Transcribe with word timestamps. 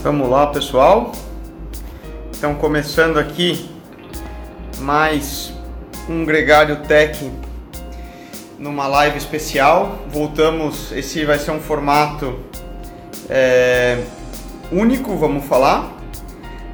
Vamos 0.00 0.30
lá, 0.30 0.46
pessoal. 0.46 1.10
Então, 2.30 2.54
começando 2.54 3.18
aqui 3.18 3.68
mais 4.78 5.52
um 6.08 6.24
Gregário 6.24 6.76
Tech 6.84 7.28
numa 8.60 8.86
live 8.86 9.18
especial. 9.18 9.98
Voltamos, 10.08 10.92
esse 10.92 11.24
vai 11.24 11.36
ser 11.36 11.50
um 11.50 11.58
formato 11.58 12.38
é, 13.28 13.98
único, 14.70 15.16
vamos 15.16 15.44
falar. 15.46 15.92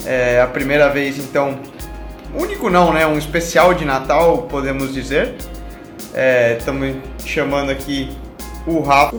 É 0.05 0.43
a 0.43 0.47
primeira 0.47 0.91
vez, 0.91 1.17
então, 1.17 1.59
único 2.35 2.69
não, 2.69 2.93
né? 2.93 3.07
Um 3.07 3.17
especial 3.17 3.73
de 3.73 3.87
Natal, 3.87 4.43
podemos 4.51 4.93
dizer. 4.93 5.35
Estamos 6.59 6.91
é, 6.91 7.01
chamando 7.25 7.71
aqui 7.71 8.15
o 8.67 8.81
Rafa 8.81 9.17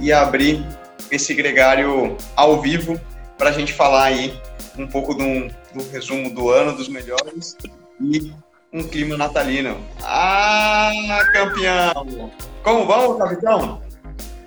e 0.00 0.10
abrir 0.10 0.66
esse 1.10 1.34
gregário 1.34 2.16
ao 2.34 2.62
vivo 2.62 2.98
para 3.38 3.50
a 3.50 3.52
gente 3.52 3.72
falar 3.72 4.04
aí 4.04 4.38
um 4.78 4.86
pouco 4.86 5.14
do, 5.14 5.48
do 5.74 5.90
resumo 5.90 6.30
do 6.30 6.50
ano, 6.50 6.76
dos 6.76 6.88
melhores 6.88 7.56
e 8.00 8.32
um 8.72 8.82
clima 8.82 9.16
natalino. 9.16 9.78
Ah, 10.02 11.20
campeão! 11.32 12.30
Como 12.62 12.86
vão, 12.86 13.18
capitão? 13.18 13.82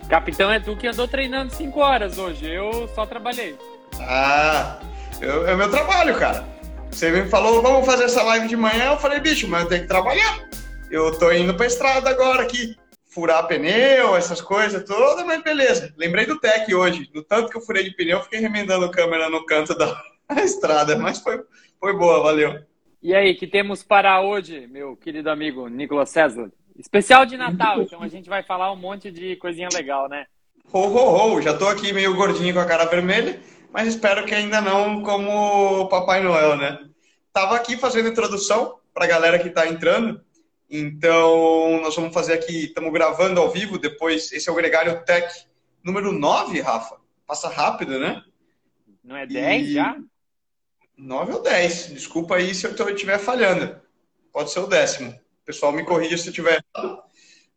Capitão 0.10 0.52
é 0.52 0.60
tu 0.60 0.76
que 0.76 0.88
andou 0.88 1.08
treinando 1.08 1.54
5 1.54 1.80
horas 1.80 2.18
hoje, 2.18 2.50
eu 2.50 2.90
só 2.96 3.06
trabalhei. 3.06 3.58
Ah, 4.00 4.80
eu, 5.22 5.48
é 5.48 5.54
o 5.54 5.58
meu 5.58 5.70
trabalho, 5.70 6.18
cara. 6.18 6.46
Você 6.92 7.12
me 7.12 7.30
falou, 7.30 7.62
vamos 7.62 7.86
fazer 7.86 8.06
essa 8.06 8.24
live 8.24 8.48
de 8.48 8.56
manhã, 8.56 8.92
eu 8.92 8.98
falei, 8.98 9.20
bicho, 9.20 9.48
mas 9.48 9.64
eu 9.64 9.70
tenho 9.70 9.82
que 9.82 9.88
trabalhar. 9.88 10.48
Eu 10.90 11.18
tô 11.18 11.32
indo 11.32 11.54
pra 11.54 11.66
estrada 11.66 12.10
agora 12.10 12.44
aqui 12.44 12.76
furar 13.18 13.48
pneu, 13.48 14.16
essas 14.16 14.40
coisas 14.40 14.84
todas, 14.84 15.26
mas 15.26 15.42
beleza. 15.42 15.92
Lembrei 15.98 16.28
do 16.28 16.40
Tech 16.40 16.72
hoje. 16.72 17.10
Do 17.12 17.24
tanto 17.24 17.50
que 17.50 17.58
eu 17.58 17.62
furei 17.62 17.84
de 17.84 17.90
pneu, 17.96 18.22
fiquei 18.22 18.40
remendando 18.40 18.86
a 18.86 18.92
câmera 18.92 19.28
no 19.28 19.44
canto 19.44 19.76
da 19.76 20.00
estrada, 20.46 20.96
mas 20.96 21.20
foi, 21.20 21.42
foi 21.80 21.98
boa, 21.98 22.22
valeu. 22.22 22.60
E 23.02 23.16
aí, 23.16 23.34
que 23.34 23.48
temos 23.48 23.82
para 23.82 24.22
hoje, 24.22 24.68
meu 24.68 24.96
querido 24.96 25.32
amigo 25.32 25.68
Nicolas 25.68 26.12
César? 26.12 26.52
Especial 26.78 27.26
de 27.26 27.38
Natal, 27.38 27.82
então 27.82 28.04
a 28.04 28.08
gente 28.08 28.30
vai 28.30 28.44
falar 28.44 28.72
um 28.72 28.76
monte 28.76 29.10
de 29.10 29.36
coisinha 29.38 29.70
legal, 29.74 30.08
né? 30.08 30.28
Ho, 30.72 30.80
ho, 30.80 31.38
ho! 31.38 31.42
Já 31.42 31.58
tô 31.58 31.68
aqui 31.68 31.92
meio 31.92 32.16
gordinho 32.16 32.54
com 32.54 32.60
a 32.60 32.66
cara 32.66 32.86
vermelha, 32.86 33.42
mas 33.74 33.88
espero 33.88 34.26
que 34.26 34.36
ainda 34.36 34.62
não 34.62 35.02
como 35.02 35.90
Papai 35.90 36.22
Noel, 36.22 36.56
né? 36.56 36.78
Tava 37.34 37.56
aqui 37.56 37.78
fazendo 37.78 38.10
introdução 38.10 38.76
pra 38.94 39.08
galera 39.08 39.40
que 39.40 39.50
tá 39.50 39.68
entrando. 39.68 40.22
Então, 40.70 41.80
nós 41.82 41.96
vamos 41.96 42.14
fazer 42.14 42.34
aqui, 42.34 42.66
estamos 42.66 42.92
gravando 42.92 43.40
ao 43.40 43.50
vivo, 43.50 43.78
depois, 43.78 44.32
esse 44.32 44.50
é 44.50 44.52
o 44.52 44.56
Gregário 44.56 45.04
Tech 45.06 45.48
número 45.84 46.12
9, 46.12 46.60
Rafa. 46.60 46.98
Passa 47.26 47.48
rápido, 47.48 47.98
né? 47.98 48.22
Não 49.04 49.16
é 49.16 49.26
10 49.26 49.68
e... 49.68 49.74
já? 49.74 49.98
9 50.98 51.34
ou 51.34 51.42
10. 51.42 51.94
Desculpa 51.94 52.36
aí 52.36 52.54
se 52.54 52.68
eu 52.68 52.90
estiver 52.90 53.18
falhando. 53.18 53.80
Pode 54.34 54.52
ser 54.52 54.60
o 54.60 54.68
décimo. 54.68 55.12
O 55.12 55.46
pessoal 55.46 55.72
me 55.72 55.86
corrija 55.86 56.18
se 56.18 56.28
eu 56.28 56.32
estiver 56.32 56.62
errado. 56.76 57.00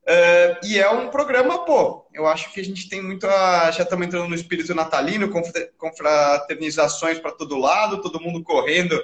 Uh, 0.02 0.66
e 0.66 0.78
é 0.78 0.88
um 0.90 1.08
programa, 1.08 1.64
pô, 1.64 2.06
eu 2.12 2.26
acho 2.26 2.52
que 2.52 2.60
a 2.60 2.64
gente 2.64 2.88
tem 2.88 3.02
muito 3.02 3.26
a... 3.26 3.70
Já 3.70 3.82
estamos 3.82 4.06
entrando 4.06 4.28
no 4.28 4.34
espírito 4.34 4.74
natalino, 4.74 5.30
confraternizações 5.76 7.18
para 7.18 7.32
todo 7.32 7.58
lado, 7.58 8.00
todo 8.00 8.20
mundo 8.20 8.42
correndo 8.42 9.00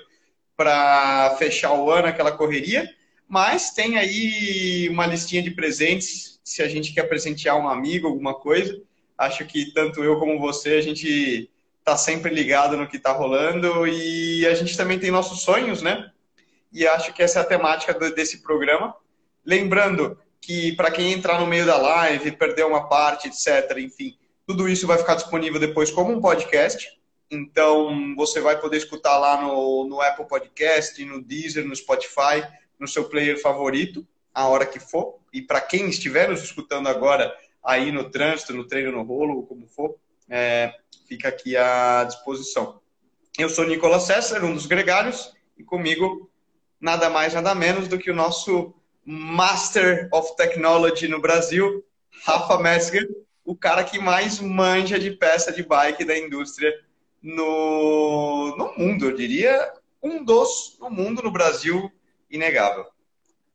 para 0.56 1.36
fechar 1.38 1.72
o 1.72 1.90
ano, 1.90 2.08
aquela 2.08 2.32
correria. 2.32 2.88
Mas 3.28 3.70
tem 3.70 3.98
aí 3.98 4.88
uma 4.88 5.06
listinha 5.06 5.42
de 5.42 5.50
presentes, 5.50 6.40
se 6.44 6.62
a 6.62 6.68
gente 6.68 6.92
quer 6.94 7.04
presentear 7.04 7.56
um 7.56 7.68
amigo, 7.68 8.06
alguma 8.06 8.34
coisa. 8.34 8.80
Acho 9.18 9.44
que 9.44 9.72
tanto 9.72 10.04
eu 10.04 10.18
como 10.18 10.38
você, 10.38 10.74
a 10.74 10.80
gente 10.80 11.50
está 11.78 11.96
sempre 11.96 12.32
ligado 12.32 12.76
no 12.76 12.88
que 12.88 12.96
está 12.96 13.12
rolando 13.12 13.86
e 13.86 14.46
a 14.46 14.54
gente 14.54 14.76
também 14.76 14.98
tem 14.98 15.10
nossos 15.10 15.42
sonhos, 15.42 15.82
né? 15.82 16.10
E 16.72 16.86
acho 16.86 17.12
que 17.12 17.22
essa 17.22 17.40
é 17.40 17.42
a 17.42 17.46
temática 17.46 17.94
desse 18.10 18.42
programa. 18.42 18.94
Lembrando 19.44 20.18
que 20.40 20.72
para 20.76 20.90
quem 20.90 21.12
entrar 21.12 21.40
no 21.40 21.46
meio 21.46 21.66
da 21.66 21.76
live, 21.76 22.32
perder 22.32 22.66
uma 22.66 22.88
parte, 22.88 23.28
etc., 23.28 23.78
enfim, 23.78 24.16
tudo 24.46 24.68
isso 24.68 24.86
vai 24.86 24.98
ficar 24.98 25.14
disponível 25.16 25.58
depois 25.58 25.90
como 25.90 26.12
um 26.12 26.20
podcast. 26.20 26.86
Então, 27.28 28.14
você 28.14 28.40
vai 28.40 28.60
poder 28.60 28.76
escutar 28.76 29.18
lá 29.18 29.40
no, 29.42 29.84
no 29.88 30.00
Apple 30.00 30.28
Podcast, 30.28 31.04
no 31.04 31.20
Deezer, 31.20 31.64
no 31.64 31.74
Spotify 31.74 32.46
no 32.78 32.86
seu 32.86 33.08
player 33.08 33.40
favorito, 33.40 34.06
a 34.34 34.46
hora 34.48 34.66
que 34.66 34.78
for. 34.78 35.18
E 35.32 35.40
para 35.42 35.60
quem 35.60 35.88
estiver 35.88 36.28
nos 36.28 36.42
escutando 36.42 36.88
agora, 36.88 37.34
aí 37.64 37.90
no 37.90 38.10
trânsito, 38.10 38.52
no 38.54 38.66
treino, 38.66 38.92
no 38.92 39.02
rolo, 39.02 39.46
como 39.46 39.66
for, 39.66 39.96
é, 40.28 40.74
fica 41.08 41.28
aqui 41.28 41.56
à 41.56 42.04
disposição. 42.04 42.80
Eu 43.38 43.48
sou 43.48 43.66
Nicolas 43.66 44.04
César, 44.04 44.44
um 44.44 44.54
dos 44.54 44.66
gregários, 44.66 45.32
e 45.58 45.64
comigo 45.64 46.30
nada 46.80 47.08
mais, 47.10 47.34
nada 47.34 47.54
menos 47.54 47.88
do 47.88 47.98
que 47.98 48.10
o 48.10 48.14
nosso 48.14 48.74
Master 49.04 50.08
of 50.12 50.36
Technology 50.36 51.08
no 51.08 51.20
Brasil, 51.20 51.84
Rafa 52.24 52.58
Metzger, 52.58 53.08
o 53.44 53.56
cara 53.56 53.84
que 53.84 53.98
mais 53.98 54.40
manja 54.40 54.98
de 54.98 55.12
peça 55.12 55.52
de 55.52 55.62
bike 55.62 56.04
da 56.04 56.18
indústria 56.18 56.72
no, 57.22 58.56
no 58.56 58.74
mundo, 58.76 59.06
eu 59.06 59.14
diria, 59.14 59.72
um 60.02 60.24
dos 60.24 60.76
no 60.80 60.90
mundo, 60.90 61.22
no 61.22 61.30
Brasil, 61.30 61.90
inegável. 62.30 62.86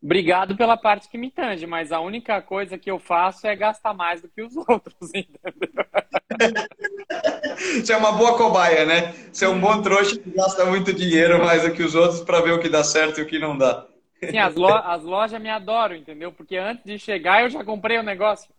Obrigado 0.04 0.58
pela 0.58 0.76
parte 0.76 1.08
que 1.08 1.18
me 1.18 1.30
tange, 1.30 1.68
mas 1.68 1.92
a 1.92 2.00
única 2.00 2.42
coisa 2.42 2.76
que 2.76 2.90
eu 2.90 2.98
faço 2.98 3.46
é 3.46 3.56
gastar 3.56 3.94
mais 3.94 4.20
do 4.20 4.28
que 4.28 4.42
os 4.42 4.58
outros, 4.68 5.10
entendeu? 5.14 5.86
Você 7.80 7.94
é 7.94 7.98
uma 7.98 8.12
boa 8.12 8.36
cobaia, 8.36 8.84
né? 8.84 9.14
Você 9.32 9.46
é 9.46 9.50
um 9.50 9.60
bom 9.60 9.80
trouxa 9.82 10.18
que 10.18 10.32
gasta 10.32 10.66
muito 10.66 10.92
dinheiro 10.92 11.38
mais 11.44 11.62
do 11.62 11.72
que 11.72 11.84
os 11.84 11.94
outros 11.94 12.22
para 12.22 12.42
ver 12.42 12.52
o 12.52 12.60
que 12.60 12.68
dá 12.68 12.84
certo 12.84 13.20
e 13.20 13.24
o 13.24 13.28
que 13.28 13.38
não 13.38 13.56
dá. 13.56 13.86
Sim, 14.28 14.40
as, 14.40 14.56
lo 14.56 14.74
as 14.74 15.04
lojas 15.04 15.40
me 15.40 15.50
adoram, 15.50 15.96
entendeu? 15.96 16.32
Porque 16.32 16.58
antes 16.58 16.84
de 16.84 16.98
chegar 16.98 17.44
eu 17.44 17.50
já 17.52 17.64
comprei 17.64 18.00
o 18.00 18.04
negócio. 18.04 18.50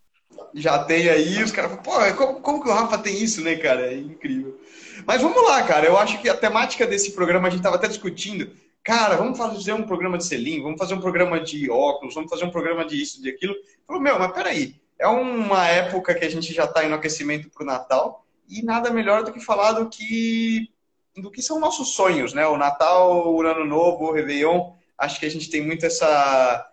Já 0.54 0.84
tem 0.84 1.08
aí, 1.08 1.42
os 1.42 1.50
caras 1.50 1.76
pô, 1.82 1.92
como, 2.16 2.40
como 2.40 2.62
que 2.62 2.68
o 2.68 2.72
Rafa 2.72 2.98
tem 2.98 3.20
isso, 3.20 3.42
né, 3.42 3.56
cara? 3.56 3.92
É 3.92 3.94
incrível. 3.94 4.60
Mas 5.04 5.20
vamos 5.20 5.42
lá, 5.42 5.62
cara. 5.64 5.86
Eu 5.86 5.98
acho 5.98 6.20
que 6.20 6.28
a 6.28 6.36
temática 6.36 6.86
desse 6.86 7.12
programa 7.12 7.48
a 7.48 7.50
gente 7.50 7.60
estava 7.60 7.76
até 7.76 7.88
discutindo 7.88 8.50
cara, 8.82 9.16
vamos 9.16 9.38
fazer 9.38 9.72
um 9.72 9.86
programa 9.86 10.18
de 10.18 10.24
selim, 10.24 10.62
vamos 10.62 10.78
fazer 10.78 10.94
um 10.94 11.00
programa 11.00 11.40
de 11.40 11.70
óculos, 11.70 12.14
vamos 12.14 12.30
fazer 12.30 12.44
um 12.44 12.50
programa 12.50 12.84
de 12.84 13.00
isso, 13.00 13.22
de 13.22 13.30
aquilo. 13.30 13.54
Falou, 13.86 14.02
meu, 14.02 14.18
mas 14.18 14.32
peraí, 14.32 14.76
é 14.98 15.06
uma 15.06 15.66
época 15.68 16.14
que 16.14 16.24
a 16.24 16.30
gente 16.30 16.52
já 16.52 16.64
está 16.64 16.84
em 16.84 16.92
aquecimento 16.92 17.50
para 17.50 17.62
o 17.62 17.66
Natal 17.66 18.24
e 18.48 18.62
nada 18.62 18.90
melhor 18.90 19.22
do 19.24 19.32
que 19.32 19.40
falar 19.40 19.72
do 19.72 19.88
que 19.88 20.68
do 21.16 21.30
que 21.30 21.42
são 21.42 21.60
nossos 21.60 21.94
sonhos, 21.94 22.32
né? 22.32 22.46
O 22.46 22.56
Natal, 22.56 23.30
o 23.34 23.42
Ano 23.42 23.66
Novo, 23.66 24.06
o 24.06 24.12
Réveillon, 24.12 24.72
acho 24.96 25.20
que 25.20 25.26
a 25.26 25.30
gente 25.30 25.50
tem 25.50 25.60
muito 25.60 25.84
essa 25.84 26.66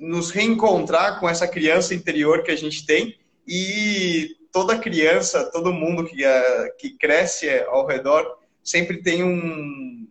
nos 0.00 0.30
reencontrar 0.30 1.20
com 1.20 1.28
essa 1.28 1.46
criança 1.46 1.94
interior 1.94 2.42
que 2.42 2.50
a 2.50 2.56
gente 2.56 2.86
tem 2.86 3.18
e 3.46 4.36
toda 4.50 4.78
criança, 4.78 5.50
todo 5.50 5.72
mundo 5.72 6.04
que, 6.04 6.24
eh, 6.24 6.74
que 6.78 6.96
cresce 6.96 7.50
ao 7.68 7.86
redor 7.86 8.38
sempre 8.62 9.02
tem 9.02 9.22
um, 9.22 10.03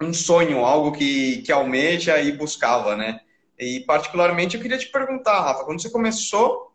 um 0.00 0.12
sonho, 0.12 0.64
algo 0.64 0.92
que, 0.92 1.42
que 1.42 1.52
almeja 1.52 2.20
e 2.20 2.32
buscava, 2.32 2.96
né? 2.96 3.20
E 3.58 3.80
particularmente 3.80 4.56
eu 4.56 4.62
queria 4.62 4.78
te 4.78 4.88
perguntar, 4.88 5.40
Rafa, 5.40 5.64
quando 5.64 5.80
você 5.80 5.90
começou, 5.90 6.72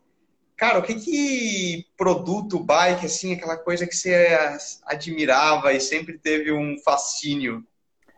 cara, 0.56 0.78
o 0.78 0.82
que 0.82 0.94
que 0.96 1.86
produto, 1.96 2.58
bike, 2.58 3.06
assim, 3.06 3.34
aquela 3.34 3.56
coisa 3.56 3.86
que 3.86 3.94
você 3.94 4.36
admirava 4.84 5.72
e 5.72 5.80
sempre 5.80 6.18
teve 6.18 6.52
um 6.52 6.76
fascínio? 6.78 7.64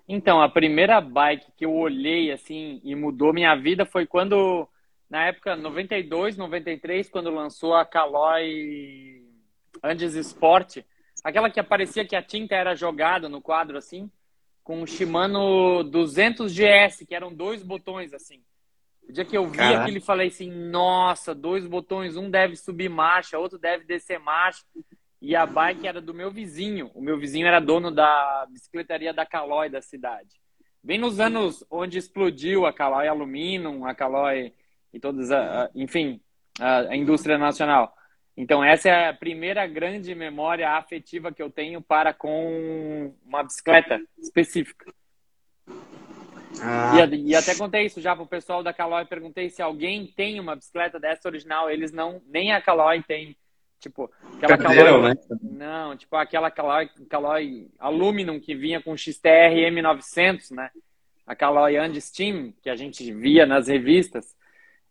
Então, 0.09 0.41
a 0.41 0.49
primeira 0.49 1.01
bike 1.01 1.53
que 1.57 1.65
eu 1.65 1.75
olhei, 1.75 2.31
assim, 2.33 2.81
e 2.83 2.95
mudou 2.95 3.33
minha 3.33 3.55
vida 3.55 3.85
foi 3.85 4.07
quando, 4.07 4.69
na 5.09 5.27
época, 5.27 5.57
92, 5.57 6.37
93, 6.37 7.09
quando 7.09 7.31
lançou 7.31 7.75
a 7.75 7.85
Caloi 7.85 9.23
Andes 9.83 10.15
Sport, 10.15 10.79
aquela 11.23 11.50
que 11.50 11.61
aparecia 11.61 12.07
que 12.07 12.17
a 12.17 12.23
tinta 12.23 12.55
era 12.55 12.75
jogada 12.75 13.29
no 13.29 13.41
quadro, 13.41 13.77
assim, 13.79 14.11
com 14.64 14.82
o 14.82 14.87
Shimano 14.87 15.84
200 15.84 16.50
GS, 16.50 17.05
que 17.06 17.14
eram 17.14 17.32
dois 17.32 17.62
botões 17.62 18.14
assim. 18.14 18.43
O 19.06 19.12
dia 19.12 19.25
que 19.25 19.37
eu 19.37 19.46
vi 19.46 19.58
Caraca. 19.58 19.82
aquilo, 19.82 20.00
falei 20.00 20.28
assim: 20.28 20.50
nossa, 20.50 21.34
dois 21.34 21.66
botões, 21.66 22.16
um 22.16 22.31
deve 22.31 22.56
subir 22.56 22.88
marcha, 22.88 23.38
outro 23.38 23.58
deve 23.58 23.84
descer 23.84 24.19
marcha. 24.19 24.64
E 25.20 25.37
a 25.37 25.46
bike 25.46 25.87
era 25.87 26.00
do 26.00 26.12
meu 26.12 26.31
vizinho. 26.31 26.90
O 26.94 27.00
meu 27.00 27.19
vizinho 27.19 27.46
era 27.46 27.61
dono 27.61 27.90
da 27.90 28.46
bicicletaria 28.50 29.12
da 29.12 29.25
Caloi 29.25 29.69
da 29.69 29.81
cidade. 29.81 30.40
Bem 30.82 30.99
nos 30.99 31.20
anos 31.20 31.64
onde 31.70 31.99
explodiu 31.99 32.66
a 32.66 32.72
Caloi 32.72 33.06
Alumínio, 33.06 33.87
a 33.87 33.94
Caloi 33.94 34.52
e 34.93 35.00
todas, 35.00 35.31
a, 35.31 35.64
a, 35.64 35.70
enfim, 35.75 36.20
a, 36.61 36.81
a 36.81 36.96
indústria 36.96 37.38
nacional. 37.38 37.94
Então, 38.37 38.65
essa 38.65 38.89
é 38.89 39.09
a 39.09 39.15
primeira 39.15 39.67
grande 39.67 40.13
memória 40.15 40.71
afetiva 40.71 41.33
que 41.33 41.41
eu 41.41 41.51
tenho 41.51 41.81
para 41.81 42.13
com 42.13 43.15
uma 43.25 43.45
bicicleta 43.45 44.01
específica. 44.19 44.93
Ah. 46.61 47.07
E, 47.11 47.31
e, 47.31 47.37
até 47.37 47.55
contei 47.55 47.87
isso 47.87 48.01
já 48.01 48.15
para 48.15 48.25
o 48.25 48.29
pessoal 48.29 48.63
da 48.63 48.73
Caloi. 48.73 49.05
Perguntei 49.05 49.51
se 49.51 49.63
alguém 49.63 50.07
tem 50.07 50.41
uma 50.41 50.57
bicicleta 50.57 50.99
dessa 50.99 51.29
original. 51.29 51.71
Eles 51.71 51.93
não, 51.93 52.21
nem 52.27 52.53
a 52.53 52.61
Caloi 52.61 53.03
tem. 53.03 53.37
Tipo, 53.79 54.11
aquela 54.37 54.57
Perderam, 54.57 55.03
Caloi, 55.03 55.09
né? 55.11 55.17
Não, 55.43 55.97
tipo 55.97 56.17
aquela 56.17 56.51
Caloi, 56.51 56.89
Caloi 57.09 57.69
Aluminum 57.79 58.41
que 58.41 58.55
vinha 58.55 58.83
com 58.83 58.97
XTR 58.97 59.55
M900, 59.71 60.51
né? 60.53 60.71
A 61.27 61.37
Caloi 61.37 61.75
Steam, 62.01 62.53
que 62.63 62.71
a 62.71 62.77
gente 62.77 63.13
via 63.13 63.47
nas 63.47 63.69
revistas. 63.69 64.35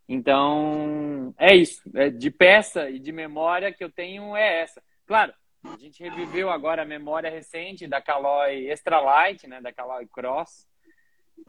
Então, 0.08 1.34
é 1.38 1.56
isso. 1.56 1.82
É 1.96 2.10
de 2.10 2.30
peça 2.30 2.90
e 2.90 3.00
de 3.00 3.12
memória 3.12 3.72
que 3.72 3.84
eu 3.84 3.90
tenho 3.90 4.36
é 4.36 4.62
essa. 4.62 4.82
Claro, 5.08 5.34
a 5.64 5.78
gente 5.78 6.04
reviveu 6.04 6.50
agora 6.50 6.82
a 6.82 6.86
memória 6.86 7.30
recente 7.30 7.88
da 7.88 8.02
Caloi 8.02 8.68
Extra 8.68 9.00
Light, 9.00 9.48
né? 9.48 9.62
Da 9.62 9.72
Caloi 9.72 10.06
Cross. 10.08 10.68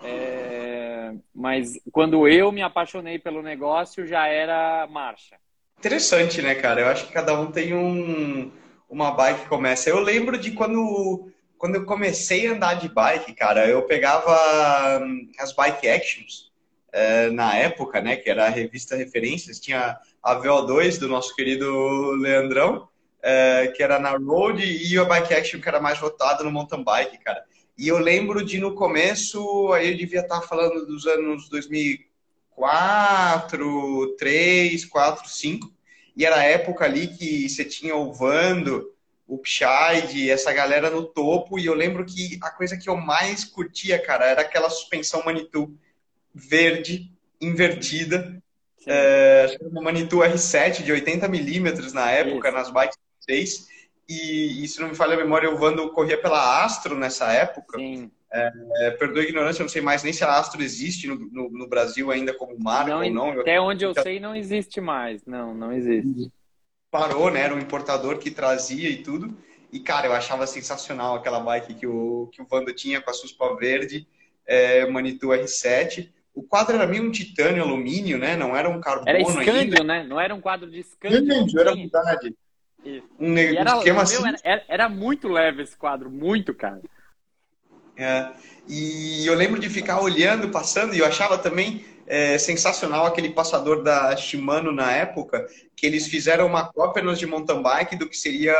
É... 0.02 1.12
Mas 1.34 1.78
quando 1.92 2.26
eu 2.28 2.52
me 2.52 2.62
apaixonei 2.62 3.18
pelo 3.18 3.42
negócio, 3.42 4.06
já 4.06 4.26
era 4.26 4.86
marcha. 4.86 5.36
Interessante, 5.78 6.40
né, 6.40 6.54
cara? 6.54 6.80
Eu 6.80 6.88
acho 6.88 7.06
que 7.06 7.12
cada 7.12 7.38
um 7.38 7.50
tem 7.50 7.74
um, 7.74 8.52
uma 8.88 9.10
bike 9.10 9.42
que 9.42 9.48
começa. 9.48 9.90
Eu 9.90 9.98
lembro 9.98 10.38
de 10.38 10.52
quando, 10.52 11.30
quando 11.58 11.74
eu 11.74 11.84
comecei 11.84 12.46
a 12.46 12.52
andar 12.52 12.74
de 12.74 12.88
bike, 12.88 13.34
cara, 13.34 13.68
eu 13.68 13.82
pegava 13.82 15.04
hum, 15.04 15.28
as 15.38 15.52
bike 15.52 15.88
actions 15.88 16.53
é, 16.94 17.29
na 17.29 17.55
época, 17.56 18.00
né, 18.00 18.17
que 18.17 18.31
era 18.31 18.46
a 18.46 18.49
revista 18.49 18.94
Referências, 18.94 19.58
tinha 19.58 19.99
a 20.23 20.37
VO2 20.37 21.00
do 21.00 21.08
nosso 21.08 21.35
querido 21.35 22.12
Leandrão, 22.12 22.88
é, 23.20 23.73
que 23.75 23.82
era 23.82 23.99
na 23.99 24.17
road, 24.17 24.64
e 24.64 24.96
a 24.96 25.05
bike 25.05 25.35
action 25.35 25.61
que 25.61 25.69
era 25.69 25.81
mais 25.81 25.99
votada 25.99 26.44
no 26.44 26.52
mountain 26.52 26.85
bike, 26.85 27.19
cara. 27.19 27.43
E 27.76 27.88
eu 27.88 27.99
lembro 27.99 28.44
de 28.44 28.61
no 28.61 28.76
começo, 28.76 29.73
aí 29.73 29.91
eu 29.91 29.96
devia 29.96 30.20
estar 30.20 30.41
falando 30.43 30.87
dos 30.87 31.05
anos 31.05 31.49
2004, 31.49 34.14
3, 34.17 34.85
4, 34.85 35.29
5, 35.29 35.75
e 36.17 36.25
era 36.25 36.37
a 36.37 36.44
época 36.44 36.85
ali 36.85 37.08
que 37.08 37.49
você 37.49 37.64
tinha 37.64 37.96
o 37.96 38.12
Vando, 38.12 38.94
o 39.26 39.37
Pshide, 39.38 40.31
essa 40.31 40.52
galera 40.52 40.91
no 40.91 41.02
topo, 41.02 41.58
e 41.58 41.67
eu 41.67 41.75
lembro 41.75 42.05
que 42.05 42.38
a 42.41 42.50
coisa 42.50 42.76
que 42.76 42.88
eu 42.88 42.96
mais 42.96 43.44
curtia, 43.44 43.99
cara, 43.99 44.26
era 44.26 44.43
aquela 44.43 44.70
suspensão 44.70 45.25
Manitou 45.25 45.75
verde, 46.34 47.10
invertida, 47.40 48.42
é, 48.86 49.56
uma 49.62 49.82
Manitou 49.82 50.20
R7 50.20 50.82
de 50.82 50.92
80 50.92 51.28
milímetros 51.28 51.92
na 51.92 52.10
época, 52.10 52.48
Isso. 52.48 52.56
nas 52.56 52.70
bikes 52.70 52.98
6, 53.20 53.69
e, 54.08 54.64
e, 54.64 54.69
se 54.69 54.81
não 54.81 54.88
me 54.88 54.94
falha 54.94 55.14
a 55.14 55.16
memória, 55.16 55.50
o 55.50 55.56
Vando 55.56 55.90
corria 55.92 56.20
pela 56.20 56.62
Astro 56.62 56.94
nessa 56.94 57.32
época. 57.32 57.78
Sim. 57.78 58.10
É, 58.31 58.52
é, 58.78 58.90
perdoa 58.90 59.22
a 59.22 59.25
ignorância, 59.25 59.62
eu 59.62 59.64
não 59.64 59.69
sei 59.70 59.81
mais 59.81 60.02
nem 60.02 60.12
se 60.12 60.25
a 60.25 60.36
Astro 60.36 60.60
existe 60.60 61.06
no, 61.06 61.14
no, 61.14 61.48
no 61.50 61.69
Brasil 61.69 62.10
ainda 62.10 62.34
como 62.34 62.58
marca 62.58 62.90
não, 62.90 63.02
ou 63.02 63.10
não. 63.10 63.40
Até 63.40 63.60
onde 63.60 63.84
eu 63.84 63.94
sei, 63.94 64.19
não 64.19 64.34
existe 64.34 64.81
mais. 64.81 65.25
Não, 65.25 65.54
não 65.54 65.72
existe. 65.72 66.31
Parou, 66.90 67.31
né? 67.31 67.42
Era 67.42 67.54
um 67.54 67.60
importador 67.60 68.19
que 68.19 68.31
trazia 68.31 68.90
e 68.90 69.02
tudo. 69.02 69.38
E, 69.72 69.81
cara, 69.81 70.06
eu 70.06 70.12
achava 70.12 70.46
sensacional 70.46 71.14
aquela 71.14 71.40
bike 71.40 71.75
que 71.75 71.86
o, 71.86 72.28
que 72.32 72.42
o 72.42 72.46
Vando 72.46 72.72
tinha 72.75 73.00
com 73.00 73.10
a 73.10 73.14
suspa 73.14 73.56
verde, 73.56 74.06
é, 74.44 74.84
Manitou 74.86 75.31
R7. 75.31 76.10
O 76.34 76.42
quadro 76.42 76.75
era 76.75 76.86
meio 76.86 77.04
um 77.04 77.12
titânio 77.12 77.62
alumínio, 77.62 78.19
né? 78.19 78.36
Não 78.36 78.56
era 78.56 78.69
um 78.69 78.81
carbono 78.81 79.08
Era 79.08 79.20
escândio, 79.20 79.54
ainda. 79.54 79.84
né? 79.84 80.02
Não 80.02 80.20
era 80.20 80.34
um 80.34 80.40
quadro 80.40 80.69
de 80.69 80.81
escândio. 80.81 81.22
Escândio, 81.22 81.60
era 81.60 81.75
verdade. 81.75 82.34
Um 83.19 83.38
era, 83.38 83.76
esquema 83.76 84.02
assim. 84.02 84.22
Meu, 84.22 84.34
era, 84.42 84.64
era, 84.69 84.88
muito 84.88 85.28
leve 85.28 85.62
esse 85.62 85.76
quadro, 85.76 86.10
muito, 86.10 86.52
cara. 86.52 86.82
É, 87.96 88.32
e 88.69 89.25
eu 89.26 89.34
lembro 89.34 89.60
de 89.60 89.70
ficar 89.70 90.00
olhando, 90.00 90.50
passando, 90.50 90.94
e 90.94 90.98
eu 90.98 91.06
achava 91.06 91.38
também 91.38 91.84
é, 92.06 92.36
sensacional 92.36 93.06
aquele 93.06 93.31
passador 93.31 93.82
da 93.82 94.14
Shimano 94.16 94.72
na 94.72 94.90
época, 94.92 95.46
que 95.76 95.86
eles 95.86 96.08
fizeram 96.08 96.46
uma 96.46 96.70
cópia 96.72 97.02
nos 97.02 97.19
de 97.19 97.26
mountain 97.26 97.62
bike 97.62 97.96
do 97.96 98.08
que 98.08 98.16
seria 98.16 98.54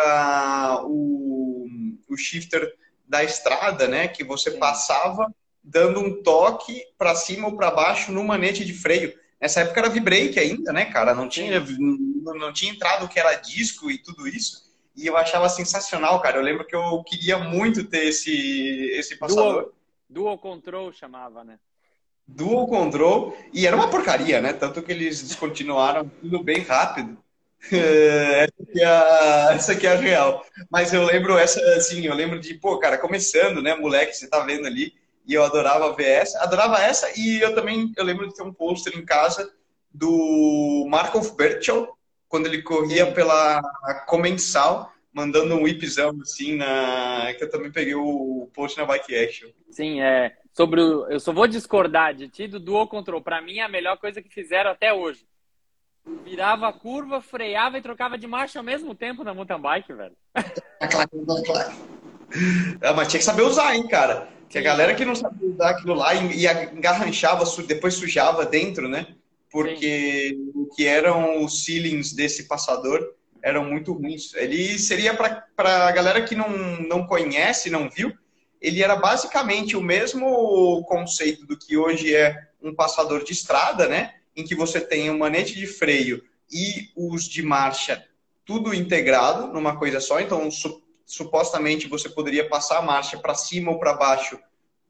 o, 0.85 1.67
o 2.09 2.17
shifter 2.17 2.73
da 3.07 3.23
estrada, 3.23 3.87
né? 3.89 4.09
Que 4.09 4.25
você 4.25 4.53
passava 4.53 5.35
dando 5.65 5.99
um 5.99 6.23
toque 6.23 6.85
para 6.99 7.15
cima 7.15 7.49
ou 7.49 7.57
para 7.57 7.71
baixo 7.71 8.13
no 8.13 8.23
manete 8.23 8.65
de 8.65 8.75
freio. 8.75 9.15
Nessa 9.41 9.61
época 9.61 9.81
era 9.81 9.89
V-brake 9.89 10.39
ainda, 10.39 10.73
né, 10.73 10.85
cara? 10.85 11.15
Não 11.15 11.29
tinha, 11.29 11.59
não 11.61 12.53
tinha 12.53 12.71
entrado 12.71 13.07
o 13.07 13.09
que 13.09 13.19
era 13.19 13.35
disco 13.35 13.91
e 13.91 13.99
tudo 13.99 14.29
isso. 14.29 14.65
E 14.95 15.07
eu 15.07 15.17
achava 15.17 15.49
sensacional, 15.49 16.21
cara. 16.21 16.37
Eu 16.39 16.43
lembro 16.43 16.67
que 16.67 16.77
eu 16.77 17.03
queria 17.03 17.39
muito 17.39 17.85
ter 17.85 18.07
esse, 18.07 18.91
esse 18.93 19.17
passador. 19.17 19.53
Dual, 19.53 19.73
dual 20.09 20.39
Control 20.39 20.93
chamava, 20.93 21.43
né? 21.43 21.59
Dual 22.27 22.67
Control. 22.69 23.37
E 23.53 23.67
era 23.67 23.75
uma 23.75 23.91
porcaria, 23.91 24.41
né? 24.41 24.53
Tanto 24.53 24.83
que 24.83 24.93
eles 24.93 25.23
descontinuaram 25.23 26.09
tudo 26.21 26.43
bem 26.43 26.61
rápido. 26.61 27.19
essa, 27.73 28.63
aqui 28.63 28.81
é 28.81 28.87
a, 28.87 29.49
essa 29.55 29.73
aqui 29.73 29.87
é 29.87 29.93
a 29.93 29.97
real. 29.97 30.45
Mas 30.71 30.93
eu 30.93 31.03
lembro 31.03 31.37
essa, 31.37 31.61
assim, 31.77 32.07
eu 32.07 32.15
lembro 32.15 32.39
de, 32.39 32.55
pô, 32.55 32.79
cara, 32.79 32.99
começando, 32.99 33.63
né, 33.63 33.75
moleque, 33.75 34.15
você 34.15 34.29
tá 34.29 34.41
vendo 34.41 34.67
ali 34.67 34.95
e 35.27 35.35
eu 35.35 35.45
adorava 35.45 35.93
ver 35.93 36.09
essa, 36.09 36.43
adorava 36.43 36.83
essa, 36.83 37.09
e 37.19 37.41
eu 37.41 37.55
também, 37.55 37.93
eu 37.97 38.05
lembro 38.05 38.29
de 38.29 38.35
ter 38.35 38.43
um 38.43 38.53
pôster 38.53 38.97
em 38.97 39.05
casa 39.05 39.53
do 39.93 40.87
Markov 40.89 41.35
Berchel, 41.37 41.97
quando 42.29 42.47
ele 42.47 42.63
corria 42.63 43.13
pela 43.13 43.63
Comensal, 44.07 44.93
mandando 45.13 45.55
um 45.55 45.63
whipzão, 45.63 46.19
assim, 46.21 46.57
na... 46.57 47.33
que 47.39 47.45
eu 47.45 47.51
também 47.51 47.71
peguei 47.71 47.95
o 47.95 48.51
post 48.53 48.77
na 48.77 48.85
Bike 48.85 49.15
Action. 49.15 49.49
Sim, 49.71 50.03
é, 50.03 50.37
sobre 50.53 50.81
o... 50.81 51.07
eu 51.07 51.21
só 51.21 51.33
vou 51.33 51.47
discordar 51.47 52.13
de 52.15 52.29
ti 52.29 52.49
do 52.49 52.59
Dual 52.59 52.89
Control, 52.89 53.23
para 53.23 53.41
mim 53.41 53.59
é 53.59 53.63
a 53.63 53.69
melhor 53.69 53.97
coisa 53.99 54.21
que 54.21 54.29
fizeram 54.29 54.71
até 54.71 54.93
hoje. 54.93 55.25
Virava 56.25 56.69
a 56.69 56.73
curva, 56.73 57.23
freava 57.23 57.79
e 57.79 57.83
trocava 57.83 58.19
de 58.19 58.27
marcha 58.27 58.59
ao 58.59 58.65
mesmo 58.65 58.95
tempo 58.95 59.25
na 59.25 59.33
mountain 59.33 59.61
bike, 59.61 59.93
velho. 59.93 60.17
É 60.81 60.87
claro, 60.87 61.11
é 61.15 61.43
claro. 61.47 61.94
É, 62.81 62.93
mas 62.93 63.09
tinha 63.09 63.19
que 63.19 63.25
saber 63.25 63.43
usar, 63.43 63.75
hein, 63.75 63.87
cara. 63.87 64.29
Que 64.49 64.59
a 64.59 64.63
galera 64.63 64.95
que 64.95 65.05
não 65.05 65.15
sabia 65.15 65.49
usar 65.49 65.71
aquilo 65.71 65.95
lá 65.95 66.15
e 66.15 66.47
engarranchava, 66.77 67.45
depois 67.67 67.95
sujava 67.95 68.45
dentro, 68.45 68.89
né? 68.89 69.07
Porque 69.51 70.31
Sim. 70.31 70.53
o 70.55 70.67
que 70.75 70.87
eram 70.87 71.45
os 71.45 71.65
ceilings 71.65 72.13
desse 72.13 72.45
passador 72.45 73.15
eram 73.43 73.65
muito 73.65 73.93
ruins. 73.93 74.35
Ele 74.35 74.79
seria 74.79 75.15
para 75.15 75.47
a 75.57 75.93
galera 75.93 76.23
que 76.23 76.35
não, 76.35 76.49
não 76.81 77.07
conhece, 77.07 77.71
não 77.71 77.91
viu, 77.91 78.13
ele 78.61 78.83
era 78.83 78.97
basicamente 78.97 79.77
o 79.77 79.83
mesmo 79.83 80.83
conceito 80.85 81.47
do 81.47 81.57
que 81.57 81.77
hoje 81.77 82.17
é 82.17 82.49
um 82.63 82.75
passador 82.75 83.23
de 83.23 83.33
estrada, 83.33 83.87
né? 83.87 84.15
Em 84.35 84.43
que 84.43 84.55
você 84.55 84.81
tem 84.81 85.11
um 85.11 85.19
manete 85.19 85.55
de 85.55 85.67
freio 85.67 86.25
e 86.51 86.89
os 86.97 87.29
de 87.29 87.43
marcha 87.43 88.03
tudo 88.45 88.75
integrado 88.75 89.53
numa 89.53 89.77
coisa 89.77 90.01
só. 90.01 90.19
Então, 90.19 90.51
supostamente 91.07 91.89
você 91.89 92.09
poderia 92.09 92.49
passar 92.49 92.79
a 92.79 92.83
marcha 92.83 93.19
para 93.19 93.35
cima 93.35 93.71
ou 93.71 93.79
para 93.79 93.95
baixo 93.95 94.39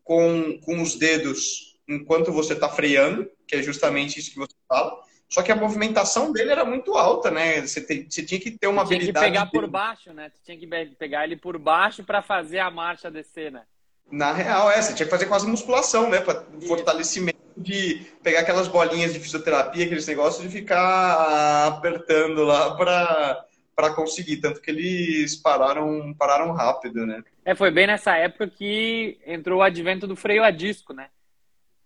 com, 0.02 0.58
com 0.60 0.80
os 0.80 0.94
dedos 0.94 1.78
enquanto 1.88 2.32
você 2.32 2.54
está 2.54 2.68
freando, 2.68 3.30
que 3.46 3.56
é 3.56 3.62
justamente 3.62 4.18
isso 4.18 4.30
que 4.30 4.38
você 4.38 4.54
fala. 4.68 5.02
Só 5.28 5.42
que 5.42 5.50
a 5.50 5.56
movimentação 5.56 6.32
dele 6.32 6.52
era 6.52 6.64
muito 6.64 6.94
alta, 6.94 7.30
né? 7.30 7.60
Você, 7.60 7.80
te, 7.80 8.06
você 8.08 8.22
tinha 8.22 8.40
que 8.40 8.52
ter 8.52 8.66
uma 8.68 8.84
tinha 8.84 8.98
habilidade. 8.98 9.26
Tinha 9.26 9.44
que 9.44 9.50
pegar 9.50 9.60
por 9.60 9.68
baixo, 9.68 10.12
né? 10.12 10.30
Você 10.30 10.40
tinha 10.44 10.58
que 10.58 10.94
pegar 10.96 11.24
ele 11.24 11.36
por 11.36 11.58
baixo 11.58 12.04
para 12.04 12.22
fazer 12.22 12.60
a 12.60 12.70
marcha 12.70 13.10
descer, 13.10 13.50
né? 13.50 13.62
Na 14.10 14.32
real, 14.32 14.70
é. 14.70 14.80
Você 14.80 14.94
tinha 14.94 15.06
que 15.06 15.10
fazer 15.10 15.26
quase 15.26 15.46
musculação, 15.46 16.08
né? 16.08 16.20
Para 16.20 16.44
fortalecimento 16.66 17.38
de 17.56 18.06
pegar 18.22 18.40
aquelas 18.40 18.68
bolinhas 18.68 19.12
de 19.12 19.20
fisioterapia, 19.20 19.84
aqueles 19.84 20.06
negócios 20.06 20.42
de 20.42 20.48
ficar 20.48 21.66
apertando 21.66 22.44
lá 22.44 22.76
para 22.76 23.44
para 23.74 23.94
conseguir, 23.94 24.38
tanto 24.38 24.60
que 24.60 24.70
eles 24.70 25.36
pararam, 25.36 26.14
pararam 26.14 26.52
rápido, 26.52 27.04
né? 27.06 27.22
É, 27.44 27.54
foi 27.54 27.70
bem 27.70 27.86
nessa 27.86 28.16
época 28.16 28.48
que 28.48 29.18
entrou 29.26 29.58
o 29.58 29.62
advento 29.62 30.06
do 30.06 30.16
freio 30.16 30.42
a 30.44 30.50
disco, 30.50 30.92
né? 30.92 31.08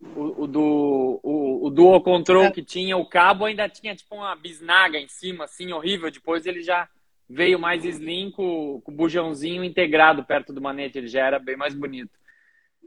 O, 0.01 0.45
o 0.45 0.47
do 0.47 1.21
o, 1.23 1.67
o 1.67 1.71
dual 1.71 2.01
control 2.03 2.45
é. 2.45 2.51
que 2.53 2.63
tinha 2.63 2.97
o 2.97 3.09
cabo 3.09 3.45
ainda 3.45 3.69
tinha 3.69 3.97
tipo 3.97 4.15
uma 4.15 4.37
bisnaga 4.37 4.99
em 4.99 5.09
cima, 5.09 5.45
assim, 5.45 5.73
horrível. 5.73 6.11
Depois 6.11 6.47
ele 6.47 6.63
já 6.63 6.89
veio 7.29 7.59
mais 7.59 7.85
slim 7.85 8.31
com, 8.31 8.81
com 8.83 8.93
o 8.93 8.95
bujãozinho 8.95 9.65
integrado 9.65 10.25
perto 10.25 10.53
do 10.53 10.61
manete, 10.61 10.99
ele 10.99 11.09
já 11.09 11.27
era 11.27 11.39
bem 11.39 11.57
mais 11.57 11.75
bonito. 11.75 12.13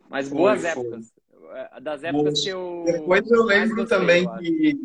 Mas 0.09 0.29
boas 0.29 0.61
foi, 0.61 0.69
épocas. 0.69 1.13
Foi. 1.13 1.81
Das 1.81 2.03
épocas 2.03 2.41
que 2.41 2.49
eu. 2.49 2.83
Depois 2.85 3.29
eu 3.29 3.43
lembro 3.43 3.85
também 3.85 4.25
que 4.37 4.79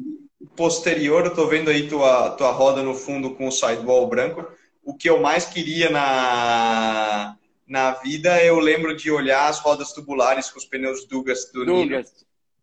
posterior, 0.55 1.25
eu 1.25 1.35
tô 1.35 1.47
vendo 1.47 1.71
aí 1.71 1.88
tua, 1.88 2.31
tua 2.31 2.50
roda 2.50 2.83
no 2.83 2.95
fundo 2.95 3.35
com 3.35 3.49
o 3.49 3.53
sidewall 3.53 4.07
branco. 4.07 4.47
O 4.85 4.95
que 4.95 5.09
eu 5.09 5.21
mais 5.21 5.47
queria 5.47 5.91
na, 5.91 7.37
na 7.67 7.93
vida, 7.93 8.43
eu 8.45 8.59
lembro 8.61 8.97
de 8.97 9.11
olhar 9.11 9.49
as 9.49 9.59
rodas 9.59 9.93
tubulares 9.93 10.50
com 10.50 10.59
os 10.59 10.65
pneus 10.65 11.05
Dugas 11.07 11.50
do 11.53 11.65
Dugas. 11.65 12.12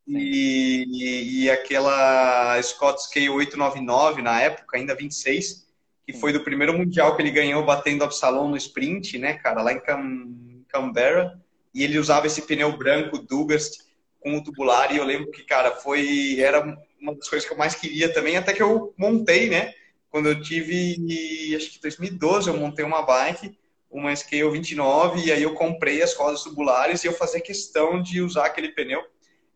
Nino. 0.06 0.22
E, 0.22 0.86
e, 0.90 1.44
e, 1.44 1.50
aquela 1.50 2.62
Scott 2.62 3.04
Scale 3.04 3.30
899 3.30 4.22
na 4.22 4.42
época, 4.42 4.78
ainda 4.78 4.94
26, 4.94 5.66
que 6.06 6.12
foi 6.14 6.34
do 6.34 6.44
primeiro 6.44 6.78
mundial 6.78 7.16
que 7.16 7.22
ele 7.22 7.32
ganhou 7.32 7.64
batendo 7.64 8.04
Absalom 8.04 8.50
no 8.50 8.58
sprint, 8.58 9.18
né, 9.18 9.36
cara, 9.36 9.62
lá 9.62 9.72
em 9.72 9.80
Cam 9.80 10.28
Canberra. 10.68 11.40
E 11.74 11.84
ele 11.84 11.98
usava 11.98 12.28
esse 12.28 12.42
pneu 12.42 12.78
branco 12.78 13.18
Dugas 13.18 13.78
com 14.20 14.38
o 14.38 14.44
tubular 14.44 14.94
e 14.94 14.98
eu 14.98 15.04
lembro 15.04 15.32
que, 15.32 15.44
cara, 15.44 15.72
foi 15.72 16.40
era 16.40 16.78
uma 17.04 17.16
das 17.16 17.30
coisas 17.30 17.48
que 17.48 17.54
eu 17.54 17.58
mais 17.58 17.76
queria 17.76 18.12
também, 18.12 18.38
até 18.38 18.54
que 18.54 18.64
eu 18.64 18.94
montei, 18.98 19.50
né? 19.50 19.74
quando 20.14 20.30
eu 20.30 20.40
tive, 20.40 21.56
acho 21.56 21.72
que 21.72 21.82
2012, 21.82 22.48
eu 22.48 22.56
montei 22.56 22.86
uma 22.86 23.02
bike, 23.02 23.58
uma 23.90 24.16
Scale 24.16 24.48
29, 24.52 25.26
e 25.26 25.32
aí 25.32 25.42
eu 25.42 25.56
comprei 25.56 26.04
as 26.04 26.14
rodas 26.14 26.44
tubulares 26.44 27.04
e 27.04 27.08
eu 27.08 27.14
fazia 27.14 27.42
questão 27.42 28.00
de 28.00 28.22
usar 28.22 28.46
aquele 28.46 28.70
pneu. 28.70 29.02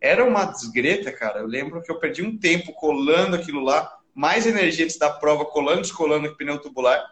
Era 0.01 0.25
uma 0.25 0.45
desgreta, 0.45 1.11
cara. 1.11 1.41
Eu 1.41 1.45
lembro 1.45 1.83
que 1.83 1.91
eu 1.91 1.99
perdi 1.99 2.23
um 2.23 2.35
tempo 2.39 2.73
colando 2.73 3.35
aquilo 3.35 3.63
lá, 3.63 3.99
mais 4.15 4.47
energia 4.47 4.83
antes 4.83 4.97
da 4.97 5.11
prova, 5.11 5.45
colando, 5.45 5.81
descolando 5.81 6.27
o 6.27 6.35
pneu 6.35 6.59
tubular. 6.59 7.05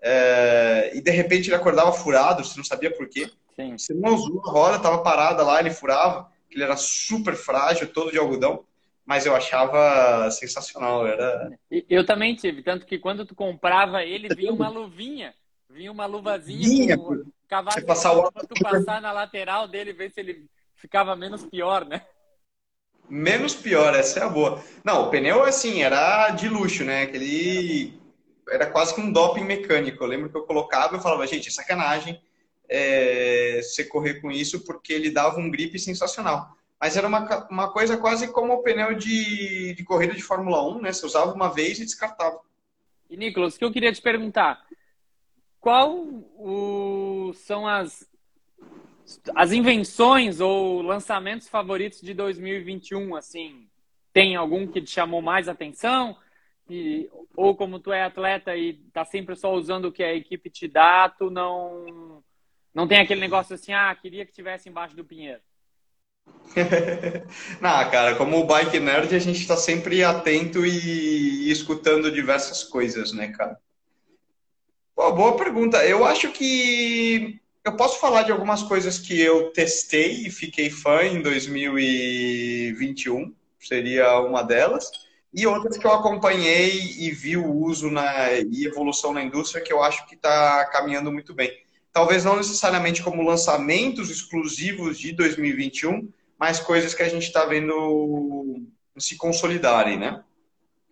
É... 0.00 0.92
e 0.94 1.00
de 1.02 1.10
repente 1.10 1.50
ele 1.50 1.56
acordava 1.56 1.92
furado, 1.92 2.42
você 2.42 2.56
não 2.56 2.64
sabia 2.64 2.90
por 2.90 3.10
quê. 3.10 3.30
Sim. 3.54 3.76
Você 3.76 3.92
não 3.92 4.14
usou 4.14 4.40
a 4.42 4.50
roda, 4.50 4.76
estava 4.78 5.02
parada 5.02 5.42
lá, 5.42 5.60
ele 5.60 5.70
furava, 5.70 6.32
ele 6.50 6.64
era 6.64 6.78
super 6.78 7.34
frágil, 7.34 7.92
todo 7.92 8.10
de 8.10 8.16
algodão 8.16 8.64
mas 9.06 9.24
eu 9.24 9.34
achava 9.34 10.28
sensacional. 10.32 11.06
Era... 11.06 11.56
Eu 11.88 12.04
também 12.04 12.34
tive, 12.34 12.62
tanto 12.62 12.84
que 12.84 12.98
quando 12.98 13.24
tu 13.24 13.34
comprava 13.34 14.02
ele, 14.02 14.34
vinha 14.34 14.52
uma 14.52 14.68
luvinha, 14.68 15.32
vinha 15.70 15.92
uma 15.92 16.06
luvazinha 16.06 16.68
vinha, 16.68 16.98
com 16.98 17.14
um 17.14 17.32
cavalo 17.48 17.86
passar 17.86 18.12
o... 18.12 18.30
tu 18.32 18.60
passar 18.60 19.00
na 19.00 19.12
lateral 19.12 19.68
dele, 19.68 19.92
ver 19.92 20.10
se 20.10 20.20
ele 20.20 20.46
ficava 20.74 21.14
menos 21.14 21.46
pior, 21.46 21.84
né? 21.86 22.02
Menos 23.08 23.54
pior, 23.54 23.94
essa 23.94 24.18
é 24.18 24.22
a 24.24 24.28
boa. 24.28 24.60
Não, 24.84 25.04
o 25.04 25.10
pneu, 25.10 25.44
assim, 25.44 25.82
era 25.82 26.30
de 26.30 26.48
luxo, 26.48 26.84
né? 26.84 27.02
Aquele... 27.02 27.94
Era 28.48 28.66
quase 28.66 28.94
que 28.94 29.00
um 29.00 29.12
doping 29.12 29.44
mecânico. 29.44 30.02
Eu 30.02 30.08
lembro 30.08 30.28
que 30.28 30.36
eu 30.36 30.42
colocava 30.42 30.96
e 30.96 31.00
falava, 31.00 31.26
gente, 31.26 31.48
é 31.48 31.52
sacanagem 31.52 32.20
é... 32.68 33.60
você 33.62 33.84
correr 33.84 34.20
com 34.20 34.32
isso, 34.32 34.64
porque 34.64 34.92
ele 34.92 35.12
dava 35.12 35.38
um 35.38 35.48
grip 35.48 35.78
sensacional 35.78 36.56
mas 36.80 36.96
era 36.96 37.08
uma, 37.08 37.48
uma 37.48 37.72
coisa 37.72 37.96
quase 37.96 38.30
como 38.32 38.52
o 38.52 38.62
pneu 38.62 38.94
de, 38.94 39.74
de 39.74 39.84
corrida 39.84 40.14
de 40.14 40.22
Fórmula 40.22 40.62
1, 40.76 40.82
né? 40.82 40.92
Você 40.92 41.06
usava 41.06 41.32
uma 41.32 41.52
vez 41.52 41.78
e 41.78 41.84
descartava. 41.84 42.40
E, 43.08 43.16
Nicolas, 43.16 43.54
o 43.54 43.58
que 43.58 43.64
eu 43.64 43.72
queria 43.72 43.92
te 43.92 44.02
perguntar, 44.02 44.66
qual 45.60 45.96
o, 45.96 47.32
são 47.34 47.66
as, 47.66 48.08
as 49.34 49.52
invenções 49.52 50.40
ou 50.40 50.82
lançamentos 50.82 51.48
favoritos 51.48 52.00
de 52.00 52.12
2021, 52.12 53.16
assim? 53.16 53.68
Tem 54.12 54.36
algum 54.36 54.66
que 54.66 54.82
te 54.82 54.90
chamou 54.90 55.22
mais 55.22 55.48
atenção? 55.48 56.16
E, 56.68 57.08
ou 57.34 57.54
como 57.54 57.78
tu 57.78 57.92
é 57.92 58.02
atleta 58.02 58.56
e 58.56 58.74
tá 58.92 59.04
sempre 59.04 59.36
só 59.36 59.54
usando 59.54 59.86
o 59.86 59.92
que 59.92 60.02
a 60.02 60.14
equipe 60.14 60.50
te 60.50 60.66
dá, 60.68 61.08
tu 61.08 61.30
não, 61.30 62.22
não 62.74 62.88
tem 62.88 62.98
aquele 62.98 63.20
negócio 63.20 63.54
assim, 63.54 63.72
ah, 63.72 63.94
queria 63.94 64.26
que 64.26 64.32
tivesse 64.32 64.68
embaixo 64.68 64.96
do 64.96 65.04
pinheiro? 65.04 65.40
Não, 67.60 67.90
cara, 67.90 68.14
como 68.16 68.44
bike 68.44 68.80
nerd, 68.80 69.14
a 69.14 69.18
gente 69.18 69.40
está 69.40 69.56
sempre 69.56 70.02
atento 70.02 70.64
e, 70.64 71.48
e, 71.48 71.50
escutando 71.50 72.10
diversas 72.10 72.64
coisas, 72.64 73.12
né, 73.12 73.28
cara? 73.28 73.58
Pô, 74.94 75.12
boa 75.12 75.36
pergunta. 75.36 75.84
Eu 75.84 76.04
acho 76.04 76.32
que 76.32 77.38
eu 77.62 77.76
posso 77.76 78.00
falar 78.00 78.22
de 78.22 78.32
algumas 78.32 78.62
coisas 78.62 78.98
que 78.98 79.20
eu 79.20 79.52
testei 79.52 80.26
e 80.26 80.30
fiquei 80.30 80.70
fã 80.70 81.02
em 81.02 81.20
2021, 81.20 83.34
seria 83.60 84.18
uma 84.20 84.42
delas, 84.42 84.90
e 85.34 85.46
outras 85.46 85.76
que 85.76 85.86
eu 85.86 85.92
acompanhei 85.92 86.94
e 86.98 87.10
vi 87.10 87.36
o 87.36 87.52
uso 87.52 87.90
na, 87.90 88.32
e 88.32 88.64
evolução 88.64 89.12
na 89.12 89.22
indústria 89.22 89.62
que 89.62 89.72
eu 89.72 89.82
acho 89.82 90.06
que 90.06 90.14
está 90.14 90.64
caminhando 90.66 91.12
muito 91.12 91.34
bem 91.34 91.65
talvez 91.96 92.26
não 92.26 92.36
necessariamente 92.36 93.02
como 93.02 93.22
lançamentos 93.22 94.10
exclusivos 94.10 94.98
de 94.98 95.12
2021, 95.12 96.12
mas 96.38 96.60
coisas 96.60 96.92
que 96.92 97.02
a 97.02 97.08
gente 97.08 97.22
está 97.22 97.46
vendo 97.46 98.66
se 98.98 99.16
consolidarem, 99.16 99.98
né? 99.98 100.22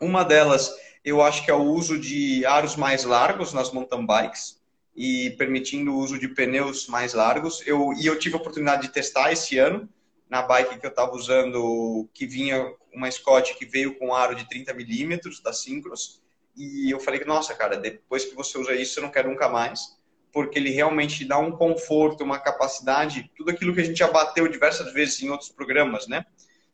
Uma 0.01 0.25
delas, 0.25 0.75
eu 1.05 1.21
acho 1.21 1.45
que 1.45 1.51
é 1.51 1.55
o 1.55 1.61
uso 1.61 1.99
de 2.01 2.47
aros 2.47 2.75
mais 2.75 3.05
largos 3.05 3.53
nas 3.53 3.71
mountain 3.71 4.07
bikes 4.07 4.59
e 4.97 5.33
permitindo 5.33 5.93
o 5.93 5.99
uso 5.99 6.19
de 6.19 6.27
pneus 6.27 6.87
mais 6.87 7.13
largos. 7.13 7.63
Eu, 7.67 7.93
e 7.93 8.07
eu 8.07 8.19
tive 8.19 8.37
a 8.37 8.39
oportunidade 8.39 8.87
de 8.87 8.89
testar 8.95 9.31
esse 9.31 9.59
ano 9.59 9.87
na 10.31 10.41
bike 10.41 10.79
que 10.79 10.87
eu 10.87 10.91
estava 10.91 11.15
usando, 11.15 12.09
que 12.15 12.27
vinha 12.27 12.67
uma 12.95 13.11
Scott 13.11 13.55
que 13.59 13.67
veio 13.67 13.99
com 13.99 14.15
aro 14.15 14.35
de 14.35 14.49
30 14.49 14.73
milímetros 14.73 15.39
da 15.43 15.53
Synchros. 15.53 16.23
E 16.57 16.91
eu 16.91 16.99
falei, 16.99 17.23
nossa, 17.27 17.55
cara, 17.55 17.77
depois 17.77 18.25
que 18.25 18.35
você 18.35 18.57
usa 18.57 18.75
isso, 18.75 18.99
eu 18.99 19.03
não 19.03 19.11
quero 19.11 19.29
nunca 19.29 19.51
mais 19.51 20.03
porque 20.35 20.59
ele 20.59 20.71
realmente 20.71 21.25
dá 21.25 21.39
um 21.39 21.53
conforto, 21.53 22.25
uma 22.25 22.41
capacidade, 22.41 23.31
tudo 23.37 23.53
aquilo 23.53 23.73
que 23.73 23.81
a 23.81 23.85
gente 23.85 23.99
já 23.99 24.11
bateu 24.11 24.49
diversas 24.49 24.93
vezes 24.93 25.23
em 25.23 25.31
outros 25.31 25.49
programas, 25.49 26.09
né? 26.09 26.27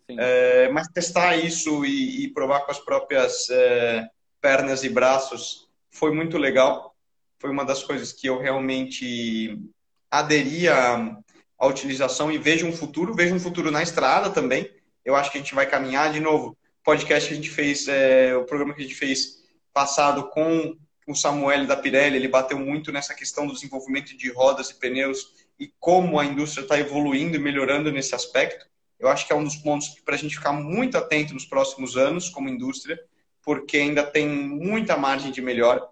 É, 0.08 0.70
mas 0.70 0.88
testar 0.88 1.36
isso 1.36 1.84
e, 1.84 2.24
e, 2.24 2.28
provar 2.32 2.60
com 2.60 2.72
as 2.72 2.78
próprias 2.80 3.48
é, 3.50 4.08
pernas 4.40 4.82
e 4.82 4.88
braços 4.88 5.68
foi 5.90 6.10
muito 6.10 6.38
legal. 6.38 6.96
Foi 7.38 7.50
uma 7.50 7.64
das 7.64 7.82
coisas 7.84 8.12
que 8.12 8.26
eu 8.26 8.38
realmente 8.40 9.60
aderi 10.10 10.66
à, 10.66 11.16
à 11.58 11.66
utilização 11.66 12.32
e 12.32 12.38
vejo 12.38 12.66
um 12.66 12.72
futuro, 12.72 13.14
vejo 13.14 13.34
um 13.34 13.40
futuro 13.40 13.70
na 13.70 13.82
estrada 13.82 14.30
também. 14.30 14.68
Eu 15.04 15.14
acho 15.14 15.30
que 15.30 15.36
a 15.36 15.40
gente 15.40 15.54
vai 15.54 15.66
caminhar 15.66 16.10
de 16.10 16.18
novo. 16.18 16.56
Podcast 16.82 17.28
que 17.28 17.34
a 17.34 17.36
gente 17.36 17.50
fez, 17.50 17.86
é, 17.88 18.34
o 18.34 18.44
programa 18.44 18.74
que 18.74 18.80
a 18.80 18.84
gente 18.84 18.96
fez 18.96 19.44
passado 19.72 20.28
com 20.30 20.74
o 21.10 21.14
Samuel 21.14 21.66
da 21.66 21.76
Pirelli, 21.76 22.16
ele 22.16 22.28
bateu 22.28 22.58
muito 22.58 22.92
nessa 22.92 23.14
questão 23.14 23.46
do 23.46 23.52
desenvolvimento 23.52 24.16
de 24.16 24.30
rodas 24.30 24.70
e 24.70 24.74
pneus 24.74 25.32
e 25.58 25.72
como 25.78 26.18
a 26.18 26.24
indústria 26.24 26.62
está 26.62 26.78
evoluindo 26.78 27.36
e 27.36 27.38
melhorando 27.38 27.90
nesse 27.90 28.14
aspecto. 28.14 28.66
Eu 28.98 29.08
acho 29.08 29.26
que 29.26 29.32
é 29.32 29.36
um 29.36 29.44
dos 29.44 29.56
pontos 29.56 29.88
para 30.04 30.14
a 30.14 30.18
gente 30.18 30.36
ficar 30.36 30.52
muito 30.52 30.96
atento 30.96 31.34
nos 31.34 31.44
próximos 31.44 31.96
anos, 31.96 32.28
como 32.28 32.48
indústria, 32.48 32.98
porque 33.42 33.78
ainda 33.78 34.02
tem 34.02 34.28
muita 34.28 34.96
margem 34.96 35.30
de 35.30 35.40
melhora. 35.40 35.86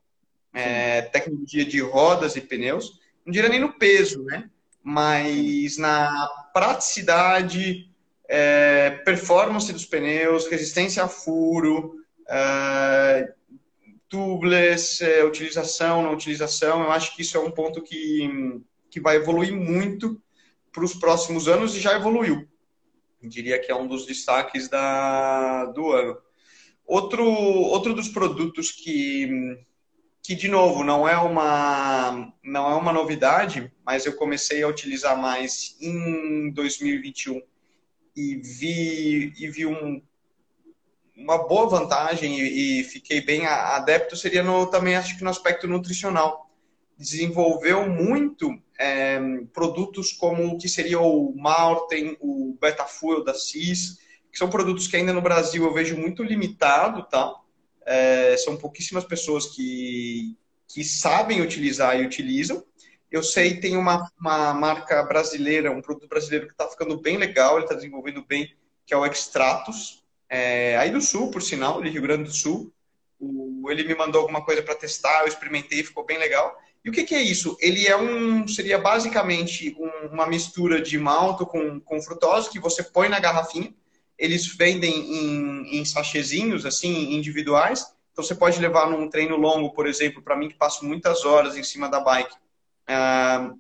É, 0.54 1.02
tecnologia 1.02 1.64
de 1.64 1.80
rodas 1.80 2.36
e 2.36 2.40
pneus, 2.40 3.00
não 3.24 3.32
diria 3.32 3.50
nem 3.50 3.60
no 3.60 3.72
peso, 3.72 4.22
né? 4.24 4.48
Mas 4.82 5.76
na 5.76 6.28
praticidade, 6.52 7.90
é, 8.28 8.90
performance 9.04 9.72
dos 9.72 9.84
pneus, 9.84 10.46
resistência 10.48 11.02
a 11.02 11.08
furo, 11.08 11.96
é, 12.28 13.32
tubeless, 14.08 15.04
é, 15.04 15.24
utilização, 15.24 16.02
não 16.02 16.14
utilização, 16.14 16.82
eu 16.82 16.90
acho 16.90 17.14
que 17.14 17.22
isso 17.22 17.36
é 17.36 17.40
um 17.40 17.50
ponto 17.50 17.82
que, 17.82 18.60
que 18.90 19.00
vai 19.00 19.16
evoluir 19.16 19.54
muito 19.54 20.20
para 20.72 20.84
os 20.84 20.94
próximos 20.94 21.48
anos 21.48 21.74
e 21.74 21.80
já 21.80 21.94
evoluiu. 21.94 22.48
Eu 23.22 23.28
diria 23.28 23.58
que 23.58 23.70
é 23.70 23.74
um 23.74 23.86
dos 23.86 24.06
destaques 24.06 24.68
da, 24.68 25.66
do 25.66 25.92
ano. 25.92 26.16
Outro, 26.86 27.24
outro 27.26 27.92
dos 27.92 28.08
produtos 28.08 28.70
que, 28.70 29.58
que, 30.22 30.34
de 30.34 30.48
novo, 30.48 30.82
não 30.84 31.06
é, 31.06 31.16
uma, 31.18 32.32
não 32.42 32.70
é 32.70 32.74
uma 32.74 32.92
novidade, 32.92 33.70
mas 33.84 34.06
eu 34.06 34.14
comecei 34.14 34.62
a 34.62 34.68
utilizar 34.68 35.20
mais 35.20 35.76
em 35.80 36.50
2021 36.52 37.42
e 38.16 38.36
vi, 38.36 39.32
e 39.38 39.48
vi 39.48 39.66
um 39.66 40.00
uma 41.18 41.36
boa 41.36 41.68
vantagem 41.68 42.38
e, 42.38 42.80
e 42.80 42.84
fiquei 42.84 43.20
bem 43.20 43.44
adepto 43.44 44.16
seria 44.16 44.42
no, 44.42 44.66
também 44.66 44.94
acho 44.94 45.18
que 45.18 45.24
no 45.24 45.30
aspecto 45.30 45.66
nutricional. 45.66 46.48
Desenvolveu 46.96 47.88
muito 47.88 48.50
é, 48.78 49.18
produtos 49.52 50.12
como 50.12 50.46
o 50.46 50.58
que 50.58 50.68
seria 50.68 51.00
o 51.00 51.34
Maurten, 51.36 52.16
o 52.20 52.56
Betafuel 52.60 53.24
da 53.24 53.34
CIS, 53.34 53.98
que 54.30 54.38
são 54.38 54.48
produtos 54.48 54.86
que 54.86 54.96
ainda 54.96 55.12
no 55.12 55.20
Brasil 55.20 55.64
eu 55.64 55.74
vejo 55.74 55.96
muito 55.96 56.22
limitado, 56.22 57.04
tá? 57.08 57.34
É, 57.84 58.36
são 58.36 58.56
pouquíssimas 58.56 59.04
pessoas 59.04 59.46
que, 59.46 60.36
que 60.68 60.84
sabem 60.84 61.40
utilizar 61.40 61.98
e 61.98 62.06
utilizam. 62.06 62.64
Eu 63.10 63.22
sei 63.22 63.58
tem 63.58 63.76
uma, 63.76 64.08
uma 64.20 64.52
marca 64.52 65.02
brasileira, 65.02 65.72
um 65.72 65.80
produto 65.80 66.08
brasileiro 66.08 66.46
que 66.46 66.52
está 66.52 66.68
ficando 66.68 67.00
bem 67.00 67.16
legal, 67.16 67.54
ele 67.56 67.64
está 67.64 67.74
desenvolvendo 67.74 68.24
bem, 68.24 68.54
que 68.84 68.92
é 68.92 68.96
o 68.96 69.06
Extratos 69.06 70.04
é, 70.28 70.76
aí 70.76 70.90
do 70.90 71.00
Sul, 71.00 71.30
por 71.30 71.42
sinal, 71.42 71.82
de 71.82 71.88
Rio 71.88 72.02
Grande 72.02 72.24
do 72.24 72.32
Sul. 72.32 72.72
O, 73.18 73.70
ele 73.70 73.84
me 73.84 73.94
mandou 73.94 74.20
alguma 74.20 74.44
coisa 74.44 74.62
para 74.62 74.74
testar, 74.74 75.22
eu 75.22 75.28
experimentei, 75.28 75.82
ficou 75.82 76.04
bem 76.04 76.18
legal. 76.18 76.56
E 76.84 76.90
o 76.90 76.92
que, 76.92 77.04
que 77.04 77.14
é 77.14 77.22
isso? 77.22 77.56
Ele 77.60 77.86
é 77.86 77.96
um, 77.96 78.46
seria 78.46 78.78
basicamente 78.78 79.76
um, 79.78 80.08
uma 80.08 80.26
mistura 80.26 80.80
de 80.80 80.98
malto 80.98 81.44
com, 81.44 81.80
com 81.80 82.00
frutose 82.00 82.50
que 82.50 82.60
você 82.60 82.82
põe 82.82 83.08
na 83.08 83.18
garrafinha. 83.18 83.74
Eles 84.16 84.46
vendem 84.46 84.92
em, 84.92 85.78
em 85.78 85.84
sachezinhos, 85.84 86.64
assim, 86.64 87.14
individuais. 87.14 87.86
Então 88.12 88.24
você 88.24 88.34
pode 88.34 88.60
levar 88.60 88.88
num 88.90 89.08
treino 89.08 89.36
longo, 89.36 89.70
por 89.70 89.86
exemplo, 89.86 90.22
para 90.22 90.36
mim 90.36 90.48
que 90.48 90.54
passo 90.54 90.84
muitas 90.84 91.24
horas 91.24 91.56
em 91.56 91.62
cima 91.62 91.88
da 91.88 92.00
bike. 92.00 92.34
Uh, 92.88 93.58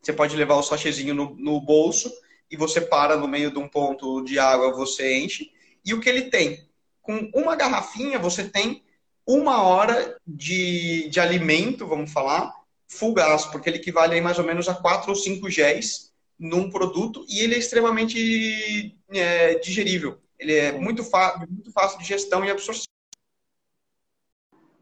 você 0.00 0.12
pode 0.12 0.36
levar 0.36 0.56
o 0.56 0.62
sachezinho 0.62 1.14
no, 1.14 1.34
no 1.36 1.60
bolso 1.60 2.12
e 2.50 2.56
você 2.56 2.80
para 2.80 3.16
no 3.16 3.26
meio 3.26 3.50
de 3.50 3.58
um 3.58 3.68
ponto 3.68 4.22
de 4.22 4.38
água, 4.38 4.72
você 4.72 5.16
enche 5.16 5.50
e 5.84 5.94
o 5.94 6.00
que 6.00 6.08
ele 6.08 6.30
tem? 6.30 6.68
Com 7.02 7.30
uma 7.34 7.54
garrafinha, 7.54 8.18
você 8.18 8.48
tem 8.48 8.82
uma 9.26 9.62
hora 9.62 10.18
de, 10.26 11.08
de 11.08 11.20
alimento, 11.20 11.86
vamos 11.86 12.12
falar, 12.12 12.52
full 12.88 13.14
gas, 13.14 13.46
porque 13.46 13.68
ele 13.68 13.78
equivale 13.78 14.14
aí 14.14 14.20
mais 14.20 14.38
ou 14.38 14.44
menos 14.44 14.68
a 14.68 14.74
4 14.74 15.10
ou 15.10 15.16
5 15.16 15.48
géis 15.50 16.12
num 16.38 16.70
produto 16.70 17.24
e 17.28 17.40
ele 17.40 17.54
é 17.54 17.58
extremamente 17.58 18.96
é, 19.10 19.54
digerível. 19.58 20.20
Ele 20.38 20.54
é 20.54 20.72
muito, 20.72 21.02
muito 21.48 21.72
fácil 21.72 21.98
de 21.98 22.04
gestão 22.04 22.44
e 22.44 22.50
absorção. 22.50 22.84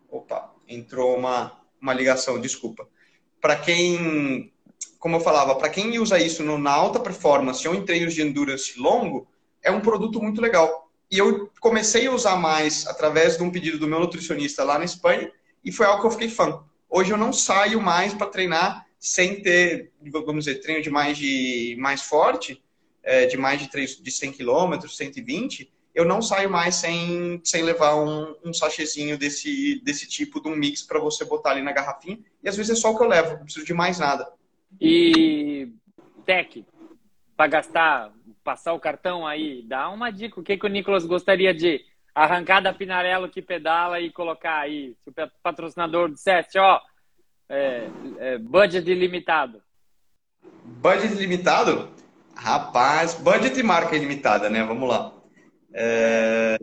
Opa, 0.08 0.52
entrou 0.68 1.16
uma, 1.16 1.60
uma 1.80 1.92
ligação, 1.92 2.40
desculpa. 2.40 2.88
Para 3.40 3.56
quem, 3.56 4.52
como 4.98 5.16
eu 5.16 5.20
falava, 5.20 5.54
para 5.54 5.70
quem 5.70 5.98
usa 5.98 6.18
isso 6.18 6.42
no, 6.42 6.58
na 6.58 6.72
alta 6.72 7.00
performance 7.00 7.66
ou 7.66 7.74
em 7.74 7.84
treinos 7.84 8.14
de 8.14 8.22
endurance 8.22 8.78
longo, 8.78 9.26
é 9.62 9.70
um 9.70 9.80
produto 9.80 10.20
muito 10.20 10.40
legal. 10.40 10.81
E 11.12 11.18
eu 11.18 11.50
comecei 11.60 12.06
a 12.06 12.12
usar 12.12 12.36
mais 12.36 12.86
através 12.86 13.36
de 13.36 13.42
um 13.42 13.50
pedido 13.50 13.78
do 13.78 13.86
meu 13.86 14.00
nutricionista 14.00 14.64
lá 14.64 14.78
na 14.78 14.86
Espanha 14.86 15.30
e 15.62 15.70
foi 15.70 15.84
algo 15.84 16.00
que 16.00 16.06
eu 16.06 16.10
fiquei 16.10 16.30
fã. 16.30 16.64
Hoje 16.88 17.10
eu 17.10 17.18
não 17.18 17.34
saio 17.34 17.82
mais 17.82 18.14
para 18.14 18.28
treinar 18.28 18.86
sem 18.98 19.42
ter, 19.42 19.92
vamos 20.10 20.46
dizer, 20.46 20.60
treino 20.60 20.80
de 20.80 20.88
mais 20.88 21.18
de 21.18 21.76
mais 21.78 22.00
forte, 22.00 22.62
é, 23.02 23.26
de 23.26 23.36
mais 23.36 23.60
de, 23.60 23.68
3, 23.68 24.00
de 24.00 24.10
100 24.10 24.32
km, 24.32 24.88
120, 24.88 25.70
eu 25.94 26.06
não 26.06 26.22
saio 26.22 26.48
mais 26.48 26.76
sem, 26.76 27.38
sem 27.44 27.62
levar 27.62 27.94
um, 27.96 28.34
um 28.42 28.54
sachêzinho 28.54 29.18
desse, 29.18 29.82
desse 29.84 30.08
tipo 30.08 30.40
de 30.40 30.48
um 30.48 30.56
mix 30.56 30.82
para 30.82 30.98
você 30.98 31.26
botar 31.26 31.50
ali 31.50 31.60
na 31.60 31.72
garrafinha. 31.72 32.18
E 32.42 32.48
às 32.48 32.56
vezes 32.56 32.78
é 32.78 32.80
só 32.80 32.90
o 32.90 32.96
que 32.96 33.02
eu 33.04 33.08
levo, 33.08 33.36
não 33.36 33.44
preciso 33.44 33.66
de 33.66 33.74
mais 33.74 33.98
nada. 33.98 34.32
E 34.80 35.68
Tech, 36.24 36.64
para 37.42 37.48
gastar, 37.48 38.12
passar 38.44 38.72
o 38.72 38.78
cartão 38.78 39.26
aí, 39.26 39.64
dá 39.66 39.88
uma 39.90 40.12
dica. 40.12 40.38
O 40.38 40.44
que, 40.44 40.56
que 40.56 40.64
o 40.64 40.68
Nicolas 40.68 41.04
gostaria 41.04 41.52
de 41.52 41.84
arrancar 42.14 42.60
da 42.60 42.72
Pinarello 42.72 43.28
que 43.28 43.42
pedala 43.42 43.98
e 44.00 44.12
colocar 44.12 44.60
aí? 44.60 44.94
Se 45.02 45.10
o 45.10 45.30
patrocinador 45.42 46.08
dissesse, 46.08 46.56
ó, 46.56 46.80
é, 47.48 47.88
é, 48.18 48.38
budget 48.38 48.94
limitado. 48.94 49.60
Budget 50.40 51.14
limitado? 51.14 51.90
Rapaz, 52.36 53.14
budget 53.14 53.58
e 53.58 53.62
marca 53.64 53.96
ilimitada, 53.96 54.48
né? 54.48 54.62
Vamos 54.62 54.88
lá. 54.88 55.12
É... 55.74 56.58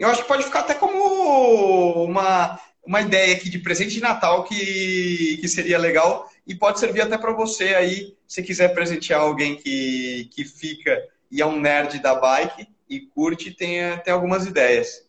Eu 0.00 0.08
acho 0.08 0.22
que 0.22 0.28
pode 0.28 0.42
ficar 0.42 0.60
até 0.60 0.74
como 0.74 2.04
uma, 2.04 2.58
uma 2.84 3.00
ideia 3.00 3.36
aqui 3.36 3.48
de 3.48 3.60
presente 3.60 3.94
de 3.94 4.00
Natal 4.00 4.42
que, 4.42 5.38
que 5.40 5.46
seria 5.46 5.78
legal 5.78 6.28
e 6.46 6.54
pode 6.54 6.80
servir 6.80 7.02
até 7.02 7.16
para 7.16 7.32
você 7.32 7.74
aí, 7.74 8.16
se 8.26 8.42
quiser 8.42 8.74
presentear 8.74 9.20
alguém 9.20 9.56
que, 9.56 10.28
que 10.32 10.44
fica 10.44 11.08
e 11.30 11.40
é 11.40 11.46
um 11.46 11.60
nerd 11.60 11.98
da 12.00 12.14
bike 12.14 12.66
e 12.88 13.00
curte, 13.00 13.52
tem, 13.52 13.96
tem 13.98 14.12
algumas 14.12 14.46
ideias. 14.46 15.08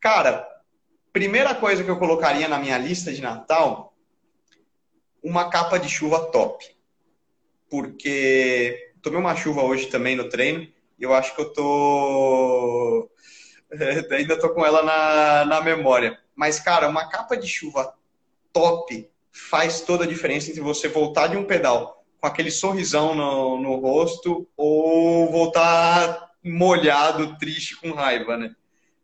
Cara, 0.00 0.46
primeira 1.12 1.54
coisa 1.54 1.82
que 1.82 1.90
eu 1.90 1.98
colocaria 1.98 2.46
na 2.46 2.58
minha 2.58 2.78
lista 2.78 3.12
de 3.12 3.20
Natal, 3.20 3.94
uma 5.22 5.50
capa 5.50 5.78
de 5.78 5.88
chuva 5.88 6.30
top. 6.30 6.64
Porque 7.68 8.92
tomei 9.02 9.18
uma 9.18 9.34
chuva 9.34 9.62
hoje 9.62 9.86
também 9.86 10.14
no 10.14 10.28
treino 10.28 10.68
eu 10.98 11.14
acho 11.14 11.34
que 11.34 11.40
eu 11.40 11.52
tô. 11.52 13.10
ainda 14.10 14.38
tô 14.38 14.50
com 14.50 14.64
ela 14.64 14.82
na, 14.82 15.44
na 15.44 15.60
memória. 15.60 16.18
Mas, 16.34 16.58
cara, 16.60 16.88
uma 16.88 17.08
capa 17.08 17.36
de 17.36 17.46
chuva 17.46 17.94
top 18.52 19.10
faz 19.36 19.80
toda 19.80 20.04
a 20.04 20.06
diferença 20.06 20.50
entre 20.50 20.60
você 20.60 20.88
voltar 20.88 21.26
de 21.28 21.36
um 21.36 21.44
pedal 21.44 22.04
com 22.20 22.26
aquele 22.26 22.50
sorrisão 22.50 23.14
no, 23.14 23.60
no 23.60 23.76
rosto 23.76 24.48
ou 24.56 25.30
voltar 25.30 26.30
molhado, 26.42 27.36
triste, 27.38 27.76
com 27.76 27.92
raiva, 27.92 28.36
né? 28.36 28.54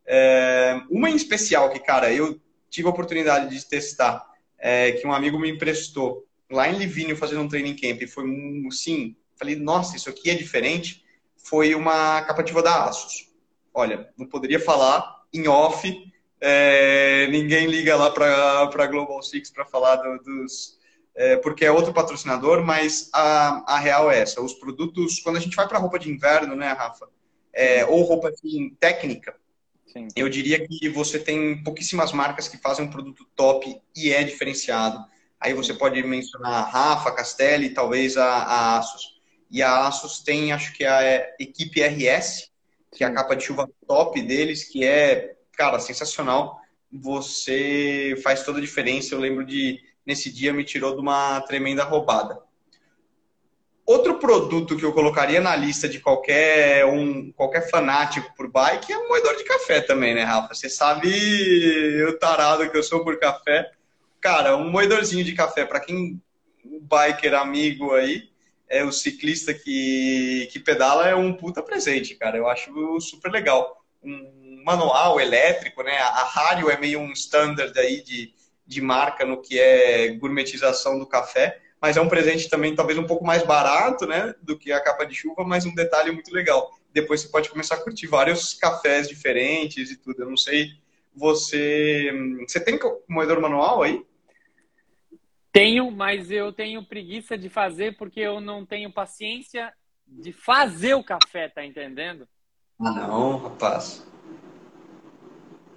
É, 0.07 0.81
uma 0.91 1.11
em 1.11 1.17
especial 1.17 1.71
que, 1.71 1.79
cara, 1.79 2.13
eu 2.13 2.41
tive 2.71 2.89
a 2.89 2.91
oportunidade 2.91 3.55
de 3.55 3.65
testar, 3.67 4.25
é, 4.59 4.93
que 4.93 5.07
um 5.07 5.13
amigo 5.13 5.39
me 5.39 5.51
emprestou 5.51 6.27
lá 6.51 6.69
em 6.69 6.79
Livínio 6.79 7.17
fazendo 7.17 7.43
um 7.43 7.49
training 7.49 7.77
camp. 7.77 8.01
E 8.01 8.07
foi, 8.07 8.25
sim, 8.71 9.17
falei, 9.37 9.57
nossa, 9.57 9.97
isso 9.97 10.09
aqui 10.09 10.31
é 10.31 10.35
diferente 10.35 11.03
foi 11.43 11.75
uma 11.75 12.23
capativa 12.23 12.63
da 12.63 12.85
Asus. 12.85 13.29
Olha, 13.75 14.09
não 14.17 14.27
poderia 14.27 14.61
falar 14.61 15.23
em 15.33 15.49
off, 15.49 16.12
é, 16.45 17.29
ninguém 17.29 17.69
liga 17.69 17.95
lá 17.95 18.11
para 18.11 18.63
a 18.63 18.87
Global 18.89 19.23
Six 19.23 19.51
para 19.51 19.65
falar 19.65 19.95
do, 19.97 20.19
dos. 20.25 20.77
É, 21.15 21.37
porque 21.37 21.65
é 21.65 21.71
outro 21.71 21.93
patrocinador, 21.93 22.65
mas 22.65 23.09
a, 23.13 23.75
a 23.75 23.79
real 23.79 24.11
é 24.11 24.19
essa. 24.19 24.43
Os 24.43 24.55
produtos, 24.55 25.21
quando 25.21 25.37
a 25.37 25.41
gente 25.41 25.55
vai 25.55 25.69
para 25.69 25.79
roupa 25.79 26.01
de 26.01 26.11
inverno, 26.11 26.57
né, 26.57 26.73
Rafa? 26.73 27.09
É, 27.53 27.85
ou 27.85 28.03
roupa 28.03 28.31
assim, 28.31 28.75
técnica, 28.81 29.37
Sim. 29.87 30.09
eu 30.17 30.29
diria 30.29 30.67
que 30.67 30.89
você 30.89 31.19
tem 31.19 31.63
pouquíssimas 31.63 32.13
marcas 32.13 32.49
que 32.49 32.57
fazem 32.57 32.87
um 32.87 32.91
produto 32.91 33.25
top 33.37 33.81
e 33.95 34.11
é 34.11 34.25
diferenciado. 34.25 35.05
Aí 35.39 35.55
você 35.55 35.75
pode 35.75 36.03
mencionar 36.03 36.55
a 36.55 36.63
Rafa, 36.63 37.13
Castelli, 37.13 37.71
talvez 37.71 38.17
a, 38.17 38.27
a 38.27 38.79
Asus. 38.79 39.21
E 39.51 39.63
a 39.63 39.87
Asus 39.87 40.21
tem, 40.21 40.53
acho 40.53 40.73
que 40.73 40.85
a 40.85 41.35
equipe 41.39 41.83
RS, 41.83 42.51
que 42.91 43.05
é 43.05 43.07
a 43.07 43.13
capa 43.13 43.37
de 43.37 43.45
chuva 43.45 43.69
top 43.87 44.21
deles, 44.23 44.65
que 44.65 44.85
é, 44.85 45.37
cara, 45.53 45.79
sensacional. 45.79 46.61
Você 46.93 48.21
faz 48.23 48.43
toda 48.45 48.59
a 48.59 48.61
diferença. 48.61 49.15
Eu 49.15 49.21
lembro 49.21 49.45
de, 49.45 49.81
nesse 50.05 50.31
dia, 50.33 50.53
me 50.53 50.65
tirou 50.65 50.95
de 50.95 51.01
uma 51.01 51.41
tremenda 51.43 51.85
roubada. 51.85 52.39
Outro 53.85 54.19
produto 54.19 54.77
que 54.77 54.85
eu 54.85 54.93
colocaria 54.93 55.41
na 55.41 55.57
lista 55.57 55.89
de 55.89 55.99
qualquer 55.99 56.87
um, 56.87 57.33
qualquer 57.33 57.69
fanático 57.69 58.33
por 58.37 58.49
bike 58.49 58.93
é 58.93 58.99
um 58.99 59.09
moedor 59.09 59.37
de 59.37 59.45
café 59.45 59.81
também, 59.81 60.15
né, 60.15 60.23
Rafa? 60.23 60.55
Você 60.55 60.69
sabe 60.69 62.05
o 62.05 62.17
tarado 62.19 62.71
que 62.71 62.77
eu 62.77 62.83
sou 62.83 63.03
por 63.03 63.19
café. 63.19 63.73
Cara, 64.21 64.57
um 64.57 64.71
moedorzinho 64.71 65.25
de 65.25 65.33
café 65.33 65.65
para 65.65 65.81
quem 65.81 66.23
biker 66.65 67.35
amigo 67.35 67.93
aí, 67.93 68.31
é 68.69 68.85
o 68.85 68.93
ciclista 68.93 69.53
que, 69.53 70.49
que 70.51 70.59
pedala 70.59 71.09
é 71.09 71.15
um 71.15 71.35
puta 71.35 71.63
presente, 71.63 72.15
cara. 72.15 72.39
Eu 72.39 72.49
acho 72.49 73.01
super 73.01 73.31
legal. 73.31 73.85
Um 74.03 74.42
manual 74.65 75.21
elétrico, 75.21 75.83
né? 75.83 75.97
A 75.99 76.25
Rario 76.25 76.71
é 76.71 76.79
meio 76.79 77.01
um 77.01 77.13
standard 77.13 77.77
aí 77.79 78.03
de, 78.03 78.33
de 78.67 78.81
marca 78.81 79.25
no 79.25 79.41
que 79.41 79.59
é 79.59 80.09
gourmetização 80.15 80.99
do 80.99 81.07
café, 81.07 81.61
mas 81.81 81.97
é 81.97 82.01
um 82.01 82.09
presente 82.09 82.49
também 82.49 82.75
talvez 82.75 82.99
um 82.99 83.07
pouco 83.07 83.25
mais 83.25 83.43
barato, 83.43 84.07
né? 84.07 84.35
Do 84.43 84.59
que 84.59 84.73
a 84.73 84.81
capa 84.81 85.05
de 85.05 85.15
chuva, 85.15 85.45
mas 85.45 85.67
um 85.67 85.75
detalhe 85.75 86.11
muito 86.13 86.33
legal. 86.33 86.71
Depois 86.93 87.21
você 87.21 87.29
pode 87.29 87.49
começar 87.49 87.77
a 87.77 87.83
curtir 87.83 88.07
vários 88.07 88.55
cafés 88.55 89.09
diferentes 89.09 89.91
e 89.91 89.97
tudo. 89.97 90.23
Eu 90.23 90.31
não 90.31 90.37
sei, 90.37 90.73
você... 91.15 92.11
Você 92.47 92.61
tem 92.61 92.79
moedor 93.09 93.41
manual 93.41 93.83
aí? 93.83 94.05
Tenho, 95.53 95.91
mas 95.91 96.31
eu 96.31 96.53
tenho 96.53 96.85
preguiça 96.85 97.37
de 97.37 97.51
fazer 97.51 97.97
porque 97.99 98.21
eu 98.21 98.41
não 98.41 98.65
tenho 98.65 98.93
paciência 98.93 99.73
de 100.07 100.33
fazer 100.33 100.95
o 100.95 101.05
café, 101.05 101.49
tá 101.49 101.65
entendendo? 101.65 102.27
Ah, 102.81 102.91
não, 102.91 103.37
rapaz. 103.37 104.07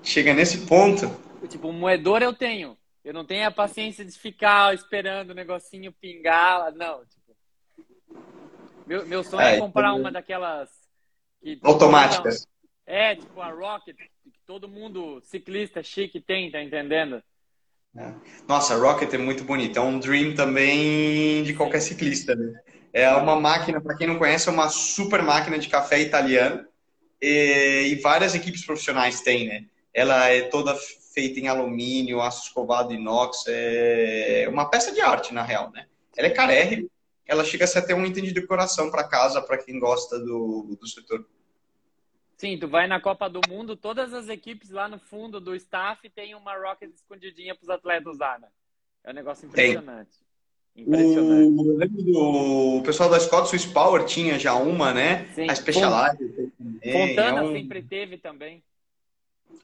Chega 0.06 0.34
nesse 0.34 0.65
ponto. 0.68 1.10
Tipo, 1.50 1.68
um 1.68 1.74
moedor 1.74 2.22
eu 2.22 2.32
tenho. 2.32 2.78
Eu 3.04 3.13
não 3.13 3.26
tenho 3.26 3.48
a 3.48 3.52
paciência 3.52 4.06
de 4.06 4.12
ficar 4.18 4.74
esperando 4.74 5.32
o 5.32 5.36
negocinho 5.36 5.91
pingar. 5.91 6.72
Não, 6.74 7.04
tipo. 7.06 7.36
Meu, 8.86 9.06
meu 9.06 9.24
sonho 9.24 9.41
é, 9.41 9.56
é 9.56 9.60
comprar 9.60 9.89
então... 9.89 10.00
uma 10.00 10.12
daquelas. 10.12 10.70
Que 11.41 11.60
Automáticas. 11.63 12.48
É, 12.86 13.15
tipo 13.15 13.41
a 13.41 13.50
Rocket, 13.50 13.98
que 13.98 14.39
todo 14.46 14.68
mundo 14.68 15.20
ciclista 15.24 15.82
chique 15.82 16.22
tem, 16.22 16.52
tá 16.52 16.62
entendendo? 16.62 17.22
É. 17.98 18.13
Nossa, 18.48 18.76
a 18.76 18.78
Rocket 18.78 19.12
é 19.12 19.18
muito 19.18 19.44
bonita. 19.44 19.80
É 19.80 19.82
um 19.82 20.00
dream 20.00 20.36
também 20.36 21.44
de 21.44 21.54
qualquer 21.56 21.80
ciclista. 21.82 22.36
Né? 22.36 22.54
É 22.94 23.10
uma 23.15 23.39
máquina, 23.39 23.82
para 23.82 23.96
quem 23.98 24.08
não 24.08 24.20
conhece, 24.20 24.50
é 24.50 24.52
uma 24.52 24.70
super 24.70 25.24
máquina 25.24 25.58
de 25.58 25.68
café 25.68 26.00
italiano. 26.00 26.63
E, 27.20 27.88
e, 27.91 27.96
várias 28.02 28.36
equipes 28.36 28.63
profissionais 28.65 29.22
têm, 29.22 29.48
né? 29.48 29.65
Ela 29.96 30.28
é 30.28 30.42
toda 30.42 30.76
feita 30.76 31.40
em 31.40 31.48
alumínio, 31.48 32.20
aço 32.20 32.48
escovado, 32.48 32.94
inox. 32.94 33.46
É 33.48 34.46
uma 34.50 34.70
peça 34.70 34.92
de 34.92 35.00
arte, 35.00 35.34
na 35.34 35.42
real, 35.42 35.72
né? 35.72 35.88
Ela 36.18 36.28
é 36.28 36.32
carérrima. 36.32 36.90
Ela 37.26 37.46
chega 37.46 37.64
a 37.64 37.68
ser 37.68 37.80
até 37.80 37.96
um 37.96 38.06
item 38.06 38.26
de 38.26 38.34
decoração 38.34 38.92
para 38.92 39.08
casa, 39.08 39.42
para 39.42 39.58
quem 39.58 39.80
gosta 39.80 40.20
do, 40.20 40.78
do 40.80 40.86
setor. 40.86 41.26
Sim, 42.36 42.58
tu 42.60 42.68
vai 42.68 42.88
na 42.88 43.00
Copa 43.00 43.30
do 43.30 43.40
Mundo, 43.48 43.78
todas 43.78 44.14
as 44.14 44.28
equipes 44.28 44.70
lá 44.70 44.90
no 44.90 45.00
fundo 45.00 45.40
do 45.40 45.56
staff 45.56 46.08
tem 46.10 46.36
uma 46.36 46.54
Rocket 46.58 46.94
escondidinha 46.94 47.56
para 47.56 47.64
os 47.64 47.70
atletas 47.70 48.14
usar, 48.14 48.38
né? 48.38 48.50
É 49.06 49.12
um 49.12 49.14
negócio 49.14 49.48
impressionante. 49.48 50.12
Tem. 50.76 50.84
Impressionante. 50.84 52.12
O, 52.14 52.80
o 52.80 52.84
pessoal 52.84 53.10
da 53.10 53.18
Scott 53.18 53.48
Swiss 53.48 53.66
Power 53.66 54.04
tinha 54.04 54.38
já 54.38 54.56
uma, 54.56 54.94
né? 54.94 55.30
Sim. 55.34 55.50
A 55.50 55.56
Specialized. 55.56 56.52
Fontana 56.92 57.40
é 57.40 57.44
um... 57.44 57.54
sempre 57.54 57.82
teve 57.82 58.18
também. 58.18 58.62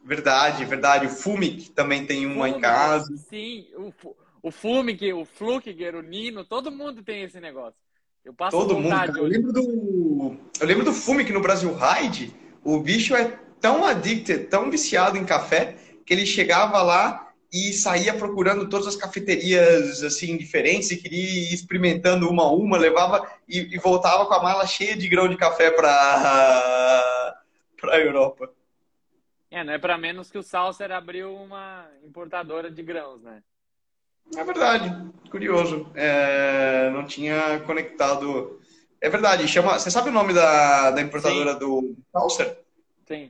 Verdade, 0.04 0.65
verdade. 0.65 1.06
O 1.08 1.10
Fumic 1.10 1.71
também 1.71 2.06
tem 2.06 2.25
uma 2.25 2.45
Fumic, 2.45 2.58
em 2.58 2.62
casa. 2.62 3.17
Sim, 3.30 3.67
o, 3.75 3.93
o 4.43 4.51
Fumic, 4.51 5.12
o 5.13 5.25
Flukiger, 5.25 5.95
o 5.95 6.01
Nino, 6.01 6.43
todo 6.43 6.71
mundo 6.71 7.04
tem 7.04 7.23
esse 7.23 7.39
negócio. 7.39 7.80
Eu 8.23 8.34
passo 8.34 8.58
todo 8.58 8.77
mundo. 8.77 8.89
Cara, 8.89 9.12
eu 9.17 9.25
lembro 9.25 9.51
do 9.51 10.38
eu 10.60 10.67
lembro 10.67 10.86
do 10.86 10.93
Fumic 10.93 11.32
no 11.32 11.41
Brasil 11.41 11.73
Ride 11.73 12.34
o 12.63 12.80
bicho 12.80 13.15
é 13.15 13.39
tão 13.60 13.84
addicted, 13.86 14.45
tão 14.45 14.69
viciado 14.69 15.17
em 15.17 15.25
café, 15.25 15.75
que 16.06 16.13
ele 16.13 16.25
chegava 16.25 16.82
lá 16.82 17.27
e 17.51 17.73
saía 17.73 18.13
procurando 18.13 18.69
todas 18.69 18.88
as 18.88 18.95
cafeterias 18.95 20.04
assim 20.04 20.38
diferentes 20.38 20.89
e 20.91 20.97
queria 20.97 21.49
ir 21.49 21.54
experimentando 21.54 22.30
uma 22.30 22.43
a 22.43 22.51
uma, 22.51 22.77
levava 22.77 23.27
e, 23.47 23.75
e 23.75 23.77
voltava 23.77 24.25
com 24.25 24.34
a 24.34 24.41
mala 24.41 24.65
cheia 24.65 24.95
de 24.95 25.08
grão 25.10 25.27
de 25.27 25.36
café 25.36 25.69
para 25.71 25.91
para 27.80 27.95
a 27.95 27.99
Europa. 27.99 28.51
É, 29.51 29.65
não 29.65 29.73
é 29.73 29.77
para 29.77 29.97
menos 29.97 30.31
que 30.31 30.37
o 30.37 30.43
Salser 30.43 30.93
abriu 30.93 31.35
uma 31.35 31.85
importadora 32.05 32.71
de 32.71 32.81
grãos, 32.81 33.21
né? 33.21 33.43
É 34.37 34.43
verdade, 34.45 34.89
curioso. 35.29 35.91
É, 35.93 36.89
não 36.91 37.05
tinha 37.05 37.59
conectado. 37.65 38.61
É 39.01 39.09
verdade, 39.09 39.45
chama. 39.49 39.77
Você 39.77 39.91
sabe 39.91 40.09
o 40.09 40.13
nome 40.13 40.33
da, 40.33 40.91
da 40.91 41.01
importadora 41.01 41.53
Sim. 41.53 41.59
do 41.59 41.95
Salser? 42.13 42.59
Sim. 43.05 43.29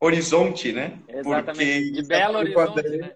Horizonte, 0.00 0.72
né? 0.72 0.98
Exatamente. 1.06 1.82
Porque 1.82 1.90
de 1.90 2.08
Belo 2.08 2.38
Horizonte, 2.38 2.88
né? 2.96 3.14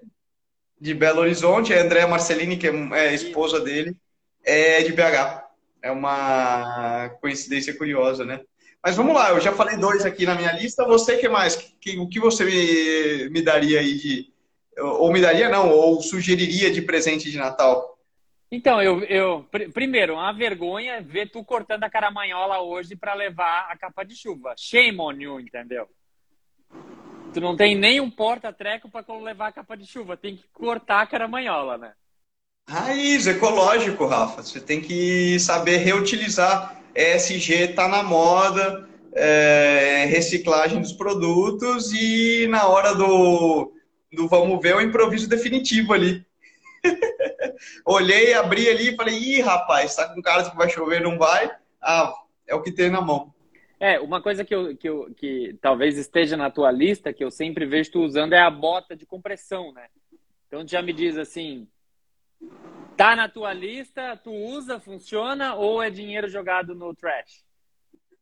De 0.78 0.94
Belo 0.94 1.20
Horizonte, 1.20 1.72
a 1.72 1.82
Andrea 1.82 2.06
Marcelini, 2.06 2.58
que 2.58 2.66
é, 2.68 2.72
é 2.92 3.14
esposa 3.14 3.60
dele, 3.60 3.96
é 4.44 4.82
de 4.82 4.92
BH. 4.92 5.42
É 5.82 5.90
uma 5.90 7.08
coincidência 7.22 7.74
curiosa, 7.74 8.26
né? 8.26 8.42
Mas 8.82 8.96
vamos 8.96 9.14
lá, 9.14 9.30
eu 9.30 9.40
já 9.40 9.52
falei 9.52 9.76
dois 9.76 10.06
aqui 10.06 10.24
na 10.24 10.34
minha 10.34 10.52
lista. 10.52 10.86
Você, 10.86 11.18
que 11.18 11.28
mais? 11.28 11.54
Que, 11.56 11.98
o 11.98 12.08
que 12.08 12.18
você 12.18 12.44
me, 12.44 13.30
me 13.30 13.42
daria 13.42 13.80
aí 13.80 13.94
de. 13.94 14.32
Ou 14.78 15.12
me 15.12 15.20
daria, 15.20 15.48
não, 15.48 15.70
ou 15.70 16.00
sugeriria 16.00 16.70
de 16.70 16.80
presente 16.80 17.30
de 17.30 17.36
Natal? 17.36 17.98
Então, 18.50 18.82
eu, 18.82 19.02
eu 19.04 19.46
primeiro, 19.72 20.14
uma 20.14 20.32
vergonha 20.32 21.00
ver 21.00 21.30
tu 21.30 21.44
cortando 21.44 21.84
a 21.84 21.90
caramanhola 21.90 22.60
hoje 22.60 22.96
para 22.96 23.14
levar 23.14 23.68
a 23.70 23.76
capa 23.76 24.02
de 24.02 24.16
chuva. 24.16 24.54
Shame 24.58 24.98
on 24.98 25.12
you, 25.12 25.38
entendeu? 25.38 25.86
Tu 27.32 27.40
não 27.40 27.56
tem 27.56 27.76
nem 27.76 28.00
um 28.00 28.10
porta-treco 28.10 28.90
para 28.90 29.04
levar 29.18 29.48
a 29.48 29.52
capa 29.52 29.76
de 29.76 29.86
chuva, 29.86 30.16
tem 30.16 30.36
que 30.36 30.44
cortar 30.52 31.02
a 31.02 31.06
caramanhola, 31.06 31.78
né? 31.78 31.92
Raiz, 32.68 33.26
ecológico, 33.26 34.06
Rafa. 34.06 34.42
Você 34.42 34.60
tem 34.60 34.80
que 34.80 35.38
saber 35.38 35.78
reutilizar. 35.78 36.79
ESG 36.94 37.70
está 37.70 37.88
na 37.88 38.02
moda, 38.02 38.88
é, 39.12 40.06
reciclagem 40.08 40.80
dos 40.80 40.92
produtos 40.92 41.92
e 41.92 42.46
na 42.48 42.66
hora 42.66 42.94
do, 42.94 43.72
do 44.12 44.28
vamos 44.28 44.60
ver 44.60 44.76
o 44.76 44.80
improviso 44.80 45.28
definitivo 45.28 45.92
ali. 45.92 46.24
Olhei, 47.84 48.34
abri 48.34 48.68
ali 48.68 48.90
e 48.90 48.96
falei, 48.96 49.16
ih, 49.16 49.40
rapaz, 49.40 49.94
tá 49.94 50.08
com 50.08 50.22
cara 50.22 50.48
que 50.48 50.56
vai 50.56 50.68
chover, 50.68 51.00
não 51.00 51.18
vai? 51.18 51.50
Ah, 51.80 52.12
é 52.46 52.54
o 52.54 52.62
que 52.62 52.72
tem 52.72 52.90
na 52.90 53.00
mão. 53.00 53.32
É, 53.78 53.98
uma 53.98 54.20
coisa 54.20 54.44
que, 54.44 54.54
eu, 54.54 54.76
que, 54.76 54.88
eu, 54.88 55.10
que 55.16 55.56
talvez 55.60 55.96
esteja 55.96 56.36
na 56.36 56.50
tua 56.50 56.70
lista, 56.70 57.12
que 57.12 57.24
eu 57.24 57.30
sempre 57.30 57.64
vejo 57.64 57.92
tu 57.92 58.00
usando, 58.00 58.34
é 58.34 58.40
a 58.40 58.50
bota 58.50 58.94
de 58.94 59.06
compressão, 59.06 59.72
né? 59.72 59.86
Então 60.46 60.66
já 60.66 60.82
me 60.82 60.92
diz 60.92 61.16
assim, 61.16 61.66
tá 62.96 63.16
na 63.16 63.28
tua 63.28 63.52
lista, 63.52 64.18
tu 64.22 64.30
usa, 64.30 64.80
funciona 64.80 65.54
ou 65.54 65.82
é 65.82 65.90
dinheiro 65.90 66.28
jogado 66.28 66.74
no 66.74 66.94
trash? 66.94 67.44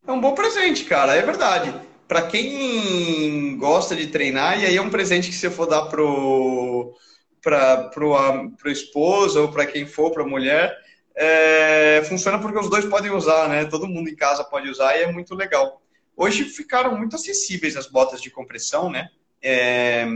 É 0.06 0.12
um 0.12 0.20
bom 0.20 0.34
presente, 0.34 0.84
cara, 0.84 1.14
é 1.14 1.22
verdade. 1.22 1.74
Para 2.06 2.26
quem 2.26 3.56
gosta 3.58 3.94
de 3.94 4.06
treinar, 4.06 4.58
e 4.60 4.66
aí 4.66 4.76
é 4.76 4.80
um 4.80 4.90
presente 4.90 5.28
que 5.28 5.34
você 5.34 5.50
for 5.50 5.66
dar 5.66 5.82
pro 5.86 6.94
para 7.42 7.84
pro, 7.90 8.14
pro 8.56 8.70
esposo 8.70 9.42
ou 9.42 9.48
para 9.52 9.66
quem 9.66 9.86
for, 9.86 10.10
para 10.10 10.24
mulher, 10.24 10.76
é, 11.14 12.02
funciona 12.08 12.38
porque 12.38 12.58
os 12.58 12.70
dois 12.70 12.84
podem 12.86 13.10
usar, 13.10 13.48
né? 13.48 13.64
Todo 13.64 13.88
mundo 13.88 14.08
em 14.08 14.16
casa 14.16 14.44
pode 14.44 14.68
usar 14.70 14.96
e 14.96 15.02
é 15.02 15.12
muito 15.12 15.34
legal. 15.34 15.82
Hoje 16.16 16.44
ficaram 16.44 16.96
muito 16.96 17.16
acessíveis 17.16 17.76
as 17.76 17.86
botas 17.86 18.20
de 18.20 18.30
compressão, 18.30 18.90
né? 18.90 19.08
É, 19.42 20.06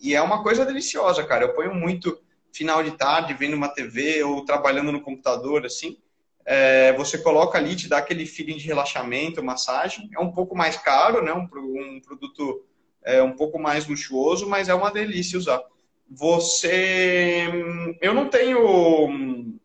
e 0.00 0.14
é 0.14 0.22
uma 0.22 0.42
coisa 0.42 0.64
deliciosa, 0.64 1.24
cara. 1.24 1.44
Eu 1.44 1.54
ponho 1.54 1.74
muito 1.74 2.18
final 2.52 2.82
de 2.82 2.92
tarde, 2.92 3.34
vendo 3.34 3.54
uma 3.54 3.68
TV 3.68 4.22
ou 4.22 4.44
trabalhando 4.44 4.92
no 4.92 5.00
computador, 5.00 5.64
assim. 5.64 5.98
É, 6.44 6.92
você 6.94 7.18
coloca 7.18 7.58
ali, 7.58 7.76
te 7.76 7.88
dá 7.88 7.98
aquele 7.98 8.26
feeling 8.26 8.56
de 8.56 8.66
relaxamento, 8.66 9.42
massagem. 9.42 10.08
É 10.12 10.20
um 10.20 10.32
pouco 10.32 10.56
mais 10.56 10.76
caro, 10.76 11.22
né? 11.22 11.32
Um, 11.32 11.48
um 11.52 12.00
produto 12.00 12.64
é, 13.02 13.22
um 13.22 13.32
pouco 13.32 13.58
mais 13.58 13.86
luxuoso, 13.86 14.48
mas 14.48 14.68
é 14.68 14.74
uma 14.74 14.90
delícia 14.90 15.38
usar. 15.38 15.62
Você, 16.08 17.46
eu 18.00 18.12
não 18.12 18.28
tenho 18.28 19.60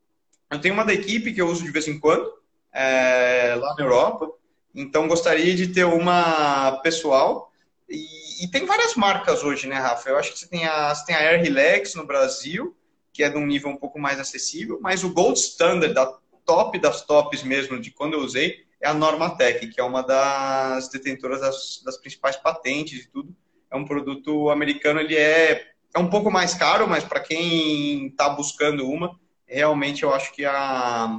eu 0.52 0.62
tenho 0.62 0.74
uma 0.74 0.86
da 0.86 0.93
equipe 0.93 1.34
que 1.34 1.41
eu 1.41 1.48
uso 1.48 1.63
de 1.63 1.71
vez 1.71 1.88
em 1.88 2.00
quando, 2.00 2.32
é, 2.71 3.56
lá 3.56 3.76
na 3.76 3.84
Europa. 3.84 4.30
Então, 4.74 5.08
gostaria 5.08 5.56
de 5.56 5.67
ter 5.67 5.86
uma 5.86 6.80
pessoal. 6.84 7.52
E, 7.89 8.06
e, 8.43 8.48
tem 8.48 8.65
várias 8.65 8.95
marcas 8.95 9.43
hoje, 9.43 9.67
né, 9.67 9.76
Rafa? 9.76 10.10
Eu 10.10 10.17
acho 10.17 10.34
que 10.34 10.39
você 10.39 10.48
tem 10.48 10.65
a, 10.65 10.93
você 10.93 11.06
tem 11.06 11.15
a 11.15 11.19
Air 11.19 11.41
Relax 11.41 11.95
no 11.95 12.06
Brasil, 12.06 12.76
que 13.12 13.24
é 13.24 13.30
de 13.30 13.38
um 13.38 13.45
nível 13.45 13.69
um 13.69 13.78
pouco 13.78 14.00
mais 14.00 14.19
acessível, 14.19 14.80
mas 14.82 15.04
o 15.04 15.13
Gold 15.13 15.39
Standard, 15.39 15.93
da 15.93 16.06
top 16.45 16.78
das 16.80 17.02
tops 17.02 17.43
mesmo, 17.43 17.80
de 17.80 17.91
quando 17.91 18.13
eu 18.13 18.19
usei, 18.19 18.65
é 18.82 18.88
a 18.88 18.93
Normatec, 18.93 19.67
que 19.67 19.82
é 19.82 19.84
uma 19.84 20.02
das 20.02 20.89
detentoras 20.89 21.41
das, 21.41 21.82
das 21.84 21.98
principais 21.98 22.36
patentes 22.36 23.06
e 23.06 23.10
tudo. 23.10 23.36
É 23.71 23.76
um 23.76 23.86
produto 23.86 24.50
americano, 24.50 25.00
ele 25.00 25.15
é, 25.15 25.71
é 25.93 26.00
um 26.00 26.10
pouco 26.10 26.30
mais 26.30 26.54
caro, 26.54 26.88
mas 26.88 27.04
para 27.04 27.19
quem 27.19 28.08
está 28.08 28.30
buscando 28.30 28.88
uma, 28.88 29.19
realmente 29.48 30.04
eu 30.04 30.13
acho 30.13 30.32
que 30.34 30.45
a, 30.45 31.17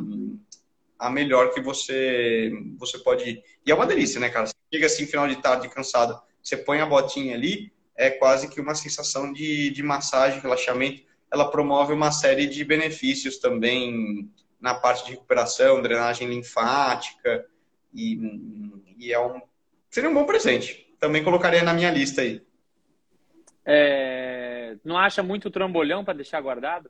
a 0.99 1.11
melhor 1.11 1.53
que 1.53 1.61
você, 1.61 2.53
você 2.79 2.99
pode. 2.99 3.43
E 3.65 3.71
é 3.71 3.75
uma 3.75 3.87
delícia, 3.87 4.21
né, 4.21 4.29
cara? 4.29 4.47
Você 4.47 4.55
chega 4.73 4.87
assim, 4.87 5.07
final 5.07 5.27
de 5.27 5.37
tarde, 5.37 5.69
cansado, 5.69 6.21
você 6.47 6.57
põe 6.57 6.81
a 6.81 6.87
botinha 6.87 7.35
ali, 7.35 7.73
é 7.97 8.09
quase 8.09 8.49
que 8.49 8.61
uma 8.61 8.75
sensação 8.75 9.33
de, 9.33 9.71
de 9.71 9.83
massagem, 9.83 10.41
relaxamento. 10.41 11.03
Ela 11.33 11.51
promove 11.51 11.93
uma 11.93 12.13
série 12.13 12.47
de 12.47 12.65
benefícios 12.65 13.39
também 13.39 14.31
na 14.61 14.73
parte 14.73 15.05
de 15.05 15.11
recuperação, 15.11 15.83
drenagem 15.83 16.29
linfática, 16.29 17.45
e, 17.93 18.21
e 18.97 19.13
é 19.13 19.19
um, 19.19 19.41
seria 19.91 20.09
um 20.09 20.15
bom 20.15 20.25
presente. 20.25 20.87
Também 21.01 21.25
colocaria 21.25 21.65
na 21.65 21.73
minha 21.73 21.91
lista 21.91 22.23
aí. 22.23 22.41
É, 23.65 24.77
não 24.85 24.97
acha 24.97 25.25
muito 25.25 25.51
trambolhão 25.51 26.05
para 26.05 26.15
deixar 26.15 26.41
guardado? 26.41 26.89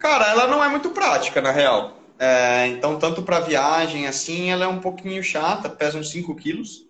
Cara, 0.00 0.28
ela 0.30 0.48
não 0.48 0.64
é 0.64 0.68
muito 0.68 0.90
prática, 0.90 1.40
na 1.40 1.52
real. 1.52 1.96
É, 2.18 2.66
então, 2.66 2.98
tanto 2.98 3.22
para 3.22 3.38
viagem 3.38 4.08
assim, 4.08 4.50
ela 4.50 4.64
é 4.64 4.68
um 4.68 4.80
pouquinho 4.80 5.22
chata, 5.22 5.70
pesa 5.70 5.96
uns 5.96 6.10
5 6.10 6.34
quilos. 6.34 6.85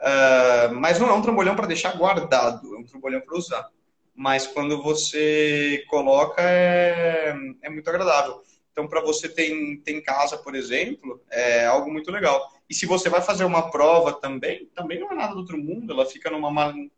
É, 0.00 0.68
mas 0.68 0.98
não 0.98 1.08
é 1.08 1.12
um 1.12 1.22
trambolhão 1.22 1.54
para 1.54 1.66
deixar 1.66 1.96
guardado, 1.96 2.74
é 2.74 2.78
um 2.78 2.84
trambolhão 2.84 3.20
para 3.20 3.36
usar. 3.36 3.68
Mas 4.14 4.46
quando 4.46 4.82
você 4.82 5.84
coloca, 5.88 6.42
é, 6.42 7.34
é 7.62 7.70
muito 7.70 7.88
agradável. 7.88 8.42
Então, 8.72 8.86
para 8.86 9.00
você 9.00 9.28
ter 9.28 9.50
em, 9.50 9.76
ter 9.80 9.92
em 9.92 10.02
casa, 10.02 10.38
por 10.38 10.54
exemplo, 10.54 11.20
é 11.30 11.66
algo 11.66 11.90
muito 11.90 12.10
legal. 12.10 12.50
E 12.68 12.74
se 12.74 12.86
você 12.86 13.08
vai 13.08 13.20
fazer 13.20 13.44
uma 13.44 13.70
prova 13.70 14.12
também, 14.12 14.66
também 14.74 15.00
não 15.00 15.10
é 15.10 15.14
nada 15.14 15.34
do 15.34 15.40
outro 15.40 15.58
mundo, 15.58 15.92
ela 15.92 16.06
fica 16.06 16.30
numa 16.30 16.50
malinha, 16.50 16.90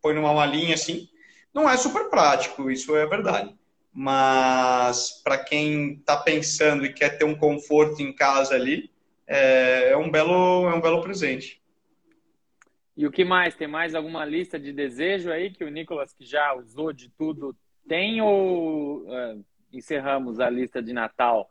põe 0.00 0.14
numa 0.14 0.32
malinha 0.32 0.74
assim. 0.74 1.08
Não 1.52 1.68
é 1.68 1.76
super 1.76 2.08
prático, 2.08 2.70
isso 2.70 2.96
é 2.96 3.06
verdade 3.06 3.54
mas 3.92 5.20
para 5.22 5.38
quem 5.38 5.94
está 5.94 6.16
pensando 6.16 6.84
e 6.84 6.92
quer 6.92 7.18
ter 7.18 7.24
um 7.24 7.34
conforto 7.34 8.00
em 8.00 8.12
casa 8.12 8.54
ali, 8.54 8.90
é, 9.26 9.90
é, 9.90 9.96
um 9.96 10.10
belo 10.10 10.68
é 10.68 10.74
um 10.74 10.80
belo 10.80 11.02
presente. 11.02 11.59
E 13.00 13.06
o 13.06 13.10
que 13.10 13.24
mais? 13.24 13.54
Tem 13.54 13.66
mais 13.66 13.94
alguma 13.94 14.26
lista 14.26 14.60
de 14.60 14.74
desejo 14.74 15.32
aí 15.32 15.50
que 15.50 15.64
o 15.64 15.70
Nicolas, 15.70 16.12
que 16.12 16.22
já 16.22 16.52
usou 16.52 16.92
de 16.92 17.08
tudo, 17.08 17.56
tem 17.88 18.20
ou 18.20 18.98
uh, 19.04 19.42
encerramos 19.72 20.38
a 20.38 20.50
lista 20.50 20.82
de 20.82 20.92
Natal? 20.92 21.48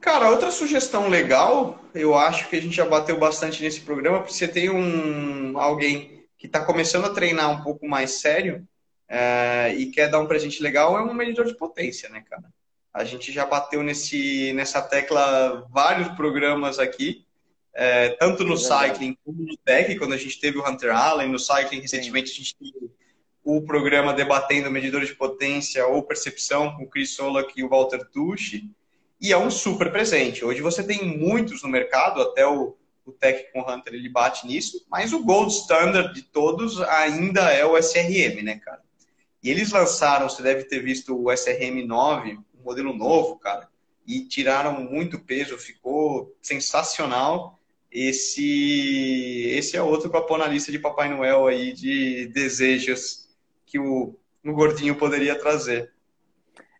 Cara, 0.00 0.30
outra 0.30 0.52
sugestão 0.52 1.08
legal, 1.08 1.84
eu 1.96 2.14
acho 2.14 2.48
que 2.48 2.54
a 2.54 2.62
gente 2.62 2.76
já 2.76 2.86
bateu 2.86 3.18
bastante 3.18 3.60
nesse 3.60 3.80
programa, 3.80 4.18
porque 4.18 4.34
você 4.34 4.46
tem 4.46 4.70
um 4.70 5.58
alguém 5.58 6.24
que 6.38 6.46
está 6.46 6.64
começando 6.64 7.06
a 7.06 7.12
treinar 7.12 7.50
um 7.50 7.64
pouco 7.64 7.88
mais 7.88 8.20
sério, 8.20 8.64
é, 9.08 9.74
e 9.74 9.86
quer 9.86 10.08
dar 10.08 10.20
um 10.20 10.28
presente 10.28 10.62
legal, 10.62 10.96
é 10.96 11.02
um 11.02 11.12
medidor 11.12 11.46
de 11.46 11.56
potência, 11.56 12.08
né, 12.08 12.22
cara? 12.30 12.44
A 12.92 13.02
gente 13.02 13.32
já 13.32 13.44
bateu 13.44 13.82
nesse, 13.82 14.52
nessa 14.52 14.80
tecla 14.80 15.66
vários 15.72 16.06
programas 16.10 16.78
aqui, 16.78 17.26
é, 17.74 18.10
tanto 18.10 18.44
no 18.44 18.54
é 18.54 18.56
cycling 18.56 19.16
como 19.24 19.42
no 19.42 19.56
tech, 19.56 19.96
quando 19.98 20.12
a 20.12 20.16
gente 20.16 20.38
teve 20.38 20.58
o 20.58 20.68
Hunter 20.68 20.94
Allen, 20.94 21.28
no 21.28 21.38
cycling 21.38 21.80
recentemente 21.80 22.28
Sim. 22.28 22.34
a 22.34 22.36
gente 22.36 22.56
teve 22.56 22.90
o 23.42 23.60
programa 23.62 24.14
debatendo 24.14 24.70
medidores 24.70 25.08
de 25.08 25.14
potência 25.14 25.86
ou 25.86 26.02
percepção 26.02 26.74
com 26.76 26.84
o 26.84 26.88
Chris 26.88 27.14
Solak 27.14 27.52
e 27.56 27.62
o 27.62 27.68
Walter 27.68 28.04
Tucci, 28.10 28.70
e 29.20 29.32
é 29.32 29.38
um 29.38 29.50
super 29.50 29.90
presente. 29.90 30.44
Hoje 30.44 30.60
você 30.60 30.82
tem 30.82 31.04
muitos 31.18 31.62
no 31.62 31.68
mercado, 31.68 32.22
até 32.22 32.46
o, 32.46 32.76
o 33.04 33.12
Tech 33.12 33.52
com 33.52 33.60
o 33.60 33.70
Hunter 33.70 33.94
ele 33.94 34.08
bate 34.08 34.46
nisso, 34.46 34.86
mas 34.88 35.12
o 35.12 35.22
gold 35.22 35.52
standard 35.52 36.14
de 36.14 36.22
todos 36.22 36.80
ainda 36.82 37.52
é 37.52 37.64
o 37.64 37.76
SRM, 37.76 38.42
né, 38.42 38.58
cara? 38.58 38.82
E 39.42 39.50
eles 39.50 39.70
lançaram, 39.70 40.28
você 40.28 40.42
deve 40.42 40.64
ter 40.64 40.80
visto 40.80 41.14
o 41.14 41.24
SRM9, 41.24 42.38
um 42.58 42.64
modelo 42.64 42.94
novo, 42.94 43.38
cara, 43.38 43.68
e 44.06 44.26
tiraram 44.26 44.80
muito 44.80 45.18
peso, 45.18 45.58
ficou 45.58 46.34
sensacional. 46.40 47.58
Esse, 47.94 49.50
esse 49.52 49.76
é 49.76 49.82
outro 49.82 50.10
para 50.10 50.20
pôr 50.20 50.36
na 50.36 50.48
lista 50.48 50.72
de 50.72 50.80
Papai 50.80 51.08
Noel 51.08 51.46
aí 51.46 51.72
de 51.72 52.26
desejos 52.26 53.28
que 53.64 53.78
o, 53.78 54.18
o 54.44 54.52
gordinho 54.52 54.96
poderia 54.96 55.38
trazer. 55.38 55.92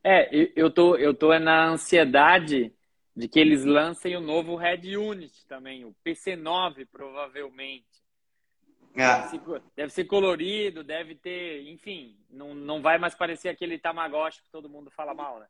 É, 0.02 0.28
eu 0.56 0.72
tô, 0.72 0.96
eu 0.96 1.14
tô 1.14 1.38
na 1.38 1.68
ansiedade 1.68 2.72
de 3.16 3.28
que 3.28 3.38
eles 3.38 3.64
lancem 3.64 4.16
o 4.16 4.20
novo 4.20 4.56
Red 4.56 4.96
Unit 4.96 5.46
também, 5.46 5.84
o 5.84 5.94
PC9 6.04 6.88
provavelmente. 6.90 7.86
Ah. 8.96 9.18
Deve, 9.18 9.28
ser, 9.30 9.62
deve, 9.76 9.92
ser, 9.92 10.04
colorido, 10.06 10.82
deve 10.82 11.14
ter, 11.14 11.68
enfim, 11.68 12.16
não, 12.28 12.56
não 12.56 12.82
vai 12.82 12.98
mais 12.98 13.14
parecer 13.14 13.48
aquele 13.48 13.78
Tamagotchi 13.78 14.42
que 14.42 14.50
todo 14.50 14.68
mundo 14.68 14.90
fala 14.90 15.14
mal, 15.14 15.38
né? 15.38 15.46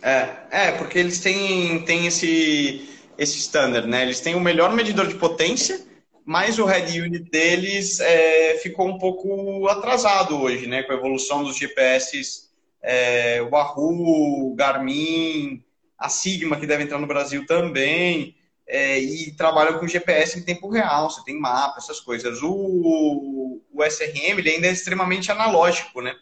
É, 0.00 0.68
é 0.68 0.78
porque 0.78 0.98
eles 0.98 1.20
têm, 1.20 1.84
têm 1.84 2.06
esse, 2.06 3.03
esse 3.18 3.38
standard, 3.38 3.88
né? 3.88 4.02
Eles 4.02 4.20
têm 4.20 4.34
o 4.34 4.40
melhor 4.40 4.72
medidor 4.72 5.06
de 5.06 5.14
potência, 5.14 5.80
mas 6.24 6.58
o 6.58 6.64
head 6.64 7.00
unit 7.00 7.30
deles 7.30 8.00
é, 8.00 8.58
ficou 8.58 8.88
um 8.88 8.98
pouco 8.98 9.68
atrasado 9.68 10.40
hoje, 10.40 10.66
né? 10.66 10.82
Com 10.82 10.92
a 10.92 10.96
evolução 10.96 11.44
dos 11.44 11.56
GPS, 11.56 12.48
é, 12.82 13.42
o 13.42 13.50
Wahoo, 13.50 14.54
Garmin, 14.54 15.62
a 15.98 16.08
Sigma, 16.08 16.56
que 16.56 16.66
deve 16.66 16.84
entrar 16.84 16.98
no 16.98 17.06
Brasil 17.06 17.46
também 17.46 18.34
é, 18.66 18.98
e 18.98 19.32
trabalham 19.32 19.78
com 19.78 19.86
GPS 19.86 20.38
em 20.38 20.42
tempo 20.42 20.68
real, 20.68 21.10
você 21.10 21.22
tem 21.24 21.38
mapa, 21.38 21.78
essas 21.78 22.00
coisas. 22.00 22.42
O, 22.42 23.60
o 23.72 23.84
SRM 23.84 24.38
ele 24.38 24.50
ainda 24.50 24.66
é 24.66 24.72
extremamente 24.72 25.30
analógico, 25.30 26.00
né? 26.00 26.14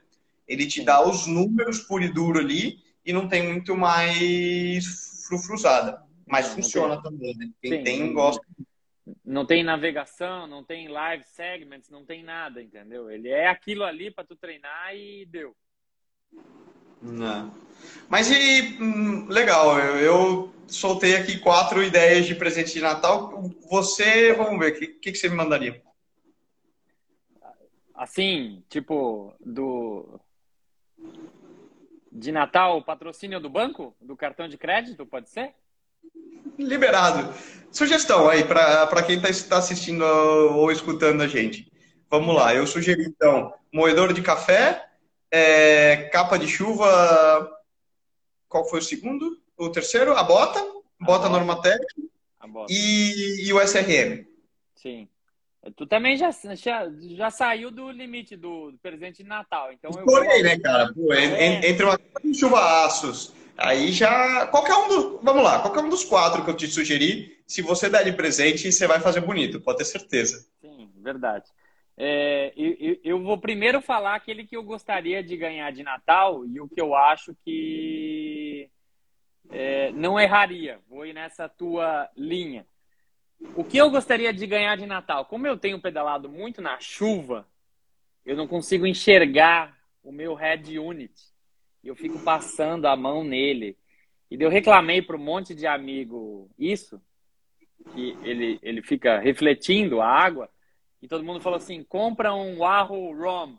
Ele 0.47 0.67
te 0.67 0.83
dá 0.83 1.07
os 1.07 1.27
números 1.27 1.79
puro 1.81 2.03
e 2.03 2.13
duro 2.13 2.39
ali 2.39 2.79
e 3.05 3.13
não 3.13 3.29
tem 3.29 3.43
muito 3.43 3.77
mais 3.77 5.25
frufruzada. 5.27 6.02
Mas 6.33 6.49
não, 6.49 6.55
funciona 6.55 6.95
não 6.95 7.03
também, 7.03 7.37
né? 7.37 7.51
Quem 7.61 7.73
Sim, 7.73 7.85
tem, 7.85 8.13
gosta. 8.15 8.43
Não 9.23 9.45
tem 9.45 9.63
navegação, 9.63 10.47
não 10.47 10.65
tem 10.65 10.89
live 10.89 11.23
segments, 11.25 11.91
não 11.91 12.07
tem 12.07 12.23
nada, 12.23 12.63
entendeu? 12.63 13.11
Ele 13.11 13.29
é 13.29 13.49
aquilo 13.49 13.85
ali 13.85 14.11
para 14.11 14.25
tu 14.25 14.35
treinar 14.35 14.97
e 14.97 15.27
deu. 15.27 15.55
Não. 17.03 17.53
Mas 18.09 18.31
e 18.31 18.79
hum, 18.81 19.27
legal, 19.29 19.79
eu, 19.79 19.97
eu, 19.99 20.55
soltei 20.67 21.17
aqui 21.17 21.39
quatro 21.39 21.83
ideias 21.83 22.25
de 22.25 22.35
presente 22.35 22.73
de 22.73 22.81
Natal. 22.81 23.43
Você, 23.69 24.33
vamos 24.33 24.59
ver, 24.59 24.73
o 24.73 24.79
que, 24.79 24.87
que, 24.87 25.13
que 25.13 25.19
você 25.19 25.29
me 25.29 25.37
mandaria? 25.37 25.83
Assim, 27.95 28.65
tipo, 28.71 29.35
do. 29.39 30.19
De 32.11 32.33
Natal, 32.33 32.83
patrocínio 32.83 33.39
do 33.39 33.51
banco? 33.51 33.95
Do 34.01 34.17
cartão 34.17 34.49
de 34.49 34.57
crédito, 34.57 35.05
pode 35.05 35.29
ser? 35.29 35.55
Liberado. 36.59 37.33
Sugestão 37.71 38.29
aí 38.29 38.45
para 38.45 39.03
quem 39.03 39.17
está 39.17 39.49
tá 39.49 39.59
assistindo 39.59 40.03
ou 40.03 40.71
escutando 40.71 41.23
a 41.23 41.29
gente. 41.29 41.71
Vamos 42.11 42.35
lá, 42.35 42.55
eu 42.55 42.67
sugeri 42.67 43.05
então 43.05 43.55
moedor 43.73 44.13
de 44.13 44.21
café, 44.21 44.87
é, 45.31 46.11
capa 46.13 46.39
de 46.39 46.47
chuva. 46.47 47.51
Qual 48.47 48.69
foi 48.69 48.81
o 48.81 48.83
segundo? 48.83 49.41
O 49.57 49.71
terceiro? 49.71 50.13
A 50.13 50.23
bota. 50.23 50.59
A 50.59 50.63
bota, 50.63 50.83
bota. 51.01 51.29
Normatec. 51.31 51.83
E, 52.69 53.47
e 53.47 53.53
o 53.53 53.61
SRM. 53.61 54.27
Sim. 54.75 55.09
Tu 55.77 55.87
também 55.87 56.17
já, 56.17 56.31
já, 56.55 56.91
já 57.17 57.31
saiu 57.31 57.71
do 57.71 57.91
limite 57.91 58.37
do, 58.37 58.75
presente 58.83 59.23
de 59.23 59.29
Natal. 59.29 59.73
Então 59.73 59.93
eu 59.97 60.05
Porém, 60.05 60.43
né, 60.43 60.59
cara? 60.59 60.93
Pô, 60.93 61.13
é. 61.13 61.67
Entre 61.67 61.85
uma 61.85 61.97
capa 61.97 62.21
de 62.23 62.35
chuva 62.35 62.85
aços, 62.85 63.33
aí 63.57 63.93
já. 63.93 64.47
Qualquer 64.47 64.75
um 64.75 64.89
dos. 64.89 65.21
Vamos 65.23 65.43
lá, 65.43 65.61
qualquer 65.61 65.81
um 65.81 65.89
dos 65.89 66.05
quatro 66.05 66.45
que 66.45 66.51
eu 66.51 66.57
te 66.57 66.67
sugeri, 66.67 67.43
se 67.47 67.63
você 67.63 67.89
der 67.89 68.05
de 68.05 68.13
presente, 68.13 68.71
você 68.71 68.87
vai 68.87 69.01
fazer 69.01 69.21
bonito, 69.21 69.61
pode 69.61 69.79
ter 69.79 69.85
certeza. 69.85 70.47
Sim, 70.61 70.91
verdade. 70.97 71.51
É, 71.97 72.53
eu, 72.57 72.99
eu, 73.05 73.23
vou 73.23 73.39
primeiro 73.39 73.81
falar 73.81 74.15
aquele 74.15 74.47
que 74.47 74.57
eu 74.57 74.63
gostaria 74.63 75.23
de 75.23 75.37
ganhar 75.37 75.71
de 75.71 75.83
Natal 75.83 76.47
e 76.47 76.59
o 76.61 76.67
que 76.67 76.81
eu 76.81 76.95
acho 76.95 77.37
que 77.45 78.71
é, 79.51 79.93
não 79.93 80.19
erraria. 80.19 80.81
Vou 80.89 81.05
ir 81.05 81.13
nessa 81.13 81.49
tua 81.49 82.09
linha. 82.17 82.67
O 83.55 83.65
que 83.65 83.77
eu 83.77 83.91
gostaria 83.91 84.33
de 84.33 84.47
ganhar 84.47 84.77
de 84.77 84.87
Natal? 84.87 85.27
Como 85.27 85.47
eu 85.47 85.59
tenho 85.59 85.81
pedalado 85.81 86.29
muito 86.29 86.63
na 86.63 86.79
chuva, 86.81 87.47
eu 88.25 88.37
não 88.37 88.47
consigo 88.47 88.87
enxergar 88.87 89.77
o 90.03 90.11
meu 90.11 90.35
head 90.35 90.79
unit. 90.79 91.13
Eu 91.85 91.97
fico 91.97 92.19
passando 92.21 92.87
a 92.87 92.97
mão 92.97 93.25
nele. 93.25 93.77
E 94.31 94.41
eu 94.41 94.49
reclamei 94.49 95.03
para 95.03 95.17
um 95.17 95.23
monte 95.23 95.55
de 95.55 95.67
amigo 95.67 96.49
isso, 96.59 97.01
que 97.93 98.17
ele, 98.23 98.59
ele 98.63 98.83
fica 98.83 99.19
refletindo 99.19 100.01
a 100.01 100.07
água. 100.07 100.49
E 101.03 101.09
todo 101.09 101.25
mundo 101.25 101.41
falou 101.41 101.57
assim: 101.57 101.83
compra 101.83 102.35
um 102.35 102.59
Wahoo 102.59 103.13
ROM. 103.15 103.57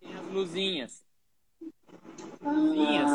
Tem 0.00 0.14
as 0.14 0.26
luzinhas. 0.28 1.04
Luzinhas. 2.40 3.10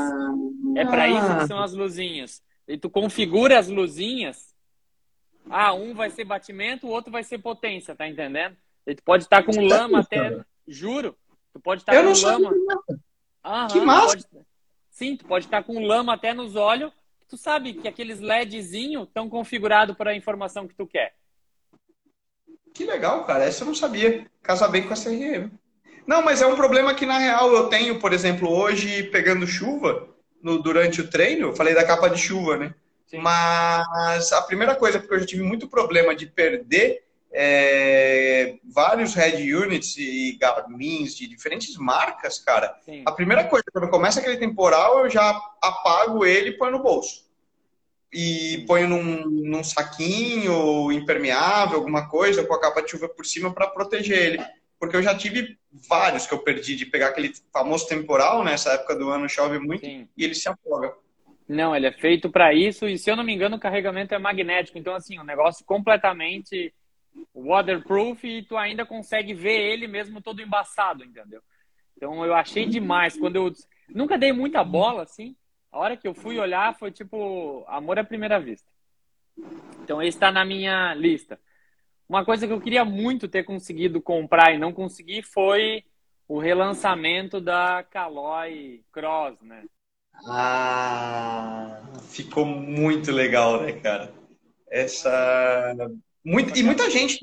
É 0.75 0.85
para 0.85 1.07
isso 1.07 1.39
que 1.39 1.47
são 1.47 1.59
as 1.59 1.73
luzinhas. 1.73 2.43
E 2.67 2.77
tu 2.77 2.89
configura 2.89 3.57
as 3.57 3.69
luzinhas. 3.69 4.53
Ah, 5.49 5.73
um 5.73 5.93
vai 5.93 6.09
ser 6.09 6.25
batimento, 6.25 6.87
o 6.87 6.89
outro 6.89 7.09
vai 7.09 7.23
ser 7.23 7.37
potência, 7.37 7.95
tá 7.95 8.07
entendendo? 8.07 8.57
E 8.85 8.93
tu 8.93 9.03
pode 9.03 9.23
estar 9.23 9.43
com 9.43 9.53
tá 9.53 9.61
lama 9.61 9.99
até. 9.99 10.43
Juro. 10.67 11.17
Tu 11.53 11.59
pode 11.59 11.81
estar 11.81 11.93
com 11.93 12.27
lama. 12.27 12.53
Aham, 13.47 13.67
que 13.67 13.79
massa! 13.79 14.17
Pode... 14.17 14.45
Sim, 14.89 15.15
tu 15.15 15.25
pode 15.25 15.45
estar 15.45 15.63
com 15.63 15.85
lama 15.85 16.13
até 16.13 16.33
nos 16.33 16.55
olhos. 16.55 16.91
Tu 17.29 17.37
sabe 17.37 17.73
que 17.73 17.87
aqueles 17.87 18.19
LEDzinho 18.19 19.03
estão 19.03 19.29
configurados 19.29 19.95
para 19.95 20.11
a 20.11 20.15
informação 20.15 20.67
que 20.67 20.75
tu 20.75 20.87
quer. 20.87 21.13
Que 22.73 22.85
legal, 22.85 23.23
cara. 23.25 23.43
Essa 23.43 23.63
eu 23.63 23.67
não 23.67 23.75
sabia. 23.75 24.25
Casa 24.41 24.67
bem 24.67 24.83
com 24.83 24.93
a 24.93 24.97
CRM. 24.97 25.51
Não, 26.05 26.21
mas 26.21 26.41
é 26.41 26.47
um 26.47 26.55
problema 26.55 26.93
que, 26.93 27.05
na 27.05 27.17
real, 27.17 27.51
eu 27.53 27.67
tenho, 27.67 27.99
por 27.99 28.13
exemplo, 28.13 28.49
hoje, 28.49 29.03
pegando 29.03 29.45
chuva 29.45 30.07
no, 30.41 30.61
durante 30.61 31.01
o 31.01 31.09
treino. 31.09 31.49
Eu 31.49 31.55
falei 31.55 31.73
da 31.73 31.85
capa 31.85 32.09
de 32.09 32.17
chuva, 32.17 32.57
né? 32.57 32.73
Sim. 33.07 33.19
Mas 33.19 34.31
a 34.31 34.41
primeira 34.41 34.75
coisa, 34.75 34.99
porque 34.99 35.15
eu 35.15 35.19
já 35.19 35.25
tive 35.25 35.43
muito 35.43 35.67
problema 35.67 36.15
de 36.15 36.27
perder 36.27 37.03
é, 37.31 38.57
vários 38.63 39.13
head 39.13 39.53
units 39.53 39.97
e 39.97 40.37
Garmins 40.39 41.15
de 41.15 41.27
diferentes 41.27 41.75
marcas, 41.77 42.39
cara. 42.39 42.75
Sim. 42.85 43.03
A 43.05 43.11
primeira 43.11 43.43
coisa, 43.43 43.65
quando 43.71 43.89
começa 43.89 44.19
aquele 44.19 44.37
temporal, 44.37 44.99
eu 44.99 45.09
já 45.09 45.29
apago 45.61 46.25
ele 46.25 46.49
e 46.49 46.57
põe 46.57 46.71
no 46.71 46.81
bolso 46.81 47.27
e 48.11 48.63
ponho 48.67 48.87
num, 48.87 49.29
num, 49.29 49.63
saquinho 49.63 50.91
impermeável, 50.91 51.77
alguma 51.77 52.07
coisa, 52.07 52.43
com 52.45 52.53
a 52.53 52.59
capa 52.59 52.81
de 52.81 52.91
chuva 52.91 53.09
por 53.09 53.25
cima 53.25 53.53
para 53.53 53.67
proteger 53.67 54.17
ele. 54.17 54.45
Porque 54.79 54.95
eu 54.95 55.03
já 55.03 55.15
tive 55.15 55.57
vários 55.89 56.25
que 56.25 56.33
eu 56.33 56.39
perdi 56.39 56.75
de 56.75 56.85
pegar 56.85 57.09
aquele 57.09 57.33
famoso 57.51 57.87
temporal, 57.87 58.43
nessa 58.43 58.69
né? 58.69 58.75
época 58.75 58.95
do 58.95 59.09
ano 59.09 59.27
chove 59.27 59.59
muito 59.59 59.85
Sim. 59.85 60.07
e 60.15 60.23
ele 60.23 60.35
se 60.35 60.47
afoga. 60.47 60.93
Não, 61.47 61.75
ele 61.75 61.87
é 61.87 61.91
feito 61.91 62.29
para 62.29 62.53
isso 62.53 62.87
e 62.87 62.97
se 62.97 63.09
eu 63.09 63.15
não 63.15 63.23
me 63.23 63.33
engano 63.33 63.55
o 63.55 63.59
carregamento 63.59 64.13
é 64.13 64.19
magnético, 64.19 64.77
então 64.77 64.93
assim, 64.93 65.17
um 65.19 65.23
negócio 65.23 65.65
completamente 65.65 66.73
waterproof 67.33 68.23
e 68.25 68.43
tu 68.43 68.57
ainda 68.57 68.85
consegue 68.85 69.33
ver 69.33 69.59
ele 69.59 69.87
mesmo 69.87 70.21
todo 70.21 70.41
embaçado, 70.41 71.03
entendeu? 71.03 71.41
Então 71.95 72.25
eu 72.25 72.33
achei 72.33 72.65
demais 72.65 73.17
quando 73.17 73.35
eu 73.35 73.53
nunca 73.89 74.17
dei 74.17 74.31
muita 74.31 74.63
bola 74.63 75.03
assim, 75.03 75.35
a 75.71 75.79
hora 75.79 75.97
que 75.97 76.07
eu 76.07 76.13
fui 76.13 76.37
olhar 76.37 76.77
foi 76.77 76.91
tipo 76.91 77.63
amor 77.67 77.99
à 77.99 78.03
primeira 78.03 78.39
vista. 78.39 78.69
Então 79.83 80.01
esse 80.01 80.17
está 80.17 80.31
na 80.31 80.45
minha 80.45 80.93
lista. 80.93 81.39
Uma 82.07 82.23
coisa 82.23 82.47
que 82.47 82.53
eu 82.53 82.61
queria 82.61 82.85
muito 82.85 83.27
ter 83.27 83.43
conseguido 83.43 84.01
comprar 84.01 84.53
e 84.53 84.57
não 84.57 84.71
consegui 84.71 85.21
foi 85.21 85.83
o 86.27 86.39
relançamento 86.39 87.39
da 87.39 87.83
Caloi 87.83 88.83
Cross, 88.91 89.41
né? 89.41 89.63
Ah, 90.25 91.79
ficou 92.09 92.45
muito 92.45 93.11
legal, 93.11 93.61
né, 93.61 93.73
cara? 93.73 94.13
Essa 94.69 95.75
muito... 96.23 96.57
e 96.57 96.63
muita 96.63 96.89
gente 96.89 97.19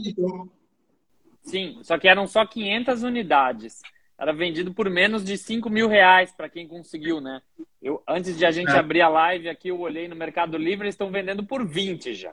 Sim, 1.43 1.79
só 1.83 1.99
que 1.99 2.09
eram 2.09 2.27
só 2.27 2.47
500 2.47 3.03
unidades 3.03 3.83
era 4.19 4.33
vendido 4.33 4.73
por 4.73 4.89
menos 4.89 5.25
de 5.25 5.37
5 5.37 5.69
mil 5.69 5.89
reais 5.89 6.33
para 6.33 6.49
quem 6.49 6.69
conseguiu, 6.69 7.21
né? 7.21 7.43
Eu, 7.83 8.03
antes 8.09 8.37
de 8.37 8.47
a 8.47 8.51
gente 8.51 8.71
é. 8.71 8.79
abrir 8.79 9.03
a 9.03 9.09
live 9.09 9.49
aqui, 9.49 9.69
eu 9.69 9.81
olhei 9.81 10.09
no 10.09 10.17
Mercado 10.17 10.57
Livre, 10.57 10.87
eles 10.87 10.95
estão 10.95 11.11
vendendo 11.11 11.45
por 11.45 11.67
20 11.67 12.15
já. 12.15 12.33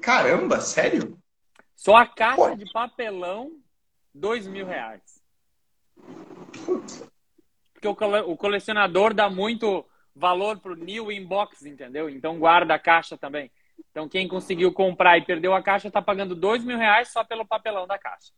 Caramba, 0.00 0.60
sério? 0.60 1.16
Só 1.74 1.96
a 1.96 2.06
caixa 2.06 2.50
Pô. 2.50 2.56
de 2.56 2.70
papelão, 2.72 3.52
2 4.12 4.46
mil 4.46 4.66
reais. 4.66 5.22
Porque 7.72 7.88
o, 7.88 7.94
cole, 7.94 8.20
o 8.20 8.36
colecionador 8.36 9.14
dá 9.14 9.30
muito 9.30 9.86
valor 10.14 10.58
pro 10.58 10.76
new 10.76 11.10
inbox, 11.10 11.64
entendeu? 11.64 12.10
Então 12.10 12.38
guarda 12.38 12.74
a 12.74 12.78
caixa 12.78 13.16
também. 13.16 13.50
Então 13.90 14.08
quem 14.08 14.26
conseguiu 14.28 14.72
comprar 14.72 15.18
e 15.18 15.24
perdeu 15.24 15.54
a 15.54 15.62
caixa 15.62 15.88
está 15.88 16.02
pagando 16.02 16.34
2 16.34 16.64
mil 16.64 16.76
reais 16.76 17.08
só 17.12 17.24
pelo 17.24 17.46
papelão 17.46 17.86
da 17.86 17.98
caixa 17.98 18.32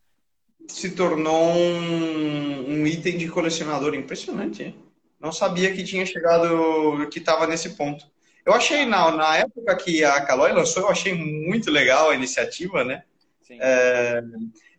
se 0.68 0.90
tornou 0.90 1.52
um, 1.52 2.80
um 2.80 2.86
item 2.86 3.16
de 3.16 3.28
colecionador 3.28 3.94
impressionante. 3.94 4.62
Hein? 4.62 4.82
Não 5.20 5.32
sabia 5.32 5.72
que 5.72 5.84
tinha 5.84 6.04
chegado, 6.04 7.08
que 7.10 7.18
estava 7.18 7.46
nesse 7.46 7.70
ponto. 7.70 8.04
Eu 8.44 8.52
achei, 8.52 8.84
na, 8.86 9.10
na 9.10 9.36
época 9.38 9.74
que 9.76 10.04
a 10.04 10.20
Caloi 10.20 10.52
lançou, 10.52 10.84
eu 10.84 10.88
achei 10.88 11.14
muito 11.14 11.70
legal 11.70 12.10
a 12.10 12.14
iniciativa, 12.14 12.84
né? 12.84 13.02
É, 13.50 14.22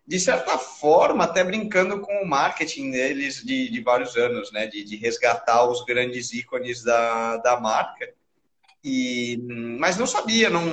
de 0.06 0.20
certa 0.20 0.58
forma, 0.58 1.26
até 1.26 1.44
brincando 1.44 2.00
com 2.00 2.22
o 2.22 2.28
marketing 2.28 2.92
deles 2.92 3.44
de, 3.44 3.70
de 3.70 3.82
vários 3.82 4.16
anos, 4.16 4.52
né? 4.54 4.68
De, 4.68 4.84
de 4.86 4.96
resgatar 4.96 5.70
os 5.70 5.84
grandes 5.84 6.32
ícones 6.32 6.82
da, 6.82 7.38
da 7.38 7.60
marca. 7.60 8.14
E, 8.90 9.38
mas 9.78 9.98
não 9.98 10.08
sabia, 10.08 10.50
não, 10.50 10.64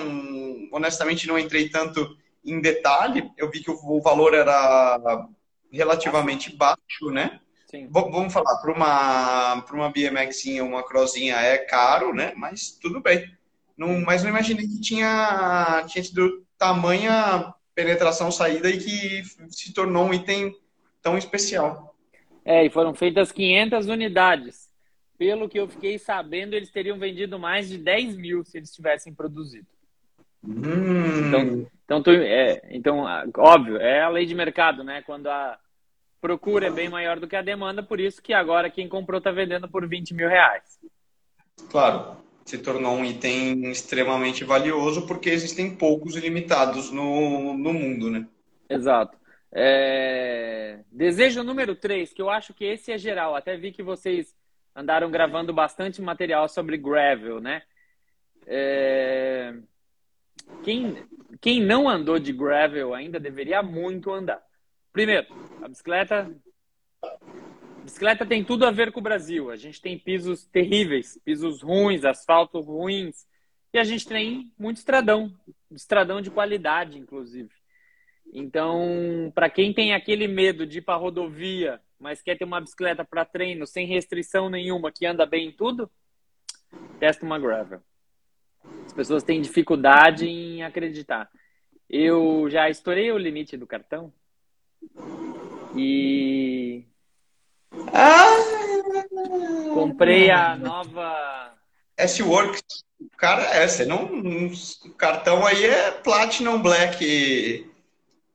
honestamente 0.71 1.27
não 1.27 1.37
entrei 1.37 1.69
tanto 1.69 2.17
em 2.45 2.61
detalhe, 2.61 3.29
eu 3.37 3.51
vi 3.51 3.61
que 3.61 3.71
o 3.73 4.01
valor 4.01 4.35
era 4.35 5.27
relativamente 5.73 6.55
baixo, 6.55 7.11
né? 7.11 7.41
Sim. 7.69 7.89
Vamos 7.91 8.33
falar, 8.33 8.57
para 8.59 8.73
uma, 8.73 9.63
para 9.63 9.75
uma 9.75 9.91
BMXinha, 9.91 10.63
uma 10.63 10.85
crossinha 10.85 11.35
é 11.35 11.59
caro, 11.59 12.15
né? 12.15 12.33
Mas 12.37 12.79
tudo 12.81 13.01
bem. 13.01 13.29
Não, 13.77 14.01
mas 14.03 14.23
não 14.23 14.31
imaginei 14.31 14.65
que 14.69 14.81
tinha, 14.81 15.85
tinha 15.89 16.05
tido 16.05 16.47
tamanha 16.57 17.53
penetração 17.75 18.31
saída 18.31 18.71
e 18.71 18.79
que 18.79 19.23
se 19.51 19.75
tornou 19.75 20.05
um 20.05 20.15
item 20.15 20.55
tão 21.03 21.19
especial. 21.19 21.97
É, 22.45 22.65
e 22.65 22.71
foram 22.71 22.95
feitas 22.95 23.33
500 23.33 23.89
unidades. 23.89 24.69
Pelo 25.17 25.49
que 25.49 25.59
eu 25.59 25.69
fiquei 25.69 25.99
sabendo, 25.99 26.55
eles 26.55 26.71
teriam 26.71 26.99
vendido 26.99 27.39
mais 27.39 27.69
de 27.69 27.79
10 27.79 28.17
mil 28.17 28.45
se 28.45 28.59
eles 28.59 28.75
tivessem 28.75 29.15
produzido. 29.15 29.67
Hum. 30.43 31.29
Então, 31.29 31.67
então, 31.85 32.03
tu, 32.03 32.11
é, 32.11 32.61
então, 32.71 33.05
óbvio, 33.39 33.77
é 33.79 34.03
a 34.03 34.09
lei 34.09 34.27
de 34.27 34.35
mercado, 34.35 34.83
né? 34.83 35.03
Quando 35.03 35.29
a 35.29 35.59
procura 36.21 36.67
é 36.67 36.71
bem 36.71 36.89
maior 36.89 37.21
do 37.21 37.29
que 37.29 37.37
a 37.37 37.43
demanda, 37.43 37.83
por 37.83 38.01
isso 38.01 38.23
que 38.23 38.33
agora 38.33 38.71
quem 38.71 38.89
comprou 38.89 39.19
está 39.19 39.31
vendendo 39.31 39.69
por 39.69 39.87
20 39.87 40.15
mil 40.15 40.29
reais. 40.29 40.81
Claro, 41.71 42.17
se 42.45 42.59
tornou 42.59 42.95
um 42.95 43.05
item 43.05 43.71
extremamente 43.71 44.45
valioso 44.45 45.07
porque 45.07 45.31
existem 45.31 45.77
poucos 45.77 46.17
limitados 46.17 46.91
no, 46.91 47.57
no 47.57 47.73
mundo, 47.73 48.11
né? 48.11 48.27
Exato. 48.69 49.17
É... 49.53 50.81
Desejo 50.91 51.43
número 51.43 51.77
3, 51.77 52.13
que 52.13 52.21
eu 52.21 52.29
acho 52.29 52.53
que 52.53 52.65
esse 52.65 52.91
é 52.91 52.99
geral. 52.99 53.37
Até 53.37 53.57
vi 53.57 53.71
que 53.71 53.83
vocês 53.83 54.35
andaram 54.75 55.11
gravando 55.11 55.53
bastante 55.53 56.03
material 56.03 56.49
sobre 56.49 56.77
gravel, 56.77 57.41
né? 57.41 57.63
É... 58.47 59.55
Quem, 60.63 60.97
quem 61.41 61.63
não 61.63 61.89
andou 61.89 62.19
de 62.19 62.33
gravel 62.33 62.95
ainda 62.95 63.21
deveria 63.21 63.63
muito 63.63 64.13
andar. 64.13 64.43
Primeiro, 64.93 65.27
a 65.63 65.69
bicicleta. 65.69 66.31
A 67.03 67.85
bicicleta 67.85 68.25
tem 68.25 68.45
tudo 68.45 68.67
a 68.67 68.71
ver 68.71 68.93
com 68.93 69.01
o 69.01 69.03
Brasil. 69.03 69.51
A 69.51 69.57
gente 69.57 69.81
tem 69.81 69.99
pisos 69.99 70.45
terríveis, 70.47 71.19
pisos 71.25 71.63
ruins, 71.63 72.05
asfalto 72.05 72.61
ruins. 72.61 73.27
E 73.73 73.79
a 73.79 73.85
gente 73.85 74.07
tem 74.07 74.53
muito 74.57 74.77
estradão, 74.77 75.35
estradão 75.71 76.21
de 76.21 76.31
qualidade, 76.31 76.99
inclusive. 76.99 77.51
Então, 78.33 79.33
para 79.35 79.51
quem 79.51 79.73
tem 79.73 79.93
aquele 79.93 80.29
medo 80.29 80.67
de 80.67 80.79
ir 80.79 80.83
para 80.83 80.97
rodovia, 80.97 81.81
mas 82.05 82.21
quer 82.21 82.37
ter 82.37 82.45
uma 82.45 82.61
bicicleta 82.61 83.03
para 83.03 83.25
treino 83.25 83.67
sem 83.67 83.87
restrição 83.87 84.51
nenhuma, 84.51 84.93
que 84.93 85.07
anda 85.07 85.25
bem 85.25 85.49
em 85.49 85.53
tudo, 85.53 85.91
testa 87.01 87.25
uma 87.25 87.39
gravel. 87.39 87.81
As 88.85 88.93
pessoas 88.93 89.23
têm 89.23 89.41
dificuldade 89.41 90.27
em 90.27 90.63
acreditar. 90.63 91.31
Eu 91.89 92.47
já 92.51 92.69
estourei 92.69 93.11
o 93.11 93.17
limite 93.17 93.57
do 93.57 93.67
cartão 93.67 94.13
e. 95.75 96.85
Ah! 97.91 98.37
Comprei 99.73 100.31
a 100.31 100.57
nova. 100.57 101.55
S-Works. 101.97 102.85
Cara, 103.17 103.45
é, 103.45 103.67
você 103.67 103.87
não. 103.87 104.05
O 104.05 104.91
cartão 104.99 105.47
aí 105.47 105.65
é 105.65 105.91
Platinum 105.91 106.61
Black 106.61 107.67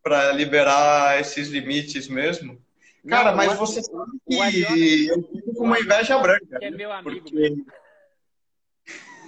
para 0.02 0.32
liberar 0.32 1.20
esses 1.20 1.50
limites 1.50 2.08
mesmo. 2.08 2.60
Cara, 3.08 3.32
não, 3.32 3.38
mas 3.38 3.58
você 3.58 3.82
sabe 3.82 4.12
que 4.28 5.08
eu 5.08 5.24
fico 5.24 5.54
com 5.54 5.64
uma 5.64 5.80
inveja 5.80 6.18
branca. 6.18 6.60
Que 6.60 6.66
é 6.66 6.72
meu 6.72 6.92
amigo. 6.92 7.22
Porque... 7.22 7.56